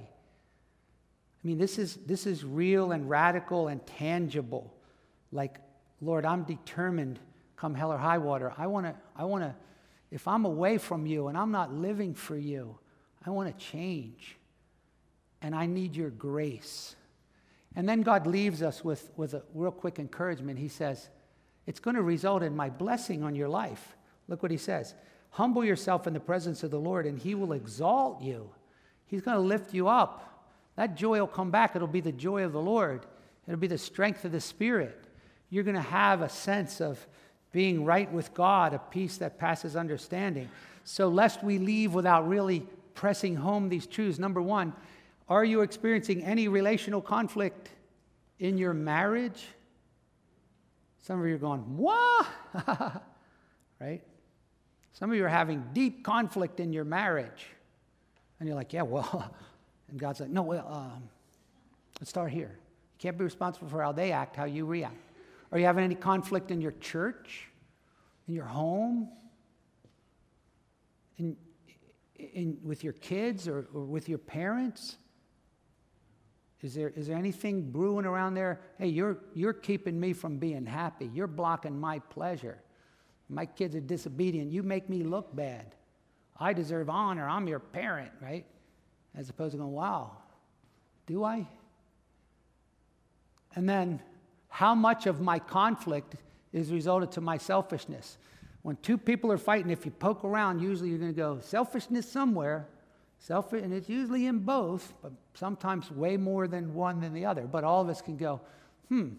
I 1.43 1.47
mean, 1.47 1.57
this 1.57 1.79
is, 1.79 1.95
this 2.05 2.27
is 2.27 2.43
real 2.43 2.91
and 2.91 3.09
radical 3.09 3.69
and 3.69 3.85
tangible. 3.85 4.73
Like, 5.31 5.59
Lord, 6.01 6.25
I'm 6.25 6.43
determined, 6.43 7.19
come 7.55 7.73
hell 7.73 7.93
or 7.93 7.97
high 7.97 8.17
water. 8.17 8.53
I 8.57 8.67
want 8.67 8.85
to, 8.85 8.95
I 9.15 9.23
want 9.23 9.43
to, 9.43 9.55
if 10.11 10.27
I'm 10.27 10.45
away 10.45 10.77
from 10.77 11.05
you 11.05 11.27
and 11.27 11.37
I'm 11.37 11.51
not 11.51 11.73
living 11.73 12.13
for 12.13 12.35
you, 12.37 12.77
I 13.25 13.29
want 13.29 13.57
to 13.57 13.65
change. 13.65 14.37
And 15.41 15.53
I 15.53 15.65
need 15.65 15.95
your 15.95 16.09
grace. 16.09 16.95
And 17.75 17.87
then 17.87 18.01
God 18.01 18.27
leaves 18.27 18.61
us 18.61 18.83
with, 18.83 19.11
with 19.17 19.33
a 19.33 19.43
real 19.53 19.71
quick 19.71 19.99
encouragement. 19.99 20.59
He 20.59 20.67
says, 20.67 21.09
It's 21.65 21.79
going 21.79 21.95
to 21.95 22.01
result 22.01 22.43
in 22.43 22.55
my 22.55 22.69
blessing 22.69 23.23
on 23.23 23.35
your 23.35 23.49
life. 23.49 23.95
Look 24.27 24.41
what 24.41 24.51
he 24.51 24.57
says 24.57 24.93
Humble 25.31 25.65
yourself 25.65 26.05
in 26.07 26.13
the 26.13 26.19
presence 26.19 26.63
of 26.63 26.71
the 26.71 26.79
Lord, 26.79 27.05
and 27.05 27.17
he 27.17 27.35
will 27.35 27.53
exalt 27.53 28.21
you. 28.21 28.49
He's 29.05 29.21
going 29.21 29.37
to 29.37 29.43
lift 29.43 29.73
you 29.73 29.87
up. 29.87 30.29
That 30.75 30.95
joy 30.95 31.19
will 31.19 31.27
come 31.27 31.51
back. 31.51 31.75
It'll 31.75 31.87
be 31.87 32.01
the 32.01 32.11
joy 32.11 32.43
of 32.43 32.53
the 32.53 32.61
Lord, 32.61 33.05
it'll 33.47 33.59
be 33.59 33.67
the 33.67 33.77
strength 33.77 34.25
of 34.25 34.31
the 34.31 34.41
Spirit. 34.41 34.99
You're 35.49 35.63
going 35.63 35.75
to 35.75 35.81
have 35.81 36.21
a 36.21 36.29
sense 36.29 36.81
of 36.81 37.05
being 37.51 37.85
right 37.85 38.11
with 38.11 38.33
God, 38.33 38.73
a 38.73 38.79
peace 38.79 39.17
that 39.17 39.37
passes 39.37 39.75
understanding. 39.75 40.49
So, 40.83 41.09
lest 41.09 41.43
we 41.43 41.59
leave 41.59 41.93
without 41.93 42.27
really 42.27 42.65
pressing 42.93 43.35
home 43.35 43.69
these 43.69 43.87
truths, 43.87 44.19
number 44.19 44.41
one, 44.41 44.73
are 45.29 45.45
you 45.45 45.61
experiencing 45.61 46.23
any 46.23 46.47
relational 46.47 47.01
conflict 47.01 47.69
in 48.39 48.57
your 48.57 48.73
marriage? 48.73 49.45
Some 50.99 51.19
of 51.19 51.27
you 51.27 51.35
are 51.35 51.39
going, 51.39 51.61
what? 51.77 52.27
right? 53.79 54.01
Some 54.93 55.09
of 55.09 55.17
you 55.17 55.25
are 55.25 55.29
having 55.29 55.63
deep 55.73 56.03
conflict 56.03 56.59
in 56.59 56.71
your 56.71 56.85
marriage. 56.85 57.47
And 58.39 58.47
you're 58.47 58.55
like, 58.55 58.73
yeah, 58.73 58.83
well, 58.83 59.33
and 59.89 59.99
God's 59.99 60.19
like, 60.19 60.29
no, 60.29 60.43
well, 60.43 60.67
um, 60.67 61.03
let's 61.99 62.09
start 62.09 62.31
here. 62.31 62.51
You 62.51 62.99
can't 62.99 63.17
be 63.17 63.23
responsible 63.23 63.67
for 63.67 63.81
how 63.81 63.91
they 63.91 64.11
act, 64.11 64.35
how 64.35 64.45
you 64.45 64.65
react. 64.65 65.11
Are 65.51 65.59
you 65.59 65.65
having 65.65 65.83
any 65.83 65.95
conflict 65.95 66.51
in 66.51 66.61
your 66.61 66.73
church, 66.73 67.47
in 68.27 68.33
your 68.33 68.45
home, 68.45 69.09
in, 71.17 71.35
in, 72.15 72.57
with 72.63 72.83
your 72.83 72.93
kids 72.93 73.47
or, 73.47 73.67
or 73.73 73.81
with 73.83 74.09
your 74.09 74.17
parents? 74.17 74.97
Is 76.61 76.73
there, 76.73 76.89
is 76.95 77.07
there 77.07 77.17
anything 77.17 77.71
brewing 77.71 78.05
around 78.05 78.35
there? 78.35 78.61
Hey, 78.77 78.87
you're, 78.87 79.17
you're 79.33 79.53
keeping 79.53 79.99
me 79.99 80.13
from 80.13 80.37
being 80.37 80.65
happy. 80.65 81.09
You're 81.13 81.27
blocking 81.27 81.77
my 81.77 81.99
pleasure. 81.99 82.57
My 83.27 83.45
kids 83.45 83.75
are 83.75 83.81
disobedient. 83.81 84.51
You 84.51 84.63
make 84.63 84.89
me 84.89 85.03
look 85.03 85.35
bad. 85.35 85.75
I 86.39 86.53
deserve 86.53 86.89
honor. 86.89 87.27
I'm 87.27 87.47
your 87.47 87.59
parent, 87.59 88.11
right? 88.21 88.45
As 89.15 89.29
opposed 89.29 89.51
to 89.51 89.57
going, 89.57 89.71
wow, 89.71 90.11
do 91.05 91.23
I? 91.23 91.47
And 93.55 93.67
then, 93.67 94.01
how 94.47 94.75
much 94.75 95.05
of 95.05 95.19
my 95.19 95.39
conflict 95.39 96.15
is 96.51 96.71
resulted 96.71 97.11
to 97.13 97.21
my 97.21 97.37
selfishness? 97.37 98.17
When 98.63 98.77
two 98.77 98.97
people 98.97 99.31
are 99.31 99.37
fighting, 99.37 99.69
if 99.69 99.85
you 99.85 99.91
poke 99.91 100.23
around, 100.23 100.61
usually 100.61 100.89
you're 100.89 100.97
going 100.97 101.13
to 101.13 101.17
go 101.17 101.39
selfishness 101.41 102.09
somewhere. 102.09 102.67
Selfish, 103.19 103.63
and 103.63 103.73
it's 103.73 103.87
usually 103.87 104.25
in 104.25 104.39
both, 104.39 104.93
but 105.01 105.13
sometimes 105.33 105.89
way 105.89 106.17
more 106.17 106.45
than 106.45 106.73
one 106.73 106.99
than 106.99 107.13
the 107.13 107.25
other. 107.25 107.43
But 107.43 107.63
all 107.63 107.81
of 107.81 107.87
us 107.87 108.01
can 108.01 108.17
go, 108.17 108.41
hmm, 108.89 109.09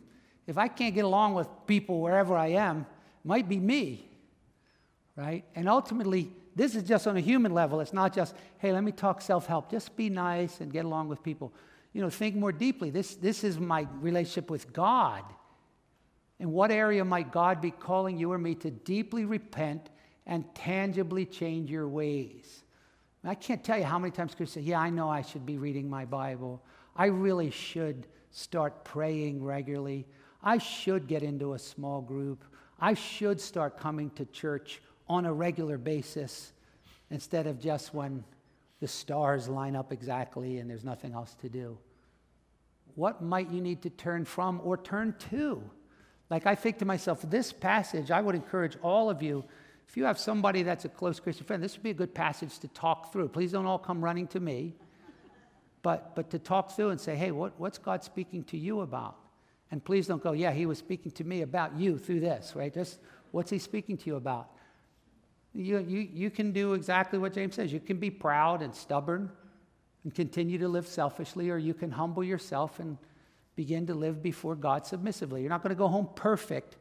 if 0.46 0.58
I 0.58 0.68
can't 0.68 0.94
get 0.94 1.06
along 1.06 1.34
with 1.34 1.48
people 1.66 2.00
wherever 2.00 2.36
I 2.36 2.48
am, 2.48 2.80
it 2.80 3.26
might 3.26 3.48
be 3.48 3.58
me, 3.58 4.06
right? 5.16 5.42
And 5.54 5.70
ultimately, 5.70 6.30
this 6.54 6.74
is 6.74 6.82
just 6.82 7.06
on 7.06 7.16
a 7.16 7.20
human 7.20 7.54
level. 7.54 7.80
It's 7.80 7.94
not 7.94 8.14
just, 8.14 8.34
hey, 8.58 8.72
let 8.72 8.84
me 8.84 8.92
talk 8.92 9.22
self 9.22 9.46
help. 9.46 9.70
Just 9.70 9.96
be 9.96 10.10
nice 10.10 10.60
and 10.60 10.70
get 10.70 10.84
along 10.84 11.08
with 11.08 11.22
people. 11.22 11.52
You 11.94 12.02
know, 12.02 12.10
think 12.10 12.36
more 12.36 12.52
deeply. 12.52 12.90
This, 12.90 13.14
this 13.14 13.42
is 13.42 13.58
my 13.58 13.86
relationship 14.00 14.50
with 14.50 14.72
God. 14.72 15.24
In 16.40 16.52
what 16.52 16.70
area 16.70 17.04
might 17.04 17.32
God 17.32 17.60
be 17.60 17.70
calling 17.70 18.18
you 18.18 18.32
or 18.32 18.38
me 18.38 18.54
to 18.56 18.70
deeply 18.70 19.24
repent 19.24 19.90
and 20.26 20.44
tangibly 20.54 21.26
change 21.26 21.70
your 21.70 21.88
ways? 21.88 22.64
I 23.26 23.34
can't 23.34 23.64
tell 23.64 23.78
you 23.78 23.84
how 23.84 23.98
many 23.98 24.10
times 24.10 24.34
Christians 24.34 24.64
say, 24.64 24.70
Yeah, 24.70 24.80
I 24.80 24.90
know 24.90 25.08
I 25.08 25.22
should 25.22 25.46
be 25.46 25.56
reading 25.56 25.88
my 25.88 26.04
Bible. 26.04 26.62
I 26.94 27.06
really 27.06 27.50
should 27.50 28.06
start 28.30 28.84
praying 28.84 29.42
regularly. 29.42 30.06
I 30.42 30.58
should 30.58 31.06
get 31.06 31.22
into 31.22 31.54
a 31.54 31.58
small 31.58 32.02
group. 32.02 32.44
I 32.78 32.94
should 32.94 33.40
start 33.40 33.78
coming 33.78 34.10
to 34.10 34.26
church 34.26 34.82
on 35.08 35.24
a 35.24 35.32
regular 35.32 35.78
basis 35.78 36.52
instead 37.10 37.46
of 37.46 37.58
just 37.58 37.94
when 37.94 38.24
the 38.80 38.88
stars 38.88 39.48
line 39.48 39.74
up 39.76 39.92
exactly 39.92 40.58
and 40.58 40.68
there's 40.68 40.84
nothing 40.84 41.14
else 41.14 41.34
to 41.40 41.48
do. 41.48 41.78
What 42.94 43.22
might 43.22 43.50
you 43.50 43.62
need 43.62 43.82
to 43.82 43.90
turn 43.90 44.24
from 44.24 44.60
or 44.62 44.76
turn 44.76 45.14
to? 45.30 45.62
Like 46.30 46.46
I 46.46 46.54
think 46.54 46.78
to 46.78 46.84
myself, 46.84 47.22
this 47.22 47.52
passage, 47.52 48.10
I 48.10 48.20
would 48.20 48.34
encourage 48.34 48.76
all 48.82 49.10
of 49.10 49.22
you 49.22 49.44
if 49.88 49.96
you 49.96 50.04
have 50.04 50.18
somebody 50.18 50.62
that's 50.62 50.84
a 50.84 50.88
close 50.88 51.20
Christian 51.20 51.46
friend, 51.46 51.62
this 51.62 51.74
would 51.74 51.82
be 51.82 51.90
a 51.90 51.94
good 51.94 52.14
passage 52.14 52.58
to 52.60 52.68
talk 52.68 53.12
through. 53.12 53.28
Please 53.28 53.52
don't 53.52 53.66
all 53.66 53.78
come 53.78 54.02
running 54.02 54.26
to 54.28 54.40
me, 54.40 54.74
but, 55.82 56.16
but 56.16 56.30
to 56.30 56.38
talk 56.38 56.72
through 56.72 56.90
and 56.90 57.00
say, 57.00 57.14
hey, 57.14 57.30
what, 57.30 57.52
what's 57.58 57.78
God 57.78 58.02
speaking 58.02 58.44
to 58.44 58.56
you 58.56 58.80
about? 58.80 59.16
And 59.70 59.84
please 59.84 60.06
don't 60.06 60.22
go, 60.22 60.32
yeah, 60.32 60.52
he 60.52 60.66
was 60.66 60.78
speaking 60.78 61.12
to 61.12 61.24
me 61.24 61.42
about 61.42 61.78
you 61.78 61.98
through 61.98 62.20
this, 62.20 62.54
right? 62.54 62.72
Just 62.72 62.98
what's 63.30 63.50
he 63.50 63.58
speaking 63.58 63.96
to 63.98 64.06
you 64.06 64.16
about? 64.16 64.50
You, 65.52 65.78
you, 65.78 66.08
you 66.12 66.30
can 66.30 66.52
do 66.52 66.72
exactly 66.72 67.18
what 67.18 67.32
James 67.32 67.54
says. 67.54 67.72
You 67.72 67.80
can 67.80 67.98
be 67.98 68.10
proud 68.10 68.62
and 68.62 68.74
stubborn 68.74 69.30
and 70.02 70.14
continue 70.14 70.58
to 70.58 70.68
live 70.68 70.86
selfishly, 70.86 71.50
or 71.50 71.58
you 71.58 71.74
can 71.74 71.90
humble 71.90 72.24
yourself 72.24 72.80
and 72.80 72.98
begin 73.56 73.86
to 73.86 73.94
live 73.94 74.22
before 74.22 74.56
God 74.56 74.86
submissively. 74.86 75.40
You're 75.40 75.50
not 75.50 75.62
going 75.62 75.74
to 75.74 75.78
go 75.78 75.88
home 75.88 76.08
perfect, 76.14 76.76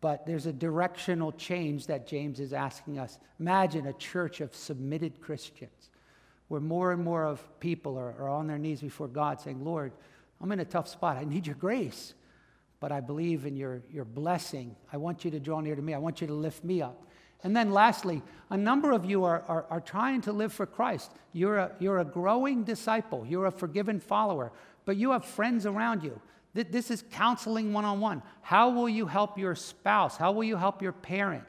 but 0.00 0.26
there's 0.26 0.46
a 0.46 0.52
directional 0.52 1.32
change 1.32 1.86
that 1.86 2.06
James 2.06 2.40
is 2.40 2.52
asking 2.52 2.98
us. 2.98 3.18
Imagine 3.40 3.86
a 3.86 3.92
church 3.92 4.40
of 4.40 4.54
submitted 4.54 5.20
Christians 5.20 5.90
where 6.48 6.60
more 6.60 6.92
and 6.92 7.02
more 7.02 7.24
of 7.24 7.42
people 7.60 7.98
are, 7.98 8.14
are 8.18 8.28
on 8.28 8.46
their 8.46 8.58
knees 8.58 8.80
before 8.80 9.08
God 9.08 9.40
saying, 9.40 9.64
Lord, 9.64 9.92
I'm 10.40 10.52
in 10.52 10.60
a 10.60 10.64
tough 10.64 10.88
spot. 10.88 11.16
I 11.16 11.24
need 11.24 11.46
your 11.46 11.56
grace, 11.56 12.14
but 12.78 12.92
I 12.92 13.00
believe 13.00 13.46
in 13.46 13.56
your, 13.56 13.82
your 13.90 14.04
blessing. 14.04 14.76
I 14.92 14.98
want 14.98 15.24
you 15.24 15.30
to 15.32 15.40
draw 15.40 15.60
near 15.60 15.74
to 15.74 15.82
me. 15.82 15.94
I 15.94 15.98
want 15.98 16.20
you 16.20 16.26
to 16.28 16.34
lift 16.34 16.62
me 16.62 16.82
up. 16.82 17.02
And 17.42 17.56
then, 17.56 17.70
lastly, 17.70 18.22
a 18.50 18.56
number 18.56 18.92
of 18.92 19.04
you 19.04 19.24
are, 19.24 19.42
are, 19.48 19.66
are, 19.70 19.80
trying 19.80 20.20
to 20.22 20.32
live 20.32 20.52
for 20.52 20.66
Christ. 20.66 21.12
You're 21.32 21.58
a, 21.58 21.72
you're 21.78 21.98
a 21.98 22.04
growing 22.04 22.64
disciple, 22.64 23.26
you're 23.28 23.46
a 23.46 23.52
forgiven 23.52 24.00
follower, 24.00 24.52
but 24.84 24.96
you 24.96 25.10
have 25.12 25.24
friends 25.24 25.66
around 25.66 26.02
you 26.02 26.20
this 26.56 26.90
is 26.90 27.04
counseling 27.10 27.72
one 27.72 27.84
on 27.84 28.00
one. 28.00 28.22
How 28.40 28.70
will 28.70 28.88
you 28.88 29.06
help 29.06 29.38
your 29.38 29.54
spouse? 29.54 30.16
How 30.16 30.32
will 30.32 30.44
you 30.44 30.56
help 30.56 30.80
your 30.80 30.92
parent? 30.92 31.44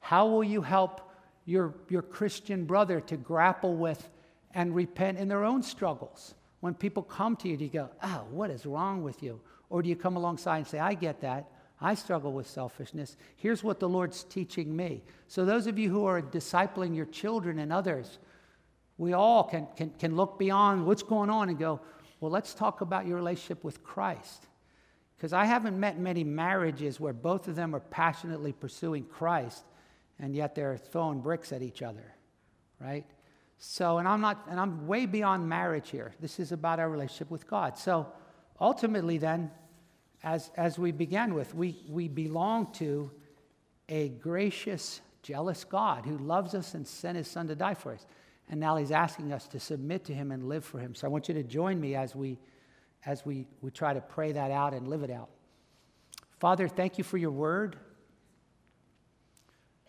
How 0.00 0.26
will 0.26 0.44
you 0.44 0.60
help 0.60 1.10
your, 1.46 1.74
your 1.88 2.02
Christian 2.02 2.64
brother 2.64 3.00
to 3.02 3.16
grapple 3.16 3.74
with 3.74 4.10
and 4.54 4.74
repent 4.74 5.18
in 5.18 5.28
their 5.28 5.44
own 5.44 5.62
struggles? 5.62 6.34
When 6.60 6.74
people 6.74 7.02
come 7.02 7.36
to 7.36 7.48
you, 7.48 7.56
do 7.56 7.64
you 7.64 7.70
go, 7.70 7.88
oh, 8.02 8.24
what 8.30 8.50
is 8.50 8.66
wrong 8.66 9.02
with 9.02 9.22
you? 9.22 9.40
Or 9.70 9.82
do 9.82 9.88
you 9.88 9.96
come 9.96 10.16
alongside 10.16 10.58
and 10.58 10.66
say, 10.66 10.78
I 10.78 10.94
get 10.94 11.20
that. 11.22 11.50
I 11.80 11.94
struggle 11.94 12.32
with 12.32 12.48
selfishness. 12.48 13.16
Here's 13.36 13.62
what 13.62 13.78
the 13.78 13.88
Lord's 13.88 14.24
teaching 14.24 14.74
me. 14.74 15.02
So, 15.28 15.44
those 15.44 15.66
of 15.66 15.78
you 15.78 15.90
who 15.90 16.06
are 16.06 16.20
discipling 16.20 16.96
your 16.96 17.06
children 17.06 17.58
and 17.58 17.72
others, 17.72 18.18
we 18.96 19.12
all 19.12 19.44
can, 19.44 19.68
can, 19.76 19.90
can 19.90 20.16
look 20.16 20.38
beyond 20.38 20.86
what's 20.86 21.04
going 21.04 21.30
on 21.30 21.48
and 21.48 21.58
go, 21.58 21.80
well, 22.20 22.32
let's 22.32 22.52
talk 22.52 22.80
about 22.80 23.06
your 23.06 23.16
relationship 23.16 23.62
with 23.62 23.84
Christ. 23.84 24.46
Because 25.16 25.32
I 25.32 25.44
haven't 25.44 25.78
met 25.78 25.98
many 25.98 26.24
marriages 26.24 26.98
where 26.98 27.12
both 27.12 27.48
of 27.48 27.56
them 27.56 27.74
are 27.74 27.80
passionately 27.80 28.52
pursuing 28.52 29.04
Christ 29.04 29.64
and 30.18 30.34
yet 30.34 30.54
they're 30.54 30.76
throwing 30.76 31.20
bricks 31.20 31.52
at 31.52 31.62
each 31.62 31.82
other, 31.82 32.14
right? 32.80 33.04
So, 33.58 33.98
and 33.98 34.06
I'm 34.06 34.20
not, 34.20 34.46
and 34.48 34.58
I'm 34.58 34.86
way 34.86 35.06
beyond 35.06 35.48
marriage 35.48 35.90
here. 35.90 36.12
This 36.20 36.38
is 36.38 36.52
about 36.52 36.78
our 36.78 36.88
relationship 36.88 37.30
with 37.30 37.48
God. 37.48 37.78
So, 37.78 38.06
ultimately, 38.60 39.18
then, 39.18 39.50
as, 40.22 40.50
as 40.56 40.78
we 40.78 40.92
began 40.92 41.34
with, 41.34 41.54
we, 41.54 41.84
we 41.88 42.08
belong 42.08 42.72
to 42.74 43.10
a 43.88 44.08
gracious, 44.08 45.00
jealous 45.22 45.64
God 45.64 46.04
who 46.04 46.18
loves 46.18 46.54
us 46.54 46.74
and 46.74 46.86
sent 46.86 47.16
his 47.16 47.28
son 47.28 47.48
to 47.48 47.54
die 47.54 47.74
for 47.74 47.92
us. 47.92 48.04
And 48.50 48.58
now 48.58 48.76
he's 48.76 48.90
asking 48.90 49.32
us 49.32 49.46
to 49.48 49.60
submit 49.60 50.04
to 50.06 50.14
him 50.14 50.32
and 50.32 50.48
live 50.48 50.64
for 50.64 50.78
him. 50.78 50.94
So 50.94 51.06
I 51.06 51.10
want 51.10 51.28
you 51.28 51.34
to 51.34 51.42
join 51.42 51.80
me 51.80 51.94
as 51.94 52.14
we 52.14 52.38
as 53.06 53.24
we, 53.24 53.46
we 53.60 53.70
try 53.70 53.94
to 53.94 54.00
pray 54.00 54.32
that 54.32 54.50
out 54.50 54.74
and 54.74 54.88
live 54.88 55.02
it 55.02 55.10
out. 55.10 55.28
Father, 56.38 56.68
thank 56.68 56.98
you 56.98 57.04
for 57.04 57.16
your 57.16 57.30
word. 57.30 57.76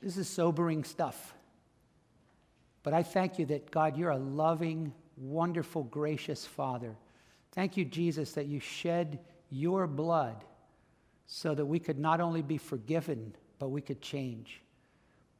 This 0.01 0.17
is 0.17 0.27
sobering 0.27 0.83
stuff. 0.83 1.33
But 2.83 2.93
I 2.93 3.03
thank 3.03 3.37
you 3.37 3.45
that, 3.47 3.71
God, 3.71 3.97
you're 3.97 4.11
a 4.11 4.17
loving, 4.17 4.93
wonderful, 5.17 5.83
gracious 5.83 6.45
Father. 6.45 6.95
Thank 7.51 7.75
you, 7.75 7.83
Jesus, 7.83 8.31
that 8.33 8.45
you 8.45 8.59
shed 8.59 9.19
your 9.49 9.87
blood 9.87 10.43
so 11.25 11.53
that 11.53 11.65
we 11.65 11.79
could 11.79 11.99
not 11.99 12.21
only 12.21 12.41
be 12.41 12.57
forgiven, 12.57 13.35
but 13.59 13.69
we 13.69 13.81
could 13.81 14.01
change. 14.01 14.61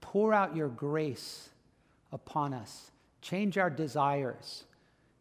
Pour 0.02 0.34
out 0.34 0.56
your 0.56 0.70
grace 0.70 1.50
upon 2.12 2.54
us, 2.54 2.92
change 3.22 3.58
our 3.58 3.70
desires. 3.70 4.66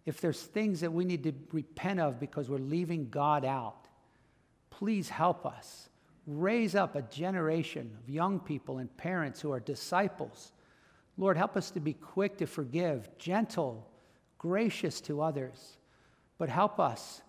If 0.04 0.20
there's 0.20 0.42
things 0.42 0.80
that 0.80 0.92
we 0.92 1.04
need 1.04 1.22
to 1.24 1.32
repent 1.52 2.00
of 2.00 2.20
because 2.20 2.48
we're 2.48 2.58
leaving 2.58 3.08
God 3.10 3.44
out, 3.44 3.88
please 4.70 5.08
help 5.08 5.44
us. 5.44 5.88
Raise 6.26 6.74
up 6.74 6.94
a 6.94 7.02
generation 7.02 7.90
of 8.02 8.08
young 8.08 8.38
people 8.38 8.78
and 8.78 8.94
parents 8.96 9.40
who 9.40 9.50
are 9.50 9.60
disciples. 9.60 10.52
Lord, 11.16 11.36
help 11.36 11.56
us 11.56 11.70
to 11.72 11.80
be 11.80 11.94
quick 11.94 12.36
to 12.38 12.46
forgive, 12.46 13.08
gentle, 13.18 13.90
gracious 14.38 15.00
to 15.02 15.20
others, 15.22 15.78
but 16.38 16.48
help 16.48 16.78
us 16.78 17.22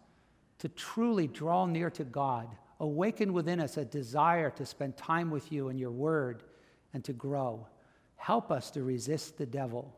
to 0.59 0.69
truly 0.69 1.27
draw 1.27 1.65
near 1.65 1.89
to 1.91 2.03
God. 2.03 2.47
Awaken 2.79 3.33
within 3.33 3.59
us 3.59 3.77
a 3.77 3.85
desire 3.85 4.49
to 4.51 4.65
spend 4.65 4.95
time 4.95 5.31
with 5.31 5.51
you 5.51 5.69
and 5.69 5.79
your 5.79 5.91
word 5.91 6.43
and 6.93 7.03
to 7.05 7.13
grow. 7.13 7.67
Help 8.15 8.51
us 8.51 8.71
to 8.71 8.83
resist 8.83 9.37
the 9.37 9.45
devil 9.45 9.97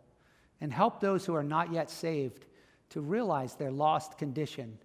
and 0.61 0.71
help 0.71 0.99
those 0.99 1.25
who 1.25 1.35
are 1.35 1.43
not 1.43 1.73
yet 1.73 1.89
saved 1.89 2.45
to 2.89 3.01
realize 3.01 3.55
their 3.55 3.71
lost 3.71 4.17
condition 4.17 4.77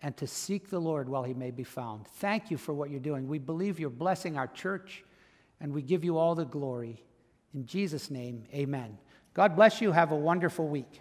and 0.00 0.16
to 0.18 0.26
seek 0.26 0.68
the 0.68 0.78
Lord 0.78 1.08
while 1.08 1.22
he 1.22 1.32
may 1.32 1.50
be 1.50 1.64
found. 1.64 2.06
Thank 2.06 2.50
you 2.50 2.58
for 2.58 2.74
what 2.74 2.90
you're 2.90 3.00
doing. 3.00 3.26
We 3.26 3.38
believe 3.38 3.80
you're 3.80 3.90
blessing 3.90 4.36
our 4.36 4.48
church 4.48 5.02
and 5.60 5.72
we 5.72 5.80
give 5.80 6.04
you 6.04 6.18
all 6.18 6.34
the 6.34 6.44
glory. 6.44 7.02
In 7.54 7.64
Jesus' 7.64 8.10
name, 8.10 8.44
amen. 8.52 8.98
God 9.32 9.56
bless 9.56 9.80
you. 9.80 9.92
Have 9.92 10.12
a 10.12 10.16
wonderful 10.16 10.68
week. 10.68 11.00